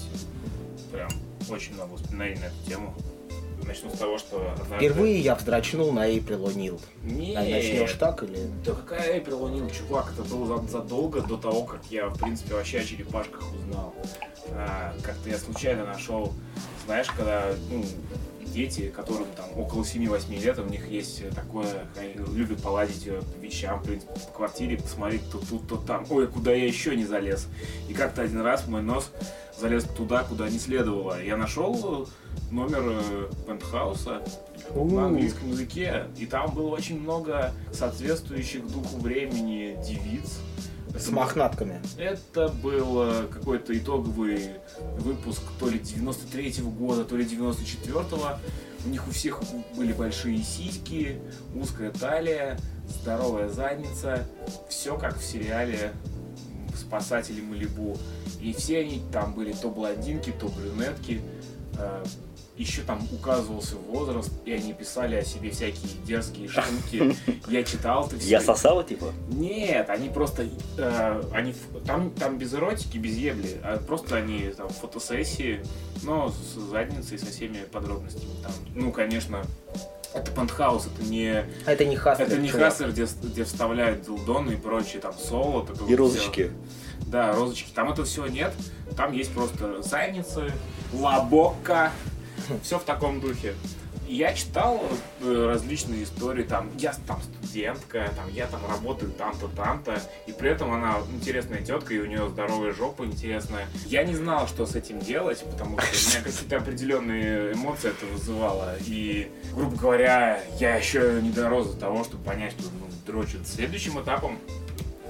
прям 0.90 1.08
очень 1.50 1.74
много 1.74 1.92
воспоминаний 1.92 2.36
на 2.36 2.44
эту 2.46 2.68
тему. 2.68 2.94
Начну 3.66 3.90
с 3.90 3.98
того, 3.98 4.18
что 4.18 4.52
однажды... 4.52 4.76
Впервые 4.76 5.20
я 5.20 5.34
вздрачнул 5.34 5.92
на 5.92 6.08
Эйприл 6.08 6.46
О'Нил. 6.46 6.80
Нет. 7.02 7.36
А 7.36 7.40
начнешь 7.40 7.92
так 7.94 8.22
или... 8.22 8.38
Да 8.64 8.72
какая 8.72 9.14
Эйприл 9.14 9.46
О'Нил, 9.46 9.70
чувак, 9.70 10.12
это 10.14 10.22
было 10.22 10.46
за- 10.46 10.68
задолго 10.68 11.20
до 11.20 11.36
того, 11.36 11.64
как 11.64 11.80
я, 11.90 12.08
в 12.08 12.18
принципе, 12.18 12.54
вообще 12.54 12.78
о 12.80 12.84
черепашках 12.84 13.42
узнал. 13.52 13.94
А, 14.52 14.94
как-то 15.02 15.28
я 15.28 15.38
случайно 15.38 15.84
нашел, 15.84 16.32
знаешь, 16.86 17.08
когда, 17.08 17.52
ну, 17.70 17.84
дети, 18.52 18.92
которым 18.94 19.26
там 19.36 19.46
около 19.56 19.82
7-8 19.82 20.40
лет, 20.40 20.58
у 20.58 20.64
них 20.64 20.88
есть 20.88 21.28
такое, 21.30 21.86
они 21.96 22.14
любят 22.34 22.62
поладить 22.62 23.06
э, 23.06 23.20
по 23.20 23.44
вещам, 23.44 23.80
в 23.80 23.84
принципе, 23.84 24.12
по 24.12 24.38
квартире, 24.38 24.76
посмотреть 24.76 25.22
то 25.30 25.38
тут, 25.38 25.68
то 25.68 25.76
там. 25.76 26.04
Ой, 26.10 26.26
куда 26.26 26.52
я 26.52 26.66
еще 26.66 26.96
не 26.96 27.04
залез. 27.04 27.48
И 27.88 27.94
как-то 27.94 28.22
один 28.22 28.40
раз 28.40 28.66
мой 28.66 28.82
нос 28.82 29.10
залез 29.58 29.84
туда, 29.84 30.24
куда 30.24 30.48
не 30.48 30.58
следовало. 30.58 31.22
Я 31.22 31.36
нашел 31.36 32.06
э, 32.06 32.52
номер 32.52 32.82
э, 32.84 33.30
пентхауса 33.46 34.22
на 34.74 35.06
английском 35.06 35.50
языке, 35.50 36.06
и 36.16 36.26
там 36.26 36.52
было 36.54 36.68
очень 36.68 37.00
много 37.00 37.52
соответствующих 37.72 38.66
духу 38.66 38.98
времени 38.98 39.76
девиц. 39.86 40.40
С 40.96 41.08
мохнатками. 41.10 41.80
Это 41.96 42.48
был 42.48 43.02
э, 43.02 43.26
какой-то 43.28 43.76
итоговый 43.76 44.52
выпуск 44.98 45.42
то 45.58 45.68
ли 45.68 45.78
93-го 45.78 46.70
года, 46.70 47.04
то 47.04 47.16
ли 47.16 47.24
94-го. 47.24 48.38
У 48.86 48.88
них 48.88 49.06
у 49.08 49.10
всех 49.10 49.42
были 49.76 49.92
большие 49.92 50.42
сиськи, 50.42 51.20
узкая 51.54 51.90
талия, 51.90 52.58
здоровая 52.88 53.48
задница. 53.48 54.26
Все 54.68 54.96
как 54.96 55.18
в 55.18 55.24
сериале 55.24 55.92
«Спасатели 56.76 57.40
Малибу». 57.40 57.96
И 58.40 58.52
все 58.52 58.80
они 58.80 59.02
там 59.12 59.34
были 59.34 59.52
то 59.52 59.68
блондинки, 59.68 60.32
то 60.32 60.48
брюнетки. 60.48 61.20
Еще 62.58 62.82
там 62.82 63.00
указывался 63.12 63.76
возраст, 63.76 64.32
и 64.44 64.52
они 64.52 64.72
писали 64.72 65.14
о 65.14 65.24
себе 65.24 65.50
всякие 65.50 65.92
дерзкие 66.04 66.48
штуки. 66.48 67.16
Я 67.48 67.62
читал 67.62 68.08
это 68.08 68.18
все. 68.18 68.28
Я 68.28 68.40
сосала, 68.40 68.82
типа? 68.82 69.12
Нет, 69.30 69.88
они 69.90 70.08
просто, 70.08 70.48
э, 70.76 71.22
они 71.32 71.54
там, 71.86 72.10
там 72.10 72.36
без 72.36 72.52
эротики, 72.52 72.98
без 72.98 73.14
ебли, 73.16 73.58
а 73.62 73.78
просто 73.78 74.16
они 74.16 74.48
там 74.56 74.68
фотосессии, 74.70 75.64
но 76.02 76.30
с 76.30 76.58
задницей, 76.58 77.16
со 77.18 77.26
всеми 77.26 77.58
подробностями. 77.70 78.32
Там, 78.42 78.52
ну, 78.74 78.90
конечно, 78.90 79.44
это 80.12 80.32
пентхаус, 80.32 80.86
это 80.92 81.08
не, 81.08 81.44
Это 81.64 81.84
не 81.84 81.94
хастер. 81.94 82.26
это 82.26 82.38
не 82.38 82.48
хастер, 82.48 82.90
где, 82.90 83.06
где 83.22 83.44
вставляют 83.44 84.02
дилдоны 84.02 84.54
и 84.54 84.56
прочее, 84.56 85.00
там 85.00 85.14
соло. 85.16 85.64
такое 85.64 85.86
И 85.86 85.90
вот 85.92 85.98
розочки. 85.98 86.48
всё. 86.48 87.06
Да, 87.06 87.32
розочки. 87.36 87.70
Там 87.72 87.92
это 87.92 88.04
все 88.04 88.26
нет. 88.26 88.52
Там 88.96 89.12
есть 89.12 89.32
просто 89.32 89.80
задницы, 89.82 90.52
лабока. 90.92 91.92
Все 92.62 92.78
в 92.78 92.84
таком 92.84 93.20
духе. 93.20 93.54
Я 94.06 94.32
читал 94.32 94.82
э, 95.20 95.46
различные 95.52 96.04
истории, 96.04 96.42
там, 96.42 96.70
я 96.78 96.94
там 97.06 97.20
студентка, 97.20 98.10
там, 98.16 98.32
я 98.32 98.46
там 98.46 98.62
работаю 98.66 99.12
там-то, 99.12 99.48
там-то, 99.48 100.00
и 100.26 100.32
при 100.32 100.50
этом 100.50 100.72
она 100.72 100.96
интересная 101.12 101.60
тетка, 101.60 101.92
и 101.92 101.98
у 101.98 102.06
нее 102.06 102.26
здоровая 102.30 102.72
жопа 102.72 103.04
интересная. 103.04 103.66
Я 103.84 104.04
не 104.04 104.14
знал, 104.14 104.48
что 104.48 104.64
с 104.64 104.74
этим 104.74 104.98
делать, 104.98 105.44
потому 105.44 105.78
что 105.78 105.90
у 105.90 106.10
меня 106.10 106.24
какие-то 106.24 106.56
определенные 106.56 107.52
эмоции 107.52 107.90
это 107.90 108.06
вызывало, 108.06 108.76
и, 108.86 109.30
грубо 109.52 109.76
говоря, 109.76 110.40
я 110.58 110.76
еще 110.76 111.20
не 111.20 111.30
дорос 111.30 111.74
до 111.74 111.78
того, 111.78 112.02
чтобы 112.04 112.24
понять, 112.24 112.52
что 112.52 112.62
ну, 112.62 112.86
дрочит. 113.06 113.46
Следующим 113.46 114.00
этапом 114.00 114.38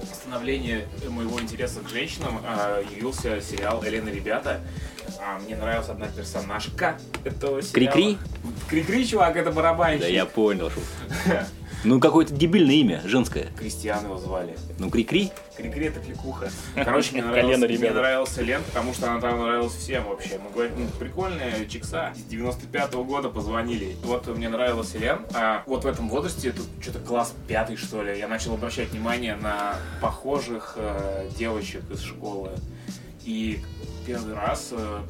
становления 0.03 0.87
моего 1.09 1.39
интереса 1.39 1.79
к 1.79 1.89
женщинам 1.89 2.41
а, 2.43 2.81
явился 2.81 3.41
сериал 3.41 3.83
«Элена, 3.85 4.09
ребята». 4.09 4.61
А, 5.21 5.37
мне 5.39 5.55
нравилась 5.55 5.89
одна 5.89 6.07
персонажка 6.07 6.97
этого 7.23 7.61
сериала. 7.61 7.91
Кри-кри? 7.93 8.17
Кри-кри, 8.69 9.07
чувак, 9.07 9.35
это 9.35 9.51
барабанщик. 9.51 10.01
Да 10.01 10.07
я 10.07 10.25
понял, 10.25 10.69
что... 10.69 10.81
Ну, 11.85 12.01
какое-то 12.01 12.33
дебильное 12.33 12.75
имя, 12.75 13.01
женское. 13.05 13.47
Кристиан 13.57 14.03
его 14.03 14.17
звали. 14.17 14.57
Ну, 14.79 14.89
Кри-Кри. 14.89 15.31
Кри-кри 15.55 15.85
это 15.85 16.01
кликуха. 16.01 16.49
Короче, 16.75 17.13
мне 17.13 17.23
нравился, 17.23 17.67
мне 17.67 17.91
нравился 17.91 18.41
Лен, 18.41 18.61
потому 18.65 18.93
что 18.93 19.09
она 19.09 19.21
там 19.21 19.39
нравилась 19.39 19.75
всем 19.75 20.03
вообще. 20.03 20.39
Мы 20.43 20.49
говорим, 20.51 20.73
ну, 20.77 20.87
прикольная 20.99 21.65
чикса. 21.67 22.13
С 22.17 22.33
95-го 22.33 23.05
года 23.05 23.29
позвонили. 23.29 23.95
Вот 24.03 24.27
мне 24.27 24.49
нравился 24.49 24.97
Лен. 24.97 25.19
А 25.33 25.63
вот 25.67 25.85
в 25.85 25.87
этом 25.87 26.09
возрасте, 26.09 26.51
тут 26.51 26.65
что-то 26.81 26.99
класс 26.99 27.33
пятый, 27.47 27.77
что 27.77 28.03
ли, 28.03 28.19
я 28.19 28.27
начал 28.27 28.55
обращать 28.55 28.89
внимание 28.89 29.37
на 29.37 29.77
похожих 30.01 30.73
э, 30.75 31.29
девочек 31.37 31.83
из 31.91 32.01
школы. 32.01 32.51
И 33.23 33.61
первый 34.09 34.33
раз 34.33 34.69
э, 34.71 35.01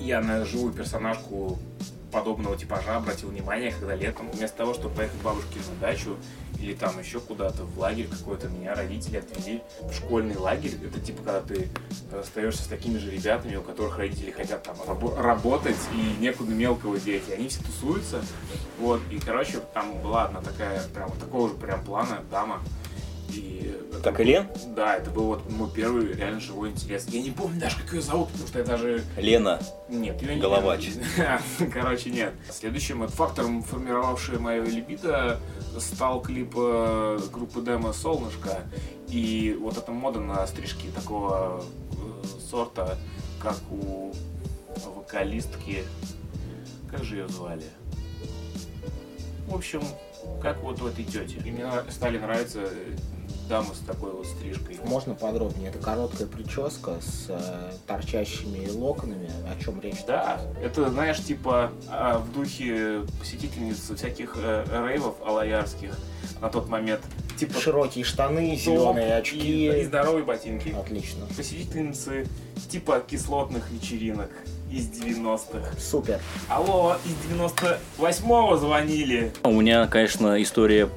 я 0.00 0.20
на 0.20 0.44
живую 0.44 0.74
персонажку 0.74 1.58
подобного 2.12 2.54
типажа 2.54 2.96
обратил 2.96 3.30
внимание, 3.30 3.72
когда 3.72 3.94
летом 3.94 4.30
вместо 4.30 4.58
того, 4.58 4.74
чтобы 4.74 4.94
поехать 4.94 5.18
к 5.18 5.22
бабушке 5.22 5.60
на 5.70 5.80
дачу 5.80 6.18
или 6.60 6.74
там 6.74 6.98
еще 7.00 7.20
куда-то 7.20 7.64
в 7.64 7.78
лагерь 7.78 8.06
какой-то, 8.06 8.48
меня 8.48 8.74
родители 8.74 9.16
отвели 9.16 9.62
в 9.80 9.94
школьный 9.94 10.36
лагерь. 10.36 10.72
Это 10.84 11.00
типа, 11.00 11.22
когда 11.22 11.40
ты 11.40 11.70
остаешься 12.12 12.64
с 12.64 12.66
такими 12.66 12.98
же 12.98 13.10
ребятами, 13.10 13.56
у 13.56 13.62
которых 13.62 13.96
родители 13.96 14.30
хотят 14.30 14.62
там 14.62 14.76
рабо- 14.86 15.18
работать 15.18 15.76
и 15.94 16.22
некуда 16.22 16.52
мелкого 16.52 16.98
деть. 16.98 17.24
И 17.30 17.32
они 17.32 17.48
все 17.48 17.62
тусуются. 17.62 18.20
Вот, 18.78 19.00
и, 19.10 19.18
короче, 19.18 19.60
там 19.72 20.02
была 20.02 20.26
одна 20.26 20.42
такая, 20.42 20.82
прям 20.94 21.10
такого 21.12 21.48
же 21.48 21.54
прям 21.54 21.82
плана 21.82 22.20
дама. 22.30 22.60
И 23.34 23.72
Как 24.02 24.20
и 24.20 24.24
Лен? 24.24 24.46
да, 24.74 24.96
это 24.96 25.10
был 25.10 25.24
вот 25.24 25.50
мой 25.50 25.68
первый 25.74 26.12
реально 26.12 26.40
живой 26.40 26.70
интерес. 26.70 27.06
Я 27.08 27.22
не 27.22 27.30
помню 27.30 27.60
даже, 27.60 27.76
как 27.78 27.92
ее 27.92 28.00
зовут, 28.02 28.28
потому 28.28 28.48
что 28.48 28.58
я 28.58 28.64
даже... 28.64 29.04
Лена. 29.16 29.60
Нет, 29.88 30.20
ее 30.22 30.34
не 30.36 30.40
Головач. 30.40 30.90
Короче, 31.72 32.10
нет. 32.10 32.34
Следующим 32.50 33.06
фактором, 33.08 33.62
формировавшим 33.62 34.42
мое 34.42 34.62
либидо, 34.64 35.40
стал 35.78 36.20
клип 36.20 36.54
э, 36.56 37.18
группы 37.32 37.60
Демо 37.62 37.92
«Солнышко». 37.92 38.60
И 39.08 39.56
вот 39.60 39.76
эта 39.78 39.92
мода 39.92 40.20
на 40.20 40.46
стрижки 40.46 40.88
такого 40.94 41.64
э, 41.92 42.26
сорта, 42.50 42.96
как 43.42 43.56
у 43.70 44.12
вокалистки... 44.94 45.84
Как 46.90 47.02
же 47.04 47.16
ее 47.16 47.28
звали? 47.28 47.64
В 49.48 49.54
общем, 49.54 49.82
как 50.42 50.60
вот 50.62 50.80
у 50.82 50.88
этой 50.88 51.04
тети. 51.04 51.40
И 51.44 51.50
мне 51.50 51.66
стали 51.90 52.18
нравиться 52.18 52.68
э, 53.46 53.48
дамы 53.48 53.74
с 53.74 53.78
такой 53.86 54.12
вот 54.12 54.26
стрижкой. 54.26 54.78
Можно 54.84 55.14
подробнее? 55.14 55.70
Это 55.70 55.78
короткая 55.78 56.26
прическа 56.26 56.96
с 57.00 57.26
э, 57.28 57.72
торчащими 57.86 58.68
локонами. 58.68 59.30
О 59.50 59.62
чем 59.62 59.80
речь? 59.80 60.04
Да, 60.06 60.40
это, 60.62 60.90
знаешь, 60.90 61.18
типа 61.22 61.72
а, 61.88 62.18
в 62.18 62.32
духе 62.32 63.02
посетительниц 63.18 63.90
всяких 63.96 64.36
э, 64.36 64.64
рейвов 64.88 65.16
алаярских 65.24 65.96
на 66.40 66.48
тот 66.48 66.68
момент. 66.68 67.00
Типа 67.38 67.60
Широкие 67.60 68.04
штаны, 68.04 68.56
зеленые 68.56 69.06
и, 69.06 69.10
и 69.10 69.12
очки. 69.12 69.84
здоровые 69.84 70.24
ботинки. 70.24 70.74
Отлично. 70.78 71.26
Посетительницы 71.36 72.26
типа 72.70 73.02
кислотных 73.06 73.70
вечеринок 73.70 74.30
из 74.70 74.88
90-х. 74.88 75.78
Супер. 75.78 76.20
Алло, 76.48 76.96
из 77.04 77.38
98-го 77.38 78.56
звонили. 78.56 79.32
У 79.44 79.52
меня, 79.52 79.86
конечно, 79.86 80.42
история 80.42 80.88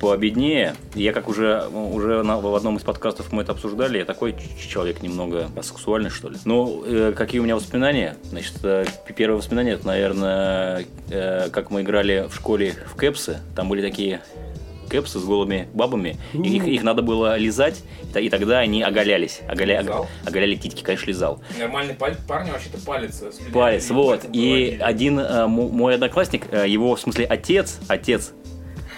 пообеднее. 0.00 0.74
Я 0.94 1.12
как 1.12 1.28
уже, 1.28 1.66
уже 1.68 2.22
на- 2.22 2.38
в 2.40 2.54
одном 2.54 2.76
из 2.76 2.82
подкастов 2.82 3.32
мы 3.32 3.42
это 3.42 3.52
обсуждали, 3.52 3.98
я 3.98 4.04
такой 4.04 4.34
человек 4.68 5.02
немного 5.02 5.48
сексуальный, 5.62 6.10
что 6.10 6.28
ли. 6.28 6.36
Ну, 6.44 6.82
э, 6.86 7.12
какие 7.16 7.40
у 7.40 7.44
меня 7.44 7.56
воспоминания? 7.56 8.16
Значит, 8.24 8.54
э, 8.62 8.84
первое 9.16 9.36
воспоминание, 9.38 9.74
это, 9.74 9.86
наверное, 9.86 10.84
э, 11.10 11.48
как 11.50 11.70
мы 11.70 11.82
играли 11.82 12.26
в 12.30 12.34
школе 12.34 12.74
в 12.86 12.94
кэпсы. 12.96 13.38
Там 13.56 13.68
были 13.68 13.82
такие 13.82 14.20
кэпсы 14.88 15.18
с 15.18 15.24
голыми 15.24 15.68
бабами. 15.74 16.16
И 16.32 16.56
их, 16.56 16.64
их 16.66 16.82
надо 16.82 17.02
было 17.02 17.36
лизать, 17.36 17.82
и 18.18 18.30
тогда 18.30 18.60
они 18.60 18.82
оголялись. 18.82 19.40
Оголя- 19.46 19.82
Лизал? 19.82 20.06
оголяли 20.24 20.54
титьки, 20.54 20.82
конечно, 20.82 21.06
лизал. 21.08 21.40
Нормальный 21.58 21.92
парень 21.94 22.50
вообще-то 22.50 22.78
палец. 22.86 23.22
Палец, 23.52 23.90
вот. 23.90 24.22
И 24.32 24.78
один 24.80 25.18
э, 25.18 25.46
мой 25.46 25.94
одноклассник, 25.96 26.46
э, 26.50 26.66
его, 26.66 26.94
в 26.96 27.00
смысле, 27.00 27.26
отец, 27.26 27.80
отец, 27.86 28.32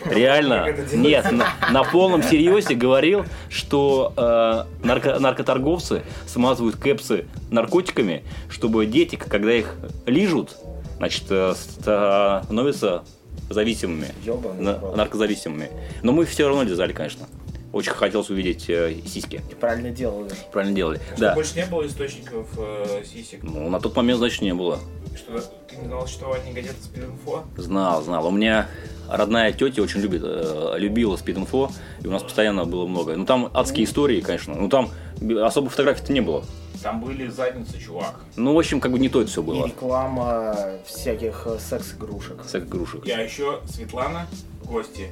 реально, 0.07 0.66
нет, 0.92 1.30
на, 1.32 1.48
на 1.70 1.84
полном 1.84 2.22
серьезе 2.22 2.74
говорил, 2.74 3.24
что 3.48 4.12
э, 4.16 4.86
нарко- 4.86 5.18
наркоторговцы 5.18 6.03
смазывают 6.26 6.76
кэпсы 6.76 7.26
наркотиками, 7.51 8.22
чтобы 8.48 8.86
дети, 8.86 9.16
когда 9.16 9.53
их 9.53 9.74
лижут, 10.07 10.57
значит, 10.98 11.24
э, 11.30 11.55
становятся 11.57 13.03
зависимыми, 13.48 14.09
Ёбаный 14.24 14.76
наркозависимыми. 14.96 15.70
Но 16.03 16.12
мы 16.12 16.24
все 16.24 16.46
равно 16.46 16.62
лизали, 16.62 16.92
конечно. 16.92 17.26
Очень 17.72 17.92
хотелось 17.92 18.28
увидеть 18.30 18.68
э, 18.68 18.96
сиськи. 19.06 19.40
Правильно 19.60 19.90
делали. 19.90 20.30
Правильно 20.52 20.74
делали. 20.74 21.00
Что, 21.12 21.20
Да. 21.20 21.34
больше 21.34 21.54
не 21.56 21.66
было 21.66 21.86
источников 21.86 22.48
э, 22.58 23.04
сисек? 23.04 23.40
Ну, 23.44 23.68
на 23.70 23.78
тот 23.80 23.94
момент, 23.96 24.18
значит, 24.18 24.42
не 24.42 24.52
было. 24.54 24.80
Что 25.16 25.40
ты 25.68 25.76
не 25.76 25.86
знал, 25.86 26.06
что 26.08 26.32
они 26.32 26.52
годятся 26.52 26.82
спид-инфо? 26.84 27.44
Знал, 27.56 28.02
знал. 28.02 28.26
У 28.26 28.30
меня 28.32 28.66
родная 29.08 29.52
тетя 29.52 29.82
очень 29.82 30.00
любит, 30.00 30.22
э, 30.24 30.74
любила 30.78 31.16
спид-инфо, 31.16 31.70
и 32.02 32.06
у 32.08 32.10
нас 32.10 32.22
постоянно 32.24 32.64
было 32.64 32.86
много. 32.86 33.14
Ну, 33.16 33.24
там 33.24 33.48
адские 33.54 33.84
истории, 33.84 34.20
конечно. 34.20 34.54
Ну, 34.56 34.68
там 34.68 34.90
особо 35.44 35.68
фотографий-то 35.70 36.12
не 36.12 36.20
было. 36.22 36.44
Там 36.82 37.00
были 37.00 37.28
задницы, 37.28 37.78
чувак. 37.78 38.16
Ну, 38.36 38.54
в 38.54 38.58
общем, 38.58 38.80
как 38.80 38.90
бы 38.90 38.98
не 38.98 39.08
то 39.08 39.20
это 39.20 39.30
все 39.30 39.42
И 39.42 39.44
было. 39.44 39.66
реклама 39.66 40.56
всяких 40.86 41.42
э, 41.46 41.58
секс-игрушек. 41.60 42.38
Секс-игрушек. 42.44 43.06
Я 43.06 43.20
еще 43.20 43.60
Светлана, 43.68 44.26
гости. 44.64 45.08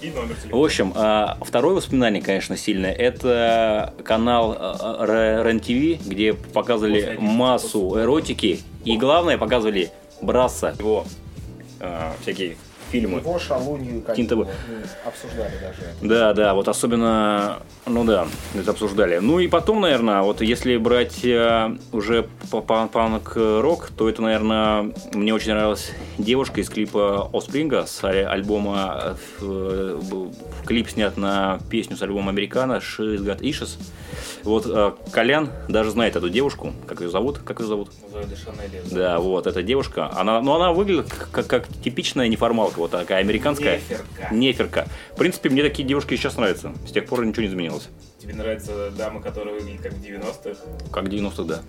И 0.00 0.10
номер 0.10 0.34
В 0.34 0.42
телефона. 0.42 0.64
общем, 0.64 0.92
а, 0.96 1.38
второе 1.42 1.74
воспоминание, 1.74 2.22
конечно, 2.22 2.56
сильное, 2.56 2.92
это 2.92 3.92
канал 4.04 4.56
а, 4.58 5.42
РЕН-ТВ, 5.44 6.06
где 6.08 6.32
показывали 6.32 7.16
массу 7.20 7.98
эротики, 8.00 8.60
и 8.84 8.96
главное, 8.96 9.36
показывали 9.36 9.90
Браса, 10.22 10.74
его 10.78 11.04
а, 11.80 12.14
всякие 12.22 12.56
фильмы. 12.90 13.18
Его, 13.18 13.38
шалунью 13.38 14.02
Каким-то- 14.02 14.36
Катюгу. 14.36 14.50
Мы 14.68 15.08
обсуждали 15.08 15.52
даже. 15.60 15.94
Да, 16.02 16.32
да, 16.34 16.54
вот 16.54 16.68
особенно, 16.68 17.58
ну 17.86 18.04
да, 18.04 18.26
это 18.54 18.70
обсуждали. 18.72 19.18
Ну 19.18 19.38
и 19.38 19.48
потом, 19.48 19.80
наверное, 19.80 20.22
вот 20.22 20.40
если 20.40 20.76
брать 20.76 21.24
э, 21.24 21.76
уже 21.92 22.28
панк-рок, 22.50 23.90
то 23.96 24.08
это, 24.08 24.22
наверное, 24.22 24.92
мне 25.14 25.34
очень 25.34 25.52
нравилась 25.52 25.90
девушка 26.18 26.60
из 26.60 26.68
клипа 26.68 27.30
Оспринга 27.32 27.86
с 27.86 28.04
альбома, 28.04 29.16
э, 29.40 30.00
клип 30.66 30.88
снят 30.90 31.16
на 31.16 31.58
песню 31.70 31.96
с 31.96 32.02
альбома 32.02 32.30
Американо 32.30 32.74
She's 32.80 33.18
Got 33.18 33.40
Issues. 33.40 33.78
Вот 34.42 34.66
э, 34.66 34.92
Колян 35.12 35.50
даже 35.68 35.90
знает 35.90 36.16
эту 36.16 36.28
девушку, 36.28 36.72
как 36.86 37.00
ее 37.00 37.10
зовут, 37.10 37.38
как 37.38 37.60
ее 37.60 37.66
зовут? 37.66 37.90
Зоя 38.10 38.24
де 38.24 38.36
Шанель. 38.36 38.70
Да, 38.90 39.18
вот, 39.18 39.46
эта 39.46 39.62
девушка, 39.62 40.10
она, 40.16 40.40
ну, 40.40 40.54
она 40.54 40.72
выглядит 40.72 41.12
как, 41.30 41.46
как 41.46 41.68
типичная 41.68 42.28
неформалка, 42.28 42.79
вот 42.80 42.90
такая 42.90 43.18
американская. 43.20 43.76
Неферка. 43.76 44.34
Неферка. 44.34 44.86
В 45.12 45.16
принципе, 45.16 45.48
мне 45.50 45.62
такие 45.62 45.86
девушки 45.86 46.16
сейчас 46.16 46.36
нравятся. 46.36 46.72
С 46.86 46.92
тех 46.92 47.06
пор 47.06 47.24
ничего 47.24 47.42
не 47.42 47.48
изменилось. 47.48 47.88
Тебе 48.18 48.34
нравятся 48.34 48.90
дамы, 48.90 49.20
которые 49.20 49.54
выглядят 49.58 49.82
как 49.82 49.92
в 49.94 50.02
90-х? 50.02 50.60
Как 50.92 51.04
90-х, 51.04 51.42
да. 51.44 51.62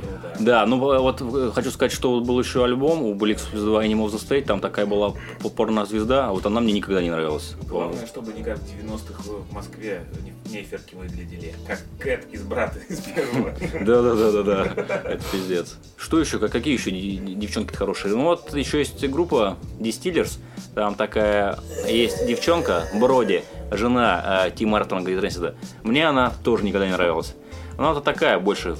Круто. 0.00 0.36
Да, 0.40 0.66
ну 0.66 0.76
э, 0.92 0.98
вот 0.98 1.20
э, 1.22 1.50
хочу 1.54 1.70
сказать, 1.70 1.92
что 1.92 2.20
был 2.20 2.38
еще 2.40 2.64
альбом 2.64 3.02
у 3.02 3.14
Blix 3.14 3.40
2 3.52 3.84
Animal 3.84 4.06
of 4.06 4.12
the 4.14 4.18
State, 4.28 4.44
там 4.46 4.60
такая 4.60 4.86
была 4.86 5.14
порнозвезда, 5.56 6.28
а 6.28 6.32
вот 6.32 6.46
она 6.46 6.60
мне 6.60 6.72
никогда 6.72 7.02
не 7.02 7.10
нравилась. 7.10 7.54
Главное, 7.68 8.06
чтобы 8.06 8.32
не 8.32 8.42
как 8.42 8.58
в 8.58 8.62
90-х 8.62 9.22
в 9.24 9.52
Москве 9.52 10.02
не- 10.24 10.52
неферки 10.52 10.94
выглядели. 10.94 11.54
Как 11.66 11.80
Кэт 11.98 12.26
из 12.32 12.42
брата 12.42 12.78
из 12.88 13.00
первого. 13.00 13.54
Да, 13.84 14.02
да, 14.02 14.14
да, 14.14 14.30
да, 14.32 14.42
да. 14.42 14.64
Это 15.04 15.22
пиздец. 15.32 15.76
Что 15.96 16.20
еще? 16.20 16.38
Как- 16.38 16.52
Какие 16.52 16.74
еще 16.74 16.90
девчонки 16.90 17.74
хорошие? 17.74 18.14
Ну 18.14 18.24
вот 18.24 18.54
еще 18.54 18.78
есть 18.78 19.06
группа 19.08 19.56
Distillers. 19.78 20.38
Там 20.74 20.94
такая 20.94 21.58
есть 21.88 22.26
девчонка, 22.26 22.84
Броди, 22.94 23.42
жена 23.70 24.46
э, 24.46 24.50
Ти 24.52 24.64
Мартона 24.66 25.00
гитариста. 25.00 25.54
Мне 25.82 26.08
она 26.08 26.32
тоже 26.44 26.64
никогда 26.64 26.86
не 26.86 26.92
нравилась. 26.92 27.34
Она 27.78 27.92
вот 27.92 28.04
такая 28.04 28.38
больше 28.38 28.76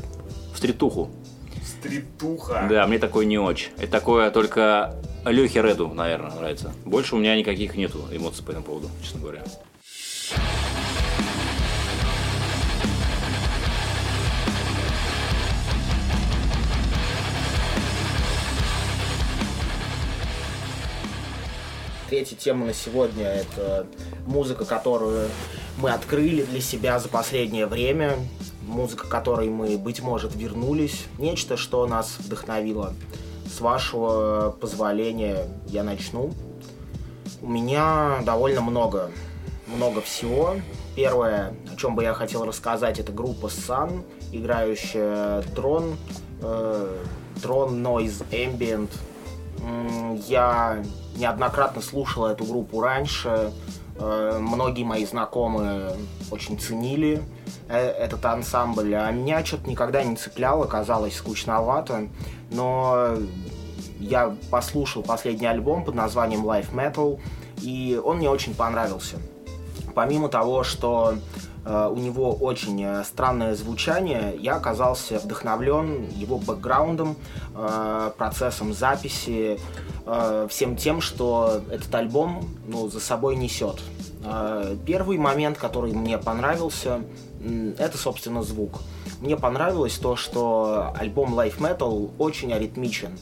в 0.53 0.59
стритуху. 0.59 1.11
Стритуха. 1.65 2.67
Да, 2.69 2.87
мне 2.87 2.99
такое 2.99 3.27
не 3.27 3.39
очень. 3.39 3.73
Это 3.79 3.93
такое 3.93 4.31
только 4.31 4.95
Лехе 5.25 5.63
Реду, 5.63 5.89
наверное, 5.89 6.31
нравится. 6.31 6.73
Больше 6.85 7.17
у 7.17 7.19
меня 7.19 7.37
никаких 7.37 7.77
нету 7.77 8.05
эмоций 8.11 8.45
по 8.45 8.51
этому 8.51 8.67
поводу, 8.67 8.89
честно 9.03 9.21
говоря. 9.21 9.45
Третья 22.09 22.35
тема 22.35 22.67
на 22.67 22.75
сегодня– 22.75 23.25
это 23.27 23.87
музыка, 24.27 24.65
которую 24.65 25.29
мы 25.79 25.93
открыли 25.93 26.43
для 26.43 26.61
себя 26.61 26.99
за 26.99 27.09
последнее 27.09 27.67
время, 27.67 28.17
музыка, 28.71 29.07
которой 29.07 29.51
мы, 29.51 29.77
быть 29.77 30.01
может, 30.01 30.35
вернулись, 30.35 31.07
нечто, 31.19 31.57
что 31.57 31.87
нас 31.87 32.17
вдохновило. 32.19 32.95
С 33.47 33.61
вашего 33.61 34.57
позволения 34.61 35.47
я 35.67 35.83
начну. 35.83 36.33
У 37.43 37.49
меня 37.49 38.21
довольно 38.25 38.61
много, 38.61 39.11
много 39.67 40.01
всего. 40.01 40.55
Первое, 40.95 41.55
о 41.73 41.77
чем 41.77 41.95
бы 41.95 42.03
я 42.03 42.15
хотел 42.15 42.45
рассказать, 42.45 42.99
это 42.99 43.13
группа 43.13 43.47
Sun, 43.47 44.05
играющая 44.33 45.43
Drone, 45.55 45.97
э, 46.43 46.99
Drone 47.37 47.83
Noise 47.83 48.25
Ambient. 48.31 48.91
Я 50.27 50.83
неоднократно 51.17 51.83
слушал 51.83 52.27
эту 52.27 52.45
группу 52.45 52.81
раньше. 52.81 53.53
Э, 54.01 54.39
многие 54.41 54.83
мои 54.83 55.05
знакомые 55.05 55.93
очень 56.31 56.59
ценили 56.59 57.23
э, 57.69 57.77
этот 57.77 58.25
ансамбль, 58.25 58.95
а 58.95 59.11
меня 59.11 59.45
что-то 59.45 59.69
никогда 59.69 60.03
не 60.03 60.17
цепляло, 60.17 60.65
казалось 60.65 61.17
скучновато, 61.17 62.09
но 62.51 63.17
я 63.99 64.35
послушал 64.51 65.03
последний 65.03 65.47
альбом 65.47 65.85
под 65.85 65.95
названием 65.95 66.47
Life 66.47 66.73
Metal, 66.73 67.21
и 67.61 68.01
он 68.03 68.17
мне 68.17 68.31
очень 68.31 68.55
понравился. 68.55 69.19
Помимо 69.95 70.31
того, 70.31 70.65
что 70.65 71.15
у 71.65 71.97
него 71.97 72.33
очень 72.33 72.83
э, 72.83 73.05
странное 73.05 73.55
звучание, 73.55 74.35
я 74.39 74.57
оказался 74.57 75.19
вдохновлен 75.19 76.09
его 76.11 76.39
бэкграундом, 76.39 77.17
э, 77.55 78.11
процессом 78.17 78.73
записи, 78.73 79.61
э, 80.07 80.47
всем 80.49 80.77
тем, 80.77 81.01
что 81.01 81.61
этот 81.71 81.95
альбом 81.95 82.49
ну, 82.67 82.89
за 82.89 83.01
собой 83.01 83.37
несет. 83.37 83.81
Э, 84.25 84.77
первый 84.87 85.19
момент, 85.19 85.59
который 85.59 85.93
мне 85.93 86.19
понравился, 86.19 87.03
это, 87.79 87.97
собственно, 87.97 88.43
звук. 88.43 88.81
Мне 89.21 89.37
понравилось 89.37 89.99
то, 89.99 90.17
что 90.17 90.95
альбом 90.99 91.35
Life 91.35 91.59
Metal 91.59 92.11
очень 92.19 92.53
аритмичен. 92.53 93.19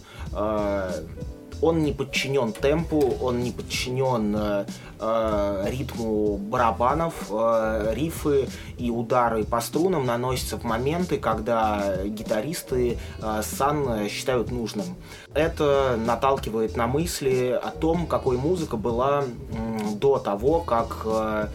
Он 1.60 1.82
не 1.82 1.92
подчинен 1.92 2.52
темпу, 2.52 3.16
он 3.20 3.40
не 3.40 3.50
подчинен 3.50 4.34
э, 4.36 4.66
э, 5.00 5.64
ритму 5.68 6.36
барабанов, 6.36 7.14
э, 7.30 7.92
рифы 7.94 8.48
и 8.76 8.90
удары 8.90 9.44
по 9.44 9.60
струнам 9.60 10.06
наносятся 10.06 10.56
в 10.56 10.64
моменты, 10.64 11.18
когда 11.18 12.04
гитаристы 12.04 12.98
э, 13.20 13.42
сан 13.42 14.08
считают 14.08 14.50
нужным. 14.50 14.86
Это 15.34 15.98
наталкивает 15.98 16.76
на 16.76 16.86
мысли 16.86 17.58
о 17.60 17.70
том, 17.70 18.06
какой 18.06 18.36
музыка 18.36 18.76
была 18.76 19.24
э, 19.24 19.94
до 19.94 20.18
того, 20.18 20.60
как 20.60 21.02
э, 21.04 21.48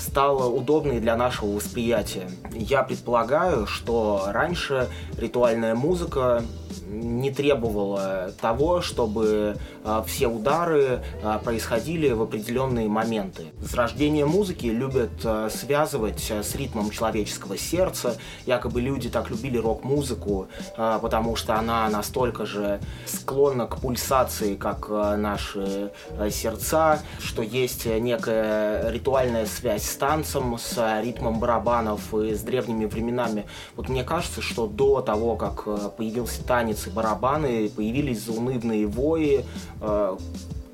стала 0.00 0.46
удобной 0.46 1.00
для 1.00 1.16
нашего 1.16 1.50
восприятия. 1.50 2.30
Я 2.52 2.82
предполагаю, 2.82 3.66
что 3.66 4.24
раньше 4.28 4.88
ритуальная 5.16 5.74
музыка 5.74 6.42
не 6.90 7.30
требовала 7.30 8.32
того, 8.40 8.80
чтобы 8.80 9.56
э, 9.84 10.02
все 10.06 10.26
удары 10.26 11.02
э, 11.22 11.38
происходили 11.44 12.10
в 12.10 12.22
определенные 12.22 12.88
моменты. 12.88 13.52
Зарождение 13.60 14.26
музыки 14.26 14.66
любят 14.66 15.10
э, 15.24 15.48
связывать 15.50 16.30
с 16.30 16.54
ритмом 16.54 16.90
человеческого 16.90 17.56
сердца. 17.56 18.16
Якобы 18.46 18.80
люди 18.80 19.08
так 19.08 19.30
любили 19.30 19.58
рок-музыку, 19.58 20.48
потому 20.76 21.36
что 21.36 21.54
она 21.54 21.88
настолько 21.88 22.46
же 22.46 22.80
склонна 23.06 23.66
к 23.66 23.78
пульсации, 23.78 24.56
как 24.56 24.88
наши 24.88 25.92
сердца, 26.30 27.00
что 27.20 27.42
есть 27.42 27.86
некая 27.86 28.90
ритуальная 28.90 29.46
связь 29.46 29.84
с 29.84 29.96
танцем, 29.96 30.58
с 30.58 31.00
ритмом 31.02 31.40
барабанов 31.40 32.14
и 32.14 32.34
с 32.34 32.40
древними 32.40 32.86
временами. 32.86 33.46
Вот 33.76 33.88
мне 33.88 34.04
кажется, 34.04 34.42
что 34.42 34.66
до 34.66 35.00
того, 35.00 35.36
как 35.36 35.64
появился 35.96 36.44
танец 36.44 36.79
танцы, 36.80 36.90
барабаны, 36.90 37.68
появились 37.68 38.24
заунывные 38.24 38.86
вои 38.86 39.44
э, 39.80 40.16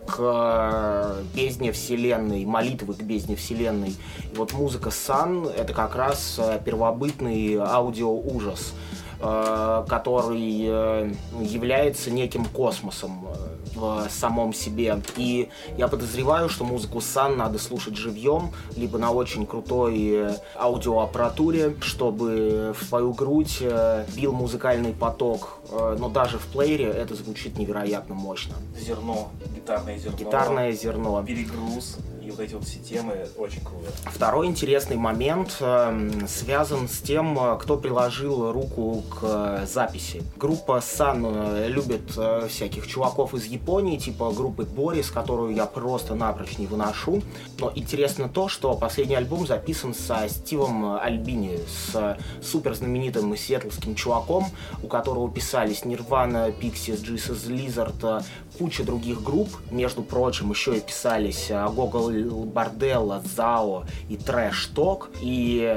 к 0.07 1.17
бездне 1.35 1.73
вселенной, 1.73 2.45
молитвы 2.45 2.95
к 2.95 3.03
бездне 3.03 3.35
вселенной. 3.37 3.97
И 4.33 4.37
вот 4.37 4.53
музыка 4.53 4.91
Сан— 4.91 5.47
это 5.57 5.73
как 5.73 5.97
раз 5.97 6.37
э, 6.39 6.61
первобытный 6.65 7.57
аудиоужас, 7.57 8.73
э, 8.73 9.06
который 9.19 10.67
э, 10.67 11.13
является 11.41 12.11
неким 12.11 12.45
космосом 12.45 13.29
в 13.75 14.09
самом 14.11 14.53
себе. 14.53 15.01
И 15.17 15.49
я 15.77 15.89
подозреваю, 15.89 16.49
что 16.49 16.65
музыку 16.65 17.01
Сан 17.01 17.37
надо 17.37 17.59
слушать 17.59 17.97
живьем, 17.97 18.51
либо 18.77 18.99
на 18.99 19.11
очень 19.11 19.47
крутой 19.47 20.37
аудиоаппаратуре, 20.57 21.77
чтобы 21.81 22.75
в 22.79 22.85
свою 22.85 23.13
грудь 23.13 23.59
э, 23.61 24.05
бил 24.15 24.33
музыкальный 24.33 24.93
поток. 24.93 25.59
Э, 25.71 25.97
но 25.99 26.09
даже 26.09 26.39
в 26.39 26.47
плеере 26.47 26.87
это 26.87 27.15
звучит 27.15 27.59
невероятно 27.59 28.15
мощно. 28.15 28.55
Зерно, 28.79 29.31
гитарное 29.55 29.99
зерно. 29.99 30.19
Гитарное 30.19 30.73
зерно. 30.73 31.23
Перегруз 31.23 31.97
и 32.27 32.31
вот 32.31 32.41
эти 32.41 32.55
вот 32.55 32.65
все 32.65 32.81
темы 32.81 33.29
очень 33.37 33.61
круто. 33.61 33.89
Второй 34.07 34.49
интересный 34.49 34.97
момент 34.97 35.59
э, 35.61 36.11
связан 36.27 36.89
с 36.89 36.99
тем, 36.99 37.39
э, 37.39 37.57
кто 37.59 37.77
приложил 37.77 38.51
руку 38.51 39.05
к 39.09 39.21
э, 39.23 39.67
записи. 39.67 40.23
Группа 40.37 40.79
Sun 40.79 41.25
э, 41.25 41.69
любит 41.69 42.13
э, 42.17 42.49
всяких 42.49 42.89
чуваков 42.89 43.35
из 43.35 43.45
Японии, 43.45 43.97
типа 43.97 44.33
группы 44.33 44.65
Борис, 44.65 45.11
которую 45.11 45.55
я 45.55 45.67
просто 45.67 46.17
напрочь 46.17 46.59
не 46.59 46.67
выношу. 46.67 47.23
Но 47.61 47.71
интересно 47.77 48.29
то, 48.29 48.49
что 48.49 48.75
последний 48.75 49.15
альбом 49.15 49.47
записан 49.47 49.95
со 49.95 50.29
Стивом 50.29 50.99
Альбини, 50.99 51.61
с 51.69 52.19
супер 52.43 52.75
знаменитым 52.75 53.37
сиэтлским 53.37 53.95
чуваком, 53.95 54.47
у 54.83 54.89
которого 54.89 55.31
писались 55.31 55.83
Nirvana, 55.83 56.53
Pixies, 56.59 57.05
Jesus 57.05 57.47
Lizard, 57.47 58.25
куча 58.59 58.85
других 58.85 59.23
групп. 59.23 59.49
Между 59.71 60.03
прочим, 60.03 60.51
еще 60.51 60.77
и 60.77 60.81
писались 60.81 61.51
Google 61.51 62.45
борделла, 62.45 63.23
ЗАО 63.25 63.85
и 64.09 64.17
трэш-ток. 64.17 65.11
И 65.21 65.77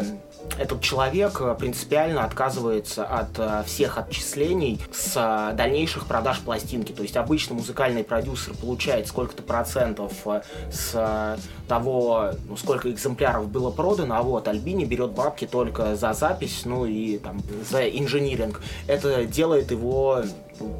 этот 0.57 0.81
человек 0.81 1.41
принципиально 1.57 2.23
отказывается 2.23 3.05
от 3.05 3.37
э, 3.37 3.63
всех 3.65 3.97
отчислений 3.97 4.81
с 4.91 5.13
э, 5.15 5.55
дальнейших 5.55 6.05
продаж 6.05 6.39
пластинки. 6.39 6.91
То 6.91 7.03
есть 7.03 7.17
обычно 7.17 7.55
музыкальный 7.55 8.03
продюсер 8.03 8.53
получает 8.55 9.07
сколько-то 9.07 9.43
процентов 9.43 10.13
э, 10.25 10.41
с 10.71 11.37
того, 11.67 12.31
ну, 12.47 12.57
сколько 12.57 12.89
экземпляров 12.91 13.49
было 13.49 13.71
продано, 13.71 14.15
а 14.15 14.23
вот 14.23 14.47
Альбини 14.47 14.85
берет 14.85 15.11
бабки 15.11 15.45
только 15.45 15.95
за 15.95 16.13
запись, 16.13 16.61
ну 16.65 16.85
и 16.85 17.17
там 17.17 17.41
за 17.69 17.87
инжиниринг. 17.87 18.61
Это 18.87 19.25
делает 19.25 19.71
его 19.71 20.23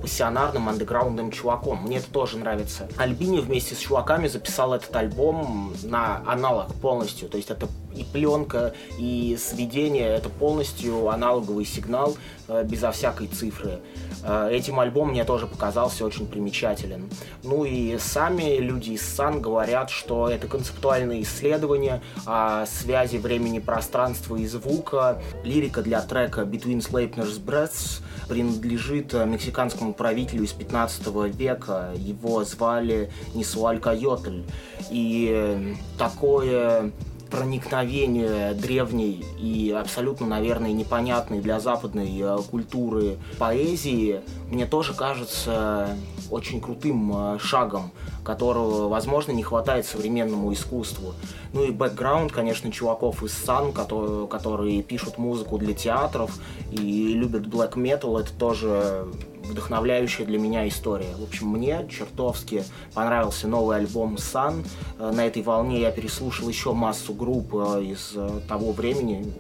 пассионарным 0.02 0.70
андеграундным 0.70 1.32
чуваком. 1.32 1.84
Мне 1.84 1.98
это 1.98 2.12
тоже 2.12 2.38
нравится. 2.38 2.88
Альбини 2.98 3.40
вместе 3.40 3.76
с 3.76 3.78
чуваками 3.78 4.28
записал 4.28 4.74
этот 4.74 4.96
альбом 4.96 5.74
на 5.84 6.22
аналог 6.26 6.74
полностью. 6.76 7.30
То 7.30 7.38
есть 7.38 7.50
это 7.50 7.68
и 8.00 8.04
пленка, 8.04 8.74
и 8.98 9.38
сведение, 9.40 10.08
это 10.08 10.30
полностью 10.30 11.10
аналоговый 11.10 11.66
сигнал 11.66 12.16
э, 12.48 12.64
безо 12.64 12.92
всякой 12.92 13.28
цифры. 13.28 13.80
Э, 14.24 14.50
этим 14.52 14.80
альбом 14.80 15.10
мне 15.10 15.26
тоже 15.26 15.48
показался 15.48 16.06
очень 16.06 16.28
примечателен. 16.28 17.10
Ну 17.44 17.66
и 17.66 17.98
сами 17.98 18.58
люди 18.58 18.92
из 18.92 19.02
Сан 19.02 19.42
говорят, 19.42 19.90
что 19.90 20.30
это 20.30 20.48
концептуальное 20.48 21.22
исследование 21.22 22.02
о 22.26 22.66
связи 22.66 23.18
времени, 23.18 23.60
пространства 23.60 24.36
и 24.38 24.48
звука. 24.48 25.22
Лирика 25.44 25.82
для 25.82 26.02
трека 26.02 26.42
Between 26.42 26.80
Sleipner's 26.80 27.44
Breaths 27.44 28.02
принадлежит 28.28 29.14
мексиканскому 29.14 29.94
правителю 29.94 30.44
из 30.44 30.54
15 30.54 31.08
века. 31.36 31.94
Его 31.96 32.44
звали 32.44 33.12
Нисуалькайотль. 33.34 34.44
И 34.90 35.76
такое 35.98 36.92
проникновение 37.30 38.54
древней 38.54 39.24
и 39.40 39.72
абсолютно, 39.72 40.26
наверное, 40.26 40.72
непонятной 40.72 41.40
для 41.42 41.60
западной 41.60 42.20
э, 42.20 42.38
культуры 42.50 43.18
поэзии 43.38 44.22
мне 44.50 44.66
тоже 44.66 44.94
кажется 44.94 45.96
очень 46.32 46.62
крутым 46.62 47.12
э, 47.16 47.40
шагом, 47.40 47.92
которого, 48.24 48.88
возможно, 48.88 49.32
не 49.32 49.44
хватает 49.44 49.86
современному 49.86 50.52
искусству. 50.54 51.14
Ну 51.54 51.64
и 51.64 51.72
бэкграунд, 51.72 52.32
конечно, 52.32 52.72
чуваков 52.72 53.24
из 53.24 53.34
Сан, 53.34 53.72
которые, 53.74 54.28
которые 54.28 54.84
пишут 54.84 55.18
музыку 55.18 55.58
для 55.58 55.74
театров 55.74 56.40
и 56.72 57.14
любят 57.14 57.48
black 57.48 57.74
metal, 57.74 58.20
это 58.20 58.32
тоже 58.34 59.08
вдохновляющая 59.50 60.26
для 60.26 60.40
меня 60.40 60.68
история. 60.68 61.14
В 61.18 61.24
общем, 61.24 61.48
мне 61.48 61.86
чертовски 61.90 62.64
понравился 62.94 63.48
новый 63.48 63.78
альбом 63.78 64.16
Sun. 64.16 64.66
Э, 64.98 65.12
на 65.12 65.26
этой 65.26 65.42
волне 65.42 65.82
я 65.82 65.92
переслушал 65.92 66.48
еще 66.48 66.74
массу 66.74 67.14
групп 67.14 67.54
э, 67.54 67.84
из 67.84 68.14
э, 68.16 68.40
того 68.48 68.72
времени, 68.72 69.34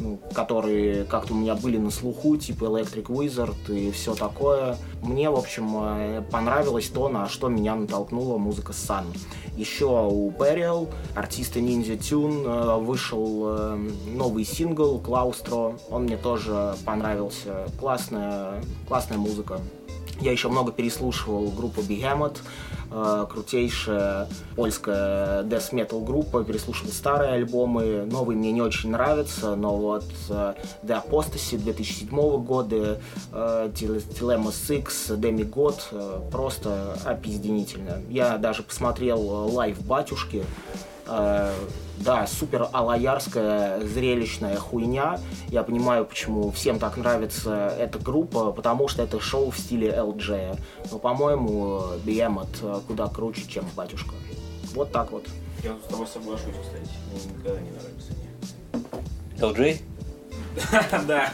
ну, 0.00 0.18
которые 0.34 1.04
как-то 1.04 1.34
у 1.34 1.36
меня 1.36 1.54
были 1.54 1.78
на 1.78 1.90
слуху, 1.90 2.36
типа 2.36 2.64
Electric 2.64 3.06
Wizard 3.06 3.74
и 3.74 3.90
все 3.92 4.14
такое. 4.14 4.76
Мне, 5.02 5.30
в 5.30 5.36
общем, 5.36 6.24
понравилось 6.30 6.88
то, 6.88 7.08
на 7.08 7.28
что 7.28 7.48
меня 7.48 7.74
натолкнула 7.76 8.38
музыка 8.38 8.72
Sun. 8.72 9.04
Еще 9.56 9.86
у 9.86 10.30
Burial, 10.30 10.88
артиста 11.14 11.60
Ninja 11.60 11.98
Tune, 11.98 12.80
вышел 12.80 13.76
новый 14.06 14.44
сингл 14.44 14.98
Клаустро. 14.98 15.78
Он 15.90 16.04
мне 16.04 16.16
тоже 16.16 16.74
понравился. 16.84 17.66
Классная, 17.78 18.62
классная 18.88 19.18
музыка. 19.18 19.60
Я 20.20 20.32
еще 20.32 20.48
много 20.48 20.72
переслушивал 20.72 21.50
группу 21.50 21.80
Behemoth, 21.80 22.38
э, 22.92 23.26
крутейшая 23.30 24.28
польская 24.56 25.42
death 25.44 25.72
metal 25.72 26.04
группа, 26.04 26.44
переслушивал 26.44 26.90
старые 26.92 27.32
альбомы, 27.32 28.06
новые 28.10 28.36
мне 28.36 28.52
не 28.52 28.62
очень 28.62 28.90
нравятся, 28.90 29.56
но 29.56 29.76
вот 29.76 30.04
э, 30.28 30.54
The 30.82 31.02
Apostasy 31.04 31.58
2007 31.58 32.44
года, 32.44 33.00
э, 33.32 33.70
Thelema.6, 33.72 35.16
Demigod, 35.16 35.80
э, 35.90 36.20
просто 36.30 36.96
опизденительно. 37.04 38.02
Я 38.08 38.38
даже 38.38 38.62
посмотрел 38.62 39.20
live 39.20 39.80
батюшки, 39.84 40.44
Э, 41.06 41.52
да, 41.98 42.26
супер 42.26 42.68
алаярская 42.72 43.80
зрелищная 43.80 44.56
хуйня. 44.56 45.18
Я 45.48 45.62
понимаю, 45.62 46.04
почему 46.04 46.50
всем 46.50 46.78
так 46.78 46.96
нравится 46.96 47.74
эта 47.78 47.98
группа, 47.98 48.52
потому 48.52 48.88
что 48.88 49.02
это 49.02 49.20
шоу 49.20 49.50
в 49.50 49.58
стиле 49.58 49.88
LJ. 49.88 50.58
Но, 50.90 50.98
по-моему, 50.98 51.80
Behemoth 52.04 52.84
куда 52.86 53.08
круче, 53.08 53.42
чем 53.48 53.64
Батюшка. 53.76 54.14
Вот 54.74 54.90
так 54.90 55.12
вот. 55.12 55.26
Я 55.62 55.76
с 55.76 55.90
тобой 55.90 56.06
соглашусь, 56.06 56.54
кстати. 56.62 56.90
Мне 57.12 57.20
никогда 57.38 57.60
не 57.60 57.68
LJ? 57.68 57.72
нравится. 59.38 61.02
Да. 61.06 61.32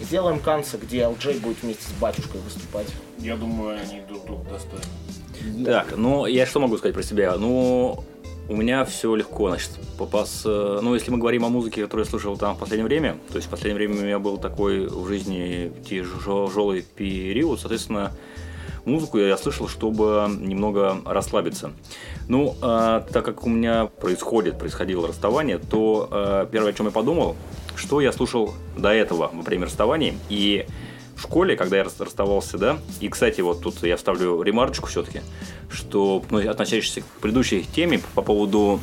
Сделаем 0.00 0.40
канцы, 0.40 0.76
где 0.76 1.02
LJ 1.02 1.40
будет 1.40 1.62
вместе 1.62 1.84
с 1.84 1.92
Батюшкой 2.00 2.40
выступать. 2.40 2.88
Я 3.18 3.36
думаю, 3.36 3.78
они 3.80 4.00
друг 4.08 4.26
друга 4.26 4.44
достойны. 4.50 5.64
Так, 5.64 5.96
ну 5.96 6.26
я 6.26 6.46
что 6.46 6.60
могу 6.60 6.76
сказать 6.78 6.94
про 6.94 7.02
себя? 7.02 7.36
Ну, 7.36 8.04
у 8.48 8.56
меня 8.56 8.84
все 8.84 9.14
легко, 9.14 9.48
значит, 9.48 9.70
попас. 9.98 10.42
Э, 10.44 10.80
ну, 10.82 10.94
если 10.94 11.10
мы 11.10 11.18
говорим 11.18 11.44
о 11.44 11.48
музыке, 11.48 11.82
которую 11.82 12.04
я 12.04 12.10
слушал 12.10 12.36
там 12.36 12.56
в 12.56 12.58
последнее 12.58 12.86
время, 12.86 13.16
то 13.28 13.36
есть 13.36 13.48
в 13.48 13.50
последнее 13.50 13.76
время 13.76 14.00
у 14.00 14.04
меня 14.04 14.18
был 14.18 14.36
такой 14.36 14.86
в 14.86 15.06
жизни 15.06 15.72
тяжелый 15.88 16.82
период, 16.82 17.60
соответственно, 17.60 18.12
музыку 18.84 19.18
я 19.18 19.36
слышал, 19.36 19.68
чтобы 19.68 20.28
немного 20.38 20.98
расслабиться. 21.06 21.72
Ну, 22.28 22.54
э, 22.60 23.02
так 23.10 23.24
как 23.24 23.44
у 23.44 23.48
меня 23.48 23.86
происходит, 23.86 24.58
происходило 24.58 25.08
расставание, 25.08 25.58
то 25.58 26.08
э, 26.10 26.46
первое, 26.50 26.70
о 26.70 26.74
чем 26.74 26.86
я 26.86 26.92
подумал, 26.92 27.36
что 27.76 28.00
я 28.00 28.12
слушал 28.12 28.54
до 28.76 28.90
этого 28.90 29.30
во 29.32 29.42
время 29.42 29.66
расставания, 29.66 30.14
и 30.28 30.66
в 31.16 31.22
школе, 31.22 31.56
когда 31.56 31.76
я 31.76 31.84
расставался, 31.84 32.58
да, 32.58 32.78
и, 33.00 33.08
кстати, 33.08 33.40
вот 33.40 33.62
тут 33.62 33.82
я 33.82 33.96
вставлю 33.96 34.42
ремарочку 34.42 34.86
все-таки, 34.86 35.20
что, 35.70 36.22
ну, 36.30 36.38
относящийся 36.50 37.02
к 37.02 37.20
предыдущей 37.20 37.64
теме 37.64 38.00
по 38.14 38.22
поводу 38.22 38.80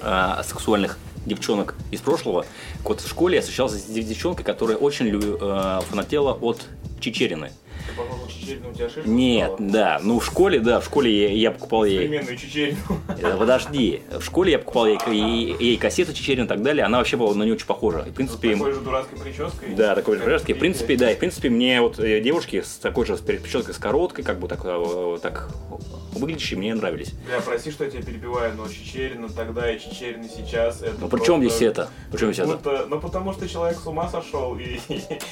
э, 0.00 0.42
сексуальных 0.44 0.98
девчонок 1.26 1.74
из 1.90 2.00
прошлого, 2.00 2.46
вот 2.84 3.00
в 3.00 3.08
школе 3.08 3.36
я 3.36 3.40
встречался 3.42 3.76
с 3.76 3.84
девчонкой, 3.84 4.44
которая 4.44 4.76
очень 4.76 5.08
э, 5.12 5.80
фанатела 5.88 6.32
от 6.32 6.66
Чечерины. 7.00 7.52
Ты, 7.88 7.94
по-моему, 7.96 8.26
Чечерину 8.28 8.70
у 8.70 8.72
тебя 8.74 8.88
шишка 8.88 9.08
Нет, 9.08 9.52
стала? 9.54 9.70
да. 9.70 10.00
Ну, 10.02 10.18
в 10.18 10.24
школе, 10.24 10.60
да, 10.60 10.80
в 10.80 10.84
школе 10.84 11.22
я, 11.22 11.28
я 11.32 11.50
покупал 11.50 11.84
ей... 11.84 11.96
Современную 11.98 12.36
Чечерину. 12.36 12.78
Э, 13.08 13.36
Подожди. 13.36 14.02
В 14.10 14.22
школе 14.22 14.52
я 14.52 14.58
покупал 14.58 14.86
ей, 14.86 14.98
ей, 15.08 15.56
ей 15.58 15.76
кассету 15.76 16.12
Чечерину 16.12 16.44
и 16.46 16.48
так 16.48 16.62
далее. 16.62 16.84
Она 16.84 16.98
вообще 16.98 17.16
была 17.16 17.34
на 17.34 17.42
нее 17.42 17.54
очень 17.54 17.66
похожа. 17.66 18.00
И, 18.00 18.10
в 18.10 18.12
С 18.12 18.14
принципе, 18.14 18.52
такой 18.54 18.72
же 18.72 18.80
дурацкой 18.80 19.18
прической. 19.18 19.74
да, 19.74 19.94
такой 19.94 20.14
же 20.16 20.20
Как 20.20 20.28
прически. 20.30 20.52
В 20.52 20.58
принципе, 20.58 20.96
да, 20.96 21.10
и 21.12 21.14
в 21.14 21.18
принципе 21.18 21.50
мне 21.50 21.80
вот 21.80 21.98
э, 21.98 22.20
девушки 22.20 22.62
с 22.62 22.76
такой 22.76 23.06
же 23.06 23.16
с 23.16 23.20
прической 23.20 23.74
с 23.74 23.78
короткой, 23.78 24.24
как 24.24 24.38
бы 24.38 24.48
так, 24.48 24.60
э, 24.64 25.18
так 25.20 25.50
выглядящие, 26.12 26.58
мне 26.58 26.74
нравились. 26.74 27.12
Бля, 27.26 27.40
прости, 27.40 27.70
что 27.70 27.84
я 27.84 27.90
тебя 27.90 28.02
перебиваю, 28.02 28.54
но 28.54 28.68
Чечерина 28.68 29.28
тогда 29.28 29.70
и 29.72 29.78
Чечерина 29.80 30.28
сейчас 30.28 30.82
это 30.82 30.94
Ну 31.00 31.08
при 31.08 31.24
чем 31.24 31.40
здесь 31.40 31.60
это? 31.62 31.88
При 32.10 32.18
чем 32.18 32.32
здесь 32.32 32.46
это? 32.46 32.86
Ну 32.88 33.00
потому 33.00 33.32
что 33.32 33.48
человек 33.48 33.78
с 33.78 33.86
ума 33.86 34.08
сошел 34.08 34.56
и... 34.58 34.78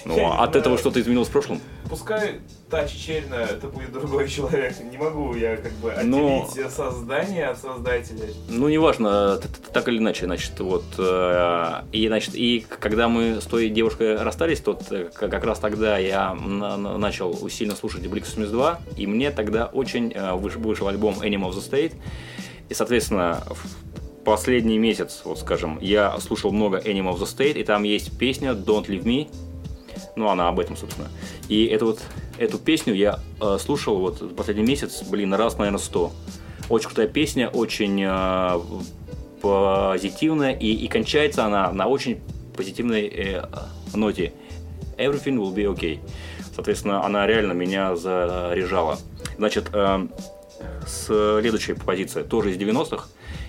Ну, 0.05 0.17
я 0.17 0.29
не 0.29 0.35
от 0.37 0.57
этого 0.57 0.79
что-то 0.79 1.01
изменилось 1.01 1.29
в 1.29 1.33
прошлом? 1.33 1.61
Пускай 1.89 2.40
та 2.71 2.87
Чечерина, 2.87 3.35
это 3.35 3.67
будет 3.67 3.93
другой 3.93 4.29
человек. 4.29 4.75
Не 4.91 4.97
могу 4.97 5.35
я 5.35 5.57
как 5.57 5.73
бы 5.75 5.93
Но- 6.05 6.45
отделить 6.49 6.71
создание 6.73 7.47
от 7.47 7.59
создателя. 7.59 8.27
Ну, 8.49 8.69
неважно, 8.69 9.41
так 9.73 9.89
или 9.89 9.99
иначе, 9.99 10.27
значит, 10.27 10.59
вот, 10.61 10.85
э, 10.99 11.83
и, 11.93 12.07
значит, 12.07 12.35
и 12.37 12.65
когда 12.79 13.09
мы 13.09 13.41
с 13.41 13.45
той 13.45 13.69
девушкой 13.71 14.17
расстались, 14.23 14.61
то 14.61 14.75
к- 14.75 15.11
как 15.29 15.45
раз 15.45 15.59
тогда 15.59 15.99
я 15.99 16.35
на- 16.35 16.77
на- 16.77 16.97
начал 16.99 17.37
усиленно 17.43 17.75
слушать 17.77 18.03
Blink 18.03 18.25
82, 18.25 18.79
и 18.97 19.07
мне 19.07 19.31
тогда 19.33 19.67
очень 19.67 20.13
э, 20.13 20.35
выш- 20.37 20.59
вышел 20.59 20.87
альбом 20.89 21.15
Animal 21.21 21.51
of 21.51 21.57
the 21.57 21.69
State, 21.71 21.95
и, 22.69 22.75
соответственно, 22.75 23.43
последний 24.25 24.79
месяц, 24.79 25.23
вот 25.25 25.39
скажем, 25.41 25.79
я 25.81 26.19
слушал 26.21 26.53
много 26.53 26.79
Animal 26.79 27.15
of 27.15 27.21
the 27.21 27.27
State, 27.27 27.59
и 27.59 27.65
там 27.65 27.83
есть 27.83 28.17
песня 28.19 28.51
Don't 28.53 28.87
Leave 28.87 29.03
Me, 29.03 29.29
ну, 30.17 30.29
она 30.29 30.49
об 30.49 30.61
этом, 30.61 30.77
собственно. 30.77 31.09
И 31.49 31.65
эту 31.67 31.87
вот, 31.87 32.01
эту 32.41 32.59
песню 32.59 32.95
я 32.95 33.21
э, 33.41 33.59
слушал 33.61 33.99
вот 33.99 34.35
последний 34.35 34.65
месяц, 34.65 35.03
блин, 35.03 35.35
раз, 35.35 35.59
наверное, 35.59 35.79
сто. 35.79 36.11
Очень 36.69 36.87
крутая 36.87 37.07
песня, 37.07 37.49
очень 37.49 38.03
э, 38.03 38.61
позитивная, 39.43 40.53
и, 40.53 40.73
и 40.73 40.89
кончается 40.89 41.45
она 41.45 41.71
на 41.73 41.87
очень 41.87 42.21
позитивной 42.57 43.09
э, 43.09 43.45
ноте. 43.95 44.33
Everything 44.97 45.37
will 45.37 45.55
be 45.55 45.67
okay. 45.67 46.01
Соответственно, 46.55 47.05
она 47.05 47.27
реально 47.27 47.53
меня 47.53 47.95
заряжала. 47.95 48.99
Значит, 49.37 49.69
э, 49.75 50.09
следующая 50.87 51.75
позиция 51.75 52.25
тоже 52.25 52.53
из 52.53 52.57
90-х. 52.57 53.09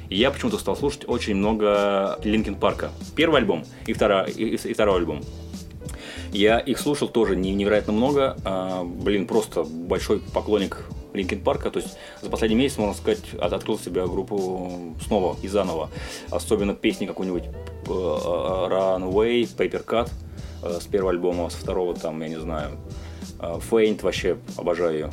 И 0.10 0.18
я 0.18 0.32
почему-то 0.32 0.58
стал 0.58 0.76
слушать 0.76 1.06
очень 1.08 1.36
много 1.36 2.20
Линкин 2.26 2.56
Парка. 2.56 2.92
Первый 3.16 3.38
альбом 3.40 3.64
и, 3.86 3.94
второй, 3.94 4.30
и, 4.32 4.56
и 4.56 4.74
второй 4.74 4.98
альбом. 4.98 5.24
Я 6.32 6.60
их 6.60 6.80
слушал 6.80 7.08
тоже 7.08 7.36
не- 7.36 7.54
невероятно 7.54 7.94
много. 7.94 8.38
А, 8.46 8.84
блин, 8.84 9.28
просто 9.28 9.64
большой 9.64 10.20
поклонник 10.34 10.86
Линкин 11.14 11.42
Парка. 11.42 11.70
То 11.72 11.80
есть 11.80 11.98
за 12.22 12.30
последний 12.30 12.56
месяц, 12.58 12.78
можно 12.78 12.94
сказать, 12.96 13.20
от- 13.40 13.54
открыл 13.54 13.78
себе 13.78 14.06
группу 14.08 14.96
снова 15.06 15.36
и 15.42 15.48
заново. 15.48 15.90
Особенно 16.30 16.74
песни 16.74 17.06
какой-нибудь 17.06 17.44
э, 17.44 17.90
Runaway, 17.90 19.44
Papercut 19.58 20.10
э, 20.64 20.80
с 20.80 20.86
первого 20.88 21.12
альбома, 21.12 21.50
с 21.50 21.54
второго 21.56 21.94
там, 21.96 22.22
я 22.22 22.30
не 22.30 22.40
знаю, 22.40 22.78
э, 23.40 23.60
Faint 23.70 24.02
вообще 24.04 24.38
обожаю 24.58 24.94
ее. 24.94 25.10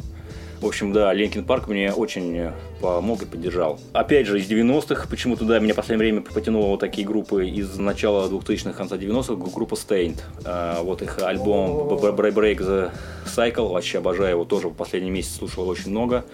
В 0.60 0.66
общем, 0.66 0.92
да, 0.92 1.12
Линкин 1.12 1.44
Парк 1.44 1.68
мне 1.68 1.92
очень 1.92 2.36
э, 2.36 2.52
помог 2.80 3.22
и 3.22 3.26
поддержал. 3.26 3.78
Опять 3.92 4.26
же, 4.26 4.40
из 4.40 4.50
90-х, 4.50 5.06
почему-то, 5.08 5.44
да, 5.44 5.60
меня 5.60 5.72
в 5.72 5.76
последнее 5.76 6.10
время 6.10 6.20
потянуло 6.20 6.66
вот 6.66 6.80
такие 6.80 7.06
группы 7.06 7.46
из 7.48 7.78
начала 7.78 8.28
2000-х, 8.28 8.72
конца 8.72 8.96
90-х, 8.96 9.34
группа 9.36 9.74
Staind. 9.74 10.18
А, 10.44 10.82
вот 10.82 11.00
их 11.02 11.20
альбом 11.22 11.70
Break 11.88 12.58
the 12.58 12.90
Cycle, 13.24 13.72
вообще 13.72 13.98
обожаю 13.98 14.30
его, 14.30 14.44
тоже 14.44 14.68
в 14.68 14.74
последний 14.74 15.10
месяц 15.10 15.36
слушал 15.36 15.68
очень 15.68 15.90
много. 15.90 16.24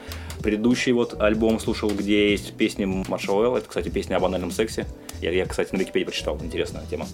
Предыдущий 0.42 0.92
вот 0.92 1.20
альбом 1.20 1.60
слушал, 1.60 1.90
где 1.90 2.30
есть 2.30 2.54
песни 2.54 2.86
Маршалл 2.86 3.56
это, 3.56 3.68
кстати, 3.68 3.90
песня 3.90 4.16
о 4.16 4.20
банальном 4.20 4.50
сексе. 4.50 4.86
Я, 5.20 5.32
я, 5.32 5.44
кстати, 5.44 5.74
на 5.74 5.78
Википедии 5.78 6.06
прочитал, 6.06 6.38
интересная 6.42 6.84
тема. 6.90 7.06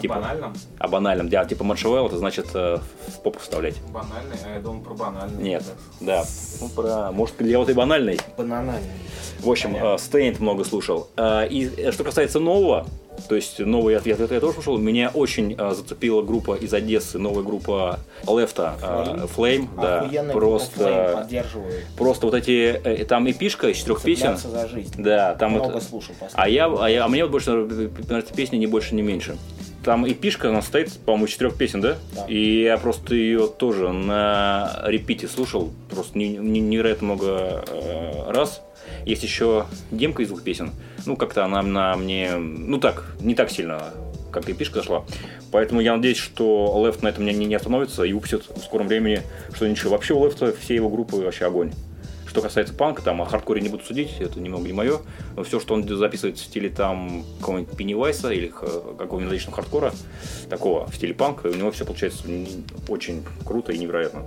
А 0.00 0.02
Типа- 0.02 0.14
банальном? 0.14 0.54
О 0.78 0.88
банальном, 0.88 1.28
да, 1.28 1.44
типа 1.44 1.62
Маршалл 1.62 2.06
это 2.06 2.16
значит 2.16 2.46
э, 2.54 2.78
в 3.08 3.20
попу 3.20 3.38
вставлять. 3.38 3.76
Банальный? 3.92 4.36
А 4.46 4.54
я 4.54 4.60
думал 4.60 4.80
про 4.82 4.94
банальный. 4.94 5.42
Нет, 5.42 5.62
да. 6.00 6.24
Ну, 6.60 6.68
про, 6.70 7.12
может, 7.12 7.36
для 7.36 7.58
вот 7.58 7.68
и 7.68 7.74
банальной. 7.74 8.18
Бананальный. 8.38 8.88
В 9.40 9.50
общем, 9.50 9.72
Понятно. 9.74 9.98
Стейнт 9.98 10.40
много 10.40 10.64
слушал. 10.64 11.08
А, 11.16 11.44
И 11.44 11.68
э, 11.76 11.92
что 11.92 12.04
касается 12.04 12.40
нового, 12.40 12.86
то 13.28 13.34
есть 13.34 13.58
новый 13.58 13.96
ответ, 13.96 14.20
это 14.20 14.34
я 14.34 14.40
тоже 14.40 14.54
слушал. 14.54 14.78
Меня 14.78 15.10
очень 15.12 15.54
а, 15.58 15.74
зацепила 15.74 16.22
группа 16.22 16.54
из 16.54 16.72
Одессы, 16.72 17.18
новая 17.18 17.42
группа 17.42 17.98
Лефта, 18.26 18.76
а, 18.82 19.26
Flame, 19.26 19.68
да, 19.80 20.00
Охуенная 20.00 20.32
группа 20.32 20.32
Flame, 20.32 20.32
просто, 20.32 21.28
просто 21.96 22.26
вот 22.26 22.34
эти, 22.34 22.80
э, 22.82 23.04
там 23.04 23.30
эпишка 23.30 23.68
из 23.68 23.76
четырех 23.78 24.02
песен, 24.02 24.36
за 24.36 24.68
жизнь. 24.68 24.94
да, 24.98 25.34
там 25.34 25.52
Много 25.52 25.72
вот, 25.72 25.82
слушал 25.82 26.14
а 26.32 26.48
я, 26.48 26.66
а 26.66 26.88
я, 26.88 27.04
а 27.04 27.08
мне 27.08 27.24
вот 27.24 27.30
больше 27.32 27.50
нравится 27.50 28.34
песня 28.34 28.56
не 28.56 28.66
больше, 28.66 28.94
не 28.94 29.02
меньше. 29.02 29.36
Там 29.84 30.06
эпишка, 30.10 30.50
она 30.50 30.60
состоит, 30.60 30.92
по-моему, 31.00 31.26
четырех 31.26 31.56
песен, 31.56 31.80
да? 31.80 31.96
Да. 32.14 32.26
И 32.26 32.62
я 32.62 32.76
просто 32.76 33.14
ее 33.14 33.46
тоже 33.46 33.92
на 33.92 34.80
репите 34.84 35.26
слушал, 35.26 35.70
просто 35.88 36.18
не- 36.18 36.36
не- 36.36 36.60
невероятно 36.60 37.06
много 37.14 37.64
э, 37.66 38.30
раз. 38.30 38.62
Есть 39.06 39.22
еще 39.22 39.66
демка 39.90 40.22
из 40.22 40.28
двух 40.28 40.42
песен. 40.42 40.72
Ну, 41.06 41.16
как-то 41.16 41.44
она 41.44 41.62
на 41.62 41.96
мне, 41.96 42.32
ну 42.36 42.78
так, 42.78 43.06
не 43.20 43.34
так 43.34 43.50
сильно 43.50 43.84
как 44.30 44.48
и 44.48 44.52
пишка 44.52 44.78
зашла. 44.80 45.04
Поэтому 45.50 45.80
я 45.80 45.96
надеюсь, 45.96 46.16
что 46.18 46.72
Left 46.76 47.00
на 47.02 47.08
этом 47.08 47.24
не, 47.24 47.32
не 47.32 47.54
остановится 47.54 48.04
и 48.04 48.12
выпустит 48.12 48.44
в 48.48 48.60
скором 48.60 48.86
времени 48.86 49.22
что-нибудь. 49.54 49.82
Вообще 49.84 50.14
у 50.14 50.24
Left 50.24 50.56
все 50.60 50.74
его 50.74 50.88
группы 50.88 51.16
вообще 51.16 51.46
огонь. 51.46 51.72
Что 52.30 52.42
касается 52.42 52.72
панка, 52.72 53.02
там 53.02 53.20
о 53.20 53.24
хардкоре 53.24 53.60
не 53.60 53.68
буду 53.68 53.82
судить, 53.82 54.20
это 54.20 54.38
немного 54.38 54.64
не 54.64 54.72
мое. 54.72 55.00
Но 55.34 55.42
все, 55.42 55.58
что 55.58 55.74
он 55.74 55.86
записывает 55.88 56.38
в 56.38 56.40
стиле 56.40 56.68
там 56.70 57.24
какого-нибудь 57.40 57.76
Пеннивайса 57.76 58.30
или 58.30 58.46
какого-нибудь 58.46 59.22
мелодичного 59.22 59.56
хардкора, 59.56 59.92
такого 60.48 60.86
в 60.86 60.94
стиле 60.94 61.12
панка, 61.12 61.48
у 61.48 61.54
него 61.54 61.72
все 61.72 61.84
получается 61.84 62.22
очень 62.86 63.24
круто 63.44 63.72
и 63.72 63.78
невероятно. 63.78 64.22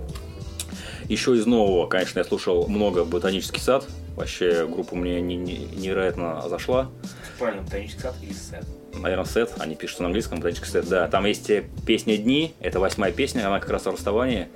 Еще 1.08 1.34
из 1.34 1.46
нового, 1.46 1.86
конечно, 1.86 2.18
я 2.18 2.26
слушал 2.26 2.68
много 2.68 3.06
«Ботанический 3.06 3.60
сад». 3.60 3.86
Вообще 4.16 4.66
группа 4.66 4.94
мне 4.94 5.22
невероятно 5.22 6.46
зашла. 6.50 6.90
Правильно, 7.38 7.62
«Ботанический 7.62 8.02
сад» 8.02 8.16
или 8.22 8.34
«Сет»? 8.34 8.66
Наверное, 8.92 9.24
«Сет». 9.24 9.50
Они 9.58 9.76
пишут 9.76 10.00
на 10.00 10.06
английском 10.06 10.40
«Ботанический 10.40 10.70
сет». 10.70 10.86
Да, 10.90 11.08
там 11.08 11.24
есть 11.24 11.50
песня 11.86 12.18
«Дни». 12.18 12.52
Это 12.60 12.80
восьмая 12.80 13.12
песня, 13.12 13.46
она 13.46 13.60
как 13.60 13.70
раз 13.70 13.86
о 13.86 13.92
расставании 13.92 14.48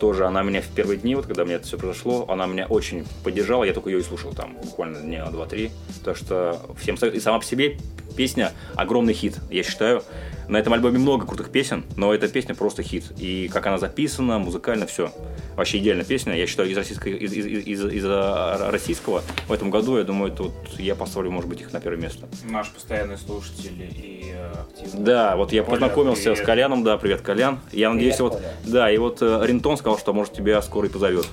тоже 0.00 0.26
она 0.26 0.42
меня 0.42 0.62
в 0.62 0.68
первые 0.68 0.98
дни, 0.98 1.14
вот 1.14 1.26
когда 1.26 1.44
мне 1.44 1.54
это 1.54 1.66
все 1.66 1.78
произошло, 1.78 2.24
она 2.28 2.46
меня 2.46 2.66
очень 2.66 3.06
поддержала, 3.22 3.64
я 3.64 3.74
только 3.74 3.90
ее 3.90 4.00
и 4.00 4.02
слушал 4.02 4.32
там 4.32 4.56
буквально 4.56 5.00
дня 5.00 5.26
два-три. 5.26 5.70
Так 6.04 6.16
что 6.16 6.60
всем. 6.78 6.96
И 6.96 7.20
сама 7.20 7.38
по 7.38 7.44
себе 7.44 7.76
песня 8.10 8.52
огромный 8.74 9.14
хит, 9.14 9.38
я 9.50 9.62
считаю. 9.62 10.02
На 10.48 10.56
этом 10.56 10.72
альбоме 10.72 10.98
много 10.98 11.26
крутых 11.26 11.50
песен, 11.50 11.84
но 11.96 12.12
эта 12.12 12.26
песня 12.26 12.56
просто 12.56 12.82
хит. 12.82 13.04
И 13.18 13.48
как 13.52 13.66
она 13.66 13.78
записана, 13.78 14.40
музыкально, 14.40 14.84
все. 14.84 15.12
Вообще 15.54 15.78
идеальная 15.78 16.04
песня. 16.04 16.36
Я 16.36 16.48
считаю, 16.48 16.68
из, 16.68 16.76
российской, 16.76 17.12
из, 17.16 17.32
из, 17.32 17.46
из, 17.46 17.84
из 17.84 18.04
российского 18.04 19.22
в 19.46 19.52
этом 19.52 19.70
году, 19.70 19.96
я 19.96 20.02
думаю, 20.02 20.32
тут 20.32 20.52
я 20.76 20.96
поставлю, 20.96 21.30
может 21.30 21.48
быть, 21.48 21.60
их 21.60 21.72
на 21.72 21.80
первое 21.80 22.00
место. 22.00 22.26
Наш 22.50 22.68
постоянный 22.70 23.16
слушатель 23.16 23.80
и 23.80 24.32
э, 24.34 24.52
активный. 24.62 25.04
Да, 25.04 25.36
вот 25.36 25.52
я 25.52 25.62
Коля, 25.62 25.78
познакомился 25.78 26.22
привет. 26.30 26.38
с 26.38 26.42
Коляном, 26.42 26.82
да, 26.82 26.98
привет, 26.98 27.20
Колян. 27.20 27.60
Я 27.70 27.88
привет, 27.88 27.92
надеюсь, 27.94 28.18
вот, 28.18 28.32
Коля. 28.32 28.54
да, 28.66 28.90
и 28.90 28.98
вот 28.98 29.18
э, 29.22 29.40
Рентон 29.44 29.76
сказал, 29.76 30.00
что, 30.00 30.12
может, 30.12 30.32
тебя 30.32 30.60
скоро 30.62 30.88
и 30.88 30.90
позовет. 30.90 31.28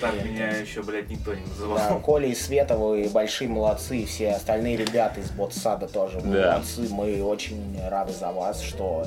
Так 0.00 0.24
меня 0.24 0.50
еще, 0.50 0.82
блядь, 0.82 1.10
никто 1.10 1.34
не 1.34 1.44
называл. 1.44 1.78
Да, 1.78 1.94
Коля 2.04 2.28
и 2.28 2.34
Света, 2.34 2.76
вы 2.76 3.08
большие 3.12 3.48
молодцы, 3.48 3.98
и 3.98 4.06
все 4.06 4.30
остальные 4.30 4.76
ребята 4.76 5.20
из 5.20 5.30
ботсада 5.30 5.88
тоже 5.88 6.20
да. 6.20 6.52
молодцы. 6.52 6.86
Мы 6.90 7.22
очень 7.22 7.78
рады 7.88 8.12
за 8.12 8.30
вас, 8.30 8.62
что 8.62 9.06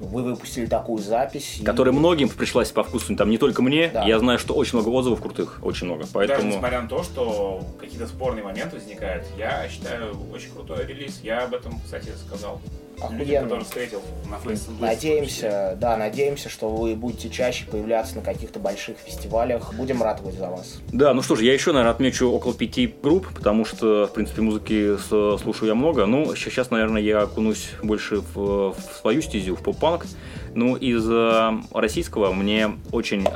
вы 0.00 0.22
выпустили 0.22 0.66
такую 0.66 1.02
запись. 1.02 1.60
Которая 1.64 1.94
и... 1.94 1.96
многим 1.96 2.28
пришлась 2.28 2.70
по 2.70 2.82
вкусу, 2.84 3.14
там 3.16 3.30
не 3.30 3.38
только 3.38 3.62
мне. 3.62 3.88
Да. 3.88 4.04
Я 4.04 4.18
знаю, 4.18 4.38
что 4.38 4.54
очень 4.54 4.78
много 4.78 4.88
отзывов 4.94 5.20
крутых, 5.20 5.60
очень 5.62 5.86
много. 5.86 6.04
Поэтому... 6.12 6.38
Даже 6.38 6.54
несмотря 6.54 6.82
на 6.82 6.88
то, 6.88 7.02
что 7.02 7.64
какие-то 7.78 8.06
спорные 8.06 8.44
моменты 8.44 8.76
возникают, 8.76 9.24
я 9.38 9.68
считаю 9.68 10.16
очень 10.32 10.50
крутой 10.52 10.86
релиз. 10.86 11.20
Я 11.22 11.44
об 11.44 11.54
этом, 11.54 11.80
кстати, 11.80 12.10
сказал 12.26 12.60
охуенно. 13.00 13.60
встретил 13.60 14.02
на 14.28 14.86
Надеемся, 14.86 15.76
да, 15.80 15.96
надеемся, 15.96 16.48
что 16.48 16.68
вы 16.68 16.94
будете 16.94 17.30
чаще 17.30 17.66
появляться 17.66 18.16
на 18.16 18.22
каких-то 18.22 18.58
больших 18.58 18.96
фестивалях. 18.98 19.74
Будем 19.74 20.02
ратовать 20.02 20.34
за 20.34 20.48
вас. 20.48 20.78
Да, 20.92 21.14
ну 21.14 21.22
что 21.22 21.36
ж, 21.36 21.42
я 21.42 21.52
еще, 21.52 21.72
наверное, 21.72 21.92
отмечу 21.92 22.30
около 22.30 22.54
пяти 22.54 22.94
групп, 23.02 23.28
потому 23.34 23.64
что, 23.64 24.06
в 24.06 24.12
принципе, 24.12 24.42
музыки 24.42 24.96
слушаю 25.38 25.68
я 25.68 25.74
много. 25.74 26.06
Ну, 26.06 26.34
сейчас, 26.34 26.70
наверное, 26.70 27.02
я 27.02 27.22
окунусь 27.22 27.70
больше 27.82 28.20
в, 28.20 28.72
в 28.72 28.76
свою 29.00 29.22
стезю, 29.22 29.56
в 29.56 29.62
поп-панк. 29.62 30.06
Ну, 30.54 30.76
из 30.76 31.04
э, 31.10 31.50
российского 31.72 32.32
мне 32.32 32.78
очень 32.92 33.26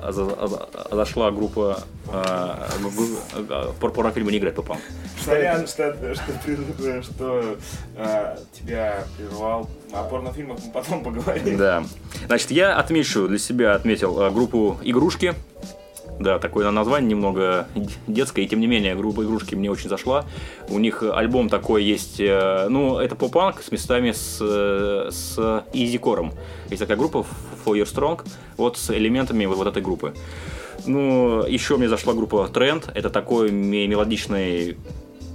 зашла 0.90 1.30
группа 1.30 1.80
э, 2.12 2.54
порнофильма 3.80 4.30
«Не 4.30 4.38
играть 4.38 4.54
по 4.54 4.62
панк». 4.62 4.80
Сорян, 5.24 5.66
что, 5.66 5.96
что, 6.14 7.02
что 7.02 7.56
э, 7.96 8.36
тебя 8.52 9.04
прервал. 9.16 9.68
О 9.92 10.04
порнофильмах 10.04 10.58
мы 10.64 10.72
потом 10.72 11.02
поговорим. 11.02 11.56
Да. 11.56 11.84
Значит, 12.26 12.50
я 12.52 12.76
отмечу 12.76 13.26
для 13.26 13.38
себя, 13.38 13.74
отметил 13.74 14.20
э, 14.20 14.30
группу 14.30 14.78
«Игрушки». 14.82 15.34
Да, 16.20 16.40
такое 16.40 16.68
название 16.70 17.10
немного 17.10 17.68
детское, 18.08 18.44
и 18.44 18.48
тем 18.48 18.60
не 18.60 18.66
менее 18.66 18.96
группа 18.96 19.22
игрушки 19.22 19.54
мне 19.54 19.70
очень 19.70 19.88
зашла. 19.88 20.24
У 20.68 20.78
них 20.78 21.02
альбом 21.02 21.48
такой 21.48 21.84
есть, 21.84 22.18
э, 22.18 22.66
ну, 22.68 22.98
это 22.98 23.14
поп-панк 23.14 23.62
с 23.62 23.70
местами 23.70 24.10
с, 24.10 24.38
э, 24.40 25.10
с 25.12 25.64
изи-кором. 25.72 26.32
Есть 26.70 26.80
такая 26.80 26.96
группа 26.96 27.24
For 27.64 27.74
Your 27.74 27.84
Strong, 27.84 28.26
вот 28.56 28.78
с 28.78 28.90
элементами 28.90 29.46
вот, 29.46 29.58
вот 29.58 29.68
этой 29.68 29.80
группы. 29.80 30.12
Ну, 30.86 31.44
еще 31.46 31.76
мне 31.76 31.88
зашла 31.88 32.14
группа 32.14 32.48
Trend, 32.52 32.90
это 32.94 33.10
такой 33.10 33.52
мелодичный 33.52 34.76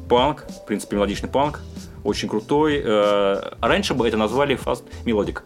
панк, 0.09 0.45
в 0.49 0.65
принципе, 0.65 0.97
мелодичный 0.97 1.29
панк, 1.29 1.61
очень 2.03 2.27
крутой. 2.27 2.81
Э, 2.83 3.53
раньше 3.61 3.93
бы 3.93 4.05
это 4.05 4.17
назвали 4.17 4.57
Fast 4.57 4.83
Melodic. 5.05 5.39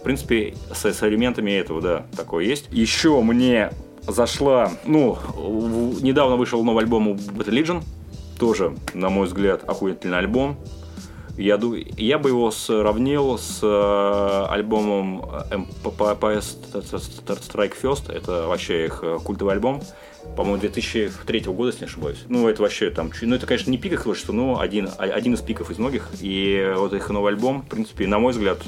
В 0.00 0.02
принципе, 0.02 0.54
с, 0.72 0.84
с 0.86 1.02
элементами 1.02 1.50
этого, 1.50 1.82
да, 1.82 2.06
такое 2.16 2.44
есть. 2.44 2.68
Еще 2.70 3.20
мне 3.20 3.70
зашла, 4.08 4.72
ну, 4.84 5.18
недавно 6.00 6.36
вышел 6.36 6.64
новый 6.64 6.84
альбом 6.84 7.08
у 7.08 7.14
Battle 7.14 7.52
Legion, 7.52 7.82
тоже, 8.38 8.74
на 8.94 9.08
мой 9.08 9.26
взгляд, 9.26 9.64
охуительный 9.68 10.18
альбом. 10.18 10.56
Я, 11.36 11.60
я 11.96 12.18
бы 12.18 12.30
его 12.30 12.50
сравнил 12.50 13.38
с 13.38 13.60
э, 13.62 14.46
альбомом 14.50 15.22
MPS 15.50 16.56
Strike 16.74 17.74
First. 17.80 18.12
Это 18.12 18.48
вообще 18.48 18.86
их 18.86 19.00
э, 19.04 19.18
культовый 19.22 19.54
альбом. 19.54 19.80
По-моему, 20.36 20.58
2003 20.58 21.40
года, 21.42 21.68
если 21.68 21.84
не 21.84 21.86
ошибаюсь. 21.86 22.18
Ну, 22.28 22.48
это 22.48 22.62
вообще 22.62 22.90
там... 22.90 23.12
Ну, 23.22 23.36
это, 23.36 23.46
конечно, 23.46 23.70
не 23.70 23.78
пик 23.78 23.92
их 23.92 24.02
творчества, 24.02 24.32
но 24.32 24.58
один, 24.58 24.88
один 24.98 25.34
из 25.34 25.40
пиков 25.40 25.70
из 25.70 25.78
многих. 25.78 26.08
И 26.20 26.74
вот 26.76 26.92
их 26.92 27.08
новый 27.08 27.32
альбом, 27.32 27.62
в 27.62 27.68
принципе, 27.68 28.08
на 28.08 28.18
мой 28.18 28.32
взгляд, 28.32 28.58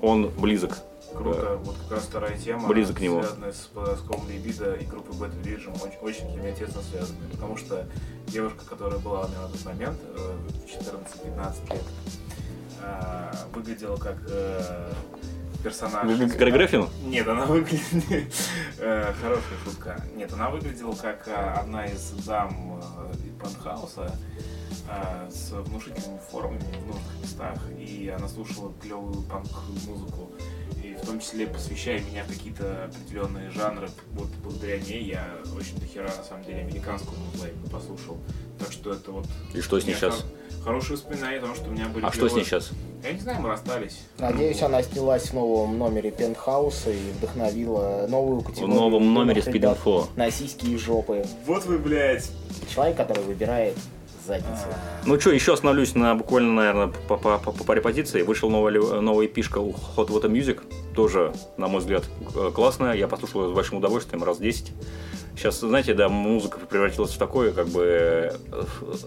он 0.00 0.30
близок 0.38 0.78
Круто, 1.16 1.58
вот 1.64 1.76
как 1.78 1.92
раз 1.92 2.04
вторая 2.04 2.36
тема, 2.38 2.68
близок 2.68 2.98
к 2.98 3.00
нему. 3.00 3.22
связанная 3.22 3.52
с 3.52 3.66
поиском 3.72 4.28
либидо 4.28 4.74
и 4.74 4.84
группой 4.84 5.14
Bad 5.14 5.42
Religion, 5.42 5.74
очень, 5.82 5.98
очень 6.00 6.32
для 6.32 6.42
меня 6.42 6.52
тесно 6.52 6.82
связаны, 6.82 7.18
потому 7.30 7.56
что 7.56 7.86
девушка, 8.26 8.64
которая 8.68 8.98
была 8.98 9.22
у 9.22 9.28
меня 9.28 9.40
на 9.40 9.48
тот 9.48 9.64
момент, 9.64 9.98
э, 10.02 10.36
в 10.48 10.66
14-15 10.66 11.72
лет, 11.72 11.82
э, 12.82 13.32
выглядела 13.54 13.96
как 13.96 14.16
э, 14.28 14.92
персонаж. 15.64 16.18
Как 16.18 16.38
Грегофин? 16.38 16.88
Нет, 17.04 17.26
она 17.26 17.46
выглядела... 17.46 18.30
Хорошая 18.78 19.58
шутка. 19.64 20.04
Нет, 20.14 20.32
она 20.32 20.50
выглядела 20.50 20.94
как 20.94 21.28
одна 21.28 21.86
из 21.86 22.10
дам 22.26 22.82
Пентхауса 23.40 24.14
с 25.30 25.50
внушительными 25.50 26.20
формами 26.30 26.60
в 26.60 26.86
нужных 26.86 27.22
местах, 27.22 27.58
и 27.76 28.12
она 28.16 28.28
слушала 28.28 28.72
клевую 28.80 29.22
панк-музыку 29.22 30.30
в 31.02 31.06
том 31.06 31.20
числе 31.20 31.46
посвящая 31.46 32.00
меня 32.00 32.24
в 32.24 32.28
какие-то 32.28 32.84
определенные 32.84 33.50
жанры. 33.50 33.88
Вот 34.12 34.28
благодаря 34.42 34.78
ней 34.78 35.04
я 35.04 35.24
очень 35.56 35.78
дохера, 35.78 36.08
на 36.16 36.24
самом 36.24 36.44
деле, 36.44 36.60
американскую 36.60 37.18
музыку 37.18 37.70
послушал. 37.70 38.18
Так 38.58 38.72
что 38.72 38.92
это 38.92 39.12
вот... 39.12 39.26
И 39.54 39.60
что 39.60 39.78
с 39.78 39.86
ней 39.86 39.94
сейчас? 39.94 40.24
Хорошие 40.64 40.96
воспоминания 40.96 41.38
о 41.38 41.42
том, 41.42 41.54
что 41.54 41.68
у 41.68 41.72
меня 41.72 41.86
были... 41.86 42.04
А 42.04 42.12
что 42.12 42.28
с 42.28 42.32
ней 42.32 42.44
сейчас? 42.44 42.70
Я 43.04 43.12
не 43.12 43.20
знаю, 43.20 43.40
мы 43.40 43.50
расстались. 43.50 44.00
Надеюсь, 44.18 44.62
она 44.62 44.82
снялась 44.82 45.30
в 45.30 45.34
новом 45.34 45.78
номере 45.78 46.10
Пентхауса 46.10 46.90
и 46.90 47.10
вдохновила 47.12 48.06
новую 48.08 48.40
категорию. 48.40 48.76
В 48.76 48.80
новом 48.80 49.14
номере 49.14 49.42
Speed 49.42 50.08
На 50.16 50.30
сиськи 50.30 50.66
и 50.66 50.76
жопы. 50.76 51.24
Вот 51.44 51.64
вы, 51.66 51.78
блядь. 51.78 52.28
Человек, 52.72 52.96
который 52.96 53.22
выбирает 53.22 53.76
задницы. 54.26 54.66
Ну 55.04 55.18
что, 55.20 55.30
еще 55.30 55.54
остановлюсь 55.54 55.94
на 55.94 56.14
буквально, 56.14 56.52
наверное, 56.52 56.86
по, 57.08 57.16
по, 57.16 57.38
по, 57.38 57.52
по 57.52 57.64
паре 57.64 57.80
позиций. 57.80 58.22
Вышел 58.22 58.50
новая, 58.50 58.72
новая 59.00 59.28
пишка 59.28 59.58
у 59.58 59.72
Hot 59.96 60.08
Water 60.08 60.30
Music. 60.30 60.60
Тоже, 60.94 61.32
на 61.56 61.68
мой 61.68 61.80
взгляд, 61.80 62.04
классная. 62.54 62.94
Я 62.94 63.08
послушал 63.08 63.44
ее 63.44 63.52
с 63.52 63.52
большим 63.54 63.78
удовольствием, 63.78 64.22
раз 64.24 64.38
10. 64.38 64.72
Сейчас, 65.36 65.60
знаете, 65.60 65.92
да, 65.94 66.08
музыка 66.08 66.58
превратилась 66.58 67.10
в 67.12 67.18
такое, 67.18 67.52
как 67.52 67.68
бы, 67.68 67.82
э, 67.84 68.36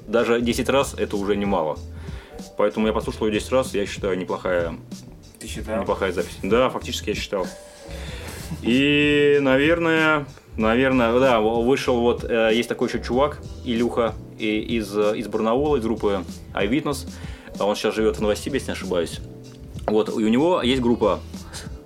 даже 0.07 0.39
10 0.41 0.69
раз 0.69 0.93
это 0.95 1.17
уже 1.17 1.35
немало. 1.35 1.77
Поэтому 2.55 2.85
я 2.87 2.93
послушал 2.93 3.25
ее 3.27 3.33
10 3.33 3.51
раз, 3.51 3.73
я 3.73 3.85
считаю, 3.87 4.15
неплохая, 4.17 4.75
Ты 5.39 5.47
считал? 5.47 5.81
неплохая 5.81 6.11
запись. 6.11 6.37
Да, 6.43 6.69
фактически 6.69 7.09
я 7.09 7.15
считал. 7.15 7.47
И, 8.61 9.39
наверное, 9.41 10.25
Наверное, 10.59 11.17
да, 11.21 11.39
вышел 11.39 12.01
вот, 12.01 12.25
э, 12.25 12.51
есть 12.53 12.67
такой 12.67 12.89
еще 12.89 13.01
чувак, 13.01 13.41
Илюха, 13.63 14.13
из, 14.37 14.93
из 14.93 15.25
Барнаула, 15.29 15.77
из 15.77 15.83
группы 15.83 16.25
iWitness. 16.53 17.07
Он 17.61 17.77
сейчас 17.77 17.95
живет 17.95 18.17
в 18.17 18.21
Новосибе, 18.21 18.55
если 18.55 18.71
не 18.71 18.73
ошибаюсь. 18.73 19.21
Вот, 19.87 20.09
и 20.09 20.11
у 20.11 20.27
него 20.27 20.61
есть 20.61 20.81
группа 20.81 21.21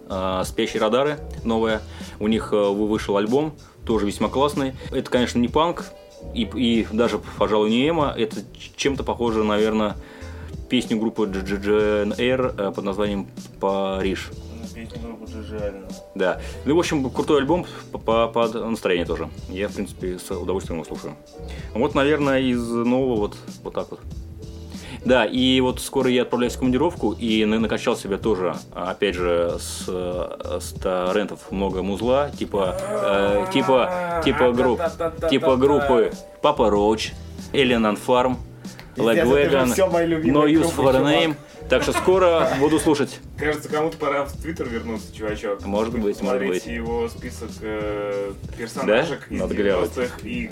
э, 0.09 0.41
«Спящие 0.45 0.81
радары» 0.81 1.19
новая. 1.43 1.83
У 2.19 2.27
них 2.27 2.49
э, 2.51 2.55
вышел 2.55 3.15
альбом, 3.15 3.53
тоже 3.85 4.07
весьма 4.07 4.27
классный. 4.27 4.73
Это, 4.89 5.07
конечно, 5.11 5.37
не 5.37 5.49
панк, 5.49 5.85
и, 6.33 6.49
и 6.55 6.87
даже, 6.91 7.19
пожалуй, 7.37 7.69
не 7.69 7.87
эмо. 7.87 8.11
Это 8.17 8.37
чем-то 8.75 9.03
похоже, 9.03 9.43
наверное, 9.43 9.97
песню 10.67 10.97
группы 10.97 11.25
GGNR 11.25 12.73
под 12.73 12.83
названием 12.83 13.27
«Париж». 13.59 14.31
Да. 16.15 16.39
Ну, 16.65 16.75
в 16.75 16.79
общем, 16.79 17.09
крутой 17.09 17.39
альбом 17.39 17.65
по, 17.91 18.27
по 18.27 18.47
настроению 18.47 19.07
тоже. 19.07 19.29
Я, 19.49 19.67
в 19.67 19.73
принципе, 19.73 20.17
с 20.19 20.31
удовольствием 20.31 20.81
его 20.81 20.85
слушаю. 20.85 21.15
Вот, 21.73 21.95
наверное, 21.95 22.39
из 22.39 22.61
нового 22.69 23.15
вот, 23.15 23.37
вот 23.63 23.73
так 23.73 23.91
вот. 23.91 23.99
Да, 25.05 25.25
и 25.25 25.59
вот 25.59 25.81
скоро 25.81 26.09
я 26.09 26.21
отправляюсь 26.21 26.53
в 26.55 26.59
командировку 26.59 27.11
и 27.11 27.43
на- 27.43 27.59
накачал 27.59 27.97
себя 27.97 28.17
тоже, 28.17 28.55
опять 28.73 29.15
же, 29.15 29.57
с, 29.59 29.85
с 29.85 30.73
торрентов 30.81 31.51
много 31.51 31.83
музла, 31.83 32.29
типа, 32.29 32.77
э, 32.79 33.45
типа, 33.53 34.21
типа 34.23 34.51
групп, 34.53 34.81
типа 35.29 35.57
группы 35.57 36.13
Папа 36.41 36.69
Роуч, 36.69 37.11
Alien 37.51 37.99
Farm, 38.05 38.37
мои 39.87 40.05
любимые 40.05 40.45
No 40.45 40.49
Use 40.49 40.59
группы, 40.61 40.81
for 40.81 40.89
a 40.89 40.97
чувак. 40.97 41.13
Name. 41.13 41.35
Так 41.73 41.81
что 41.81 41.91
скоро 41.93 42.49
буду 42.59 42.79
слушать. 42.79 43.19
Кажется, 43.35 43.67
кому-то 43.67 43.97
пора 43.97 44.25
в 44.25 44.33
Твиттер 44.33 44.69
вернуться, 44.69 45.11
чувачок. 45.11 45.65
Может 45.65 45.97
быть, 45.97 46.21
может 46.21 46.45
быть. 46.47 46.67
его 46.67 47.09
список 47.09 47.49
э, 47.61 48.31
персонажек 48.55 49.25
Да? 49.27 49.35
из 49.35 49.41
Надо 49.41 49.55
глянуть. 49.55 49.89
90-х 49.89 50.19
и, 50.23 50.49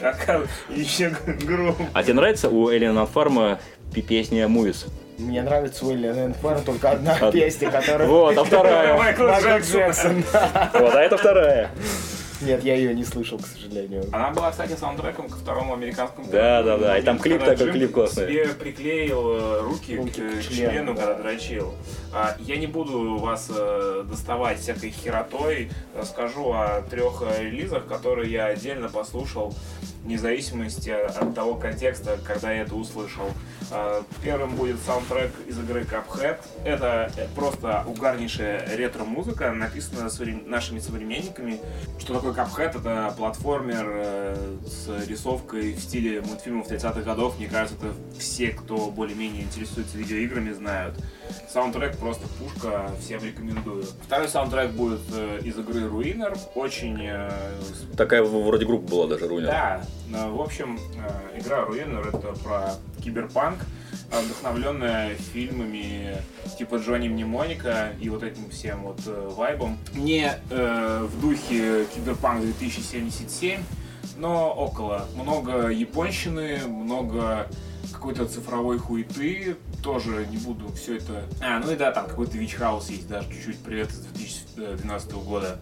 еще 0.75 1.15
групп. 1.45 1.75
А 1.93 2.01
тебе 2.01 2.15
нравится 2.15 2.49
у 2.49 2.71
Farm 2.71 3.59
пи- 3.93 4.01
песня 4.01 4.45
Movies? 4.47 4.87
Мне 5.19 5.43
нравится 5.43 5.85
у 5.85 5.91
Эллен 5.91 6.33
Фэр 6.33 6.61
только 6.61 6.89
одна 6.89 7.15
Од- 7.21 7.33
песня, 7.33 7.69
которая... 7.69 8.07
Вот, 8.07 8.35
а 8.35 8.43
вторая. 8.43 8.97
Майкл. 8.97 9.27
Джексон. 9.61 10.23
Вот, 10.73 10.95
а 10.95 11.01
это 11.03 11.17
вторая. 11.17 11.69
Нет, 12.41 12.63
я 12.63 12.75
ее 12.75 12.93
не 12.93 13.03
слышал, 13.03 13.37
к 13.37 13.45
сожалению. 13.45 14.05
Она 14.11 14.31
была, 14.31 14.51
кстати, 14.51 14.73
саундтреком 14.73 15.29
ко 15.29 15.37
второму 15.37 15.73
американскому 15.73 16.27
Да, 16.31 16.63
да, 16.63 16.77
да, 16.77 16.97
и 16.97 17.01
там 17.01 17.19
клип 17.19 17.43
такой, 17.43 17.71
клип 17.71 17.91
классный. 17.91 18.27
себе 18.27 18.47
приклеил 18.49 19.31
э, 19.31 19.61
руки, 19.61 19.97
к, 19.97 20.13
члену, 20.13 20.41
члену, 20.41 20.93
да. 20.93 21.01
когда 21.01 21.23
дрочил. 21.23 21.73
А, 22.13 22.35
Я 22.39 22.57
не 22.57 22.67
буду 22.67 23.17
вас 23.17 23.47
э, 23.49 24.03
доставать 24.09 24.59
всякой 24.59 24.91
херотой. 24.91 25.69
Расскажу 25.95 26.51
о 26.51 26.81
трех 26.89 27.23
э, 27.25 27.43
релизах, 27.43 27.85
которые 27.85 28.31
я 28.31 28.45
отдельно 28.47 28.89
послушал, 28.89 29.53
вне 30.03 30.17
зависимости 30.17 30.89
от 30.89 31.35
того 31.35 31.55
контекста, 31.55 32.17
когда 32.25 32.51
я 32.51 32.63
это 32.63 32.75
услышал. 32.75 33.25
А, 33.71 34.03
Первым 34.23 34.55
будет 34.55 34.77
саундтрек 34.85 35.31
из 35.47 35.59
игры 35.59 35.81
Cuphead. 35.83 36.37
Это 36.65 37.11
просто 37.35 37.83
угарнейшая 37.87 38.75
ретро-музыка, 38.75 39.51
написанная 39.51 40.09
нашими 40.45 40.79
современниками. 40.79 41.59
Что 41.99 42.15
такое 42.15 42.33
Cuphead? 42.33 42.79
Это 42.79 43.13
платформер 43.15 43.85
э, 43.87 44.57
с 44.65 45.07
рисовкой 45.07 45.73
в 45.73 45.79
стиле 45.79 46.21
мультфильмов 46.21 46.69
30-х 46.69 47.01
годов. 47.01 47.37
Мне 47.37 47.47
кажется, 47.47 47.77
это 47.77 47.93
все, 48.19 48.49
кто 48.49 48.89
более-менее 48.91 49.43
интересуется 49.43 49.97
видеоиграми, 49.97 50.51
знают. 50.51 50.95
Саундтрек 51.51 51.97
просто 51.97 52.27
пушка, 52.39 52.91
всем 52.99 53.23
рекомендую. 53.23 53.85
Второй 54.05 54.27
саундтрек 54.27 54.71
будет 54.71 55.01
э, 55.13 55.39
из 55.43 55.57
игры 55.57 55.81
Ruiner. 55.81 56.37
Очень 56.55 56.97
э, 57.01 57.31
Такая 57.95 58.23
вроде 58.23 58.65
группа 58.65 58.89
была 58.89 59.07
даже, 59.07 59.27
Руня. 59.27 59.47
да, 59.47 59.85
в 60.09 60.41
общем, 60.41 60.79
э, 60.97 61.39
игра 61.39 61.59
Ruiner 61.59 62.07
это 62.09 62.33
про 62.43 62.73
киберпанк, 63.01 63.59
э, 64.11 64.21
вдохновленная 64.21 65.15
фильмами 65.15 66.17
типа 66.57 66.75
Джонни 66.75 67.07
Мнемоника 67.07 67.93
и 67.99 68.09
вот 68.09 68.23
этим 68.23 68.49
всем 68.49 68.83
вот 68.83 68.99
э, 69.05 69.29
вайбом. 69.35 69.77
Не 69.93 70.33
э, 70.49 71.07
в 71.09 71.21
духе 71.21 71.85
Киберпанк 71.93 72.41
2077, 72.41 73.61
но 74.17 74.53
около. 74.53 75.07
Много 75.15 75.69
японщины, 75.69 76.59
много 76.67 77.47
какой-то 77.91 78.25
цифровой 78.25 78.79
хуеты, 78.79 79.57
тоже 79.83 80.27
не 80.29 80.37
буду 80.37 80.71
все 80.73 80.97
это... 80.97 81.23
А, 81.41 81.59
ну 81.59 81.71
и 81.71 81.75
да, 81.75 81.91
там 81.91 82.07
какой-то 82.07 82.37
Вич 82.37 82.55
Хаус 82.55 82.89
есть 82.89 83.07
даже 83.07 83.29
чуть-чуть, 83.29 83.59
привет 83.59 83.91
из 83.91 83.99
2012 83.99 85.13
года. 85.13 85.59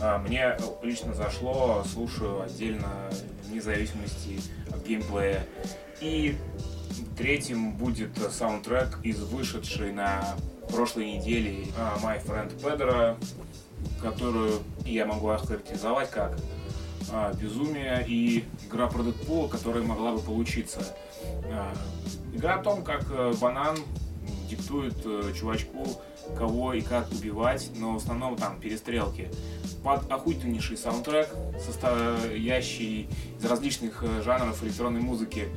А, 0.00 0.18
Мне 0.18 0.56
лично 0.82 1.14
зашло, 1.14 1.84
слушаю 1.90 2.42
отдельно, 2.42 3.10
вне 3.48 3.60
зависимости 3.60 4.40
от 4.70 4.86
геймплея. 4.86 5.44
И 6.00 6.36
третьим 7.16 7.72
будет 7.72 8.10
саундтрек 8.30 8.98
из 9.02 9.20
вышедшей 9.20 9.92
на 9.92 10.24
прошлой 10.70 11.18
неделе 11.18 11.66
а, 11.78 11.98
My 12.02 12.24
Friend 12.24 12.60
Pedro, 12.60 13.16
которую 14.00 14.60
я 14.84 15.06
могу 15.06 15.28
охарактеризовать 15.28 16.10
как 16.10 16.36
а, 17.12 17.32
безумие 17.34 18.04
и 18.06 18.44
игра 18.66 18.88
про 18.88 19.02
Дэдпула, 19.02 19.48
которая 19.48 19.82
могла 19.82 20.12
бы 20.12 20.20
получиться. 20.20 20.80
Игра 22.34 22.54
о 22.54 22.62
том, 22.62 22.82
как 22.82 23.04
э, 23.10 23.34
банан 23.40 23.76
диктует 24.48 24.94
э, 25.04 25.32
чувачку, 25.38 25.86
кого 26.36 26.74
и 26.74 26.80
как 26.80 27.10
убивать, 27.10 27.70
но 27.76 27.94
в 27.94 27.96
основном 27.96 28.36
там 28.36 28.58
перестрелки. 28.60 29.28
Под 29.82 30.10
охуительнейший 30.10 30.76
саундтрек, 30.76 31.28
состоящий 31.58 33.08
из 33.38 33.44
различных 33.44 34.04
э, 34.04 34.22
жанров 34.22 34.62
электронной 34.62 35.00
музыки. 35.00 35.48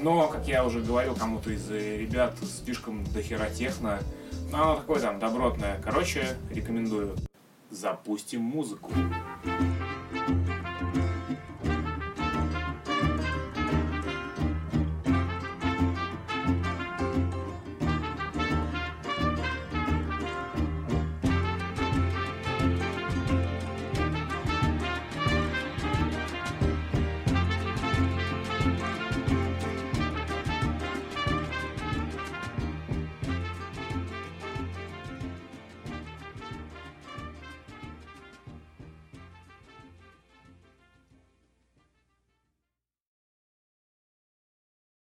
Но, 0.00 0.28
как 0.28 0.48
я 0.48 0.64
уже 0.64 0.80
говорил 0.80 1.14
кому-то 1.14 1.50
из 1.50 1.70
э, 1.70 1.98
ребят, 1.98 2.34
слишком 2.64 3.04
дохера 3.12 3.50
техно. 3.50 4.00
Но 4.50 4.62
оно 4.62 4.76
такое 4.76 5.00
там 5.00 5.18
добротное. 5.18 5.78
Короче, 5.84 6.36
рекомендую. 6.50 7.16
Запустим 7.70 8.40
музыку. 8.40 8.90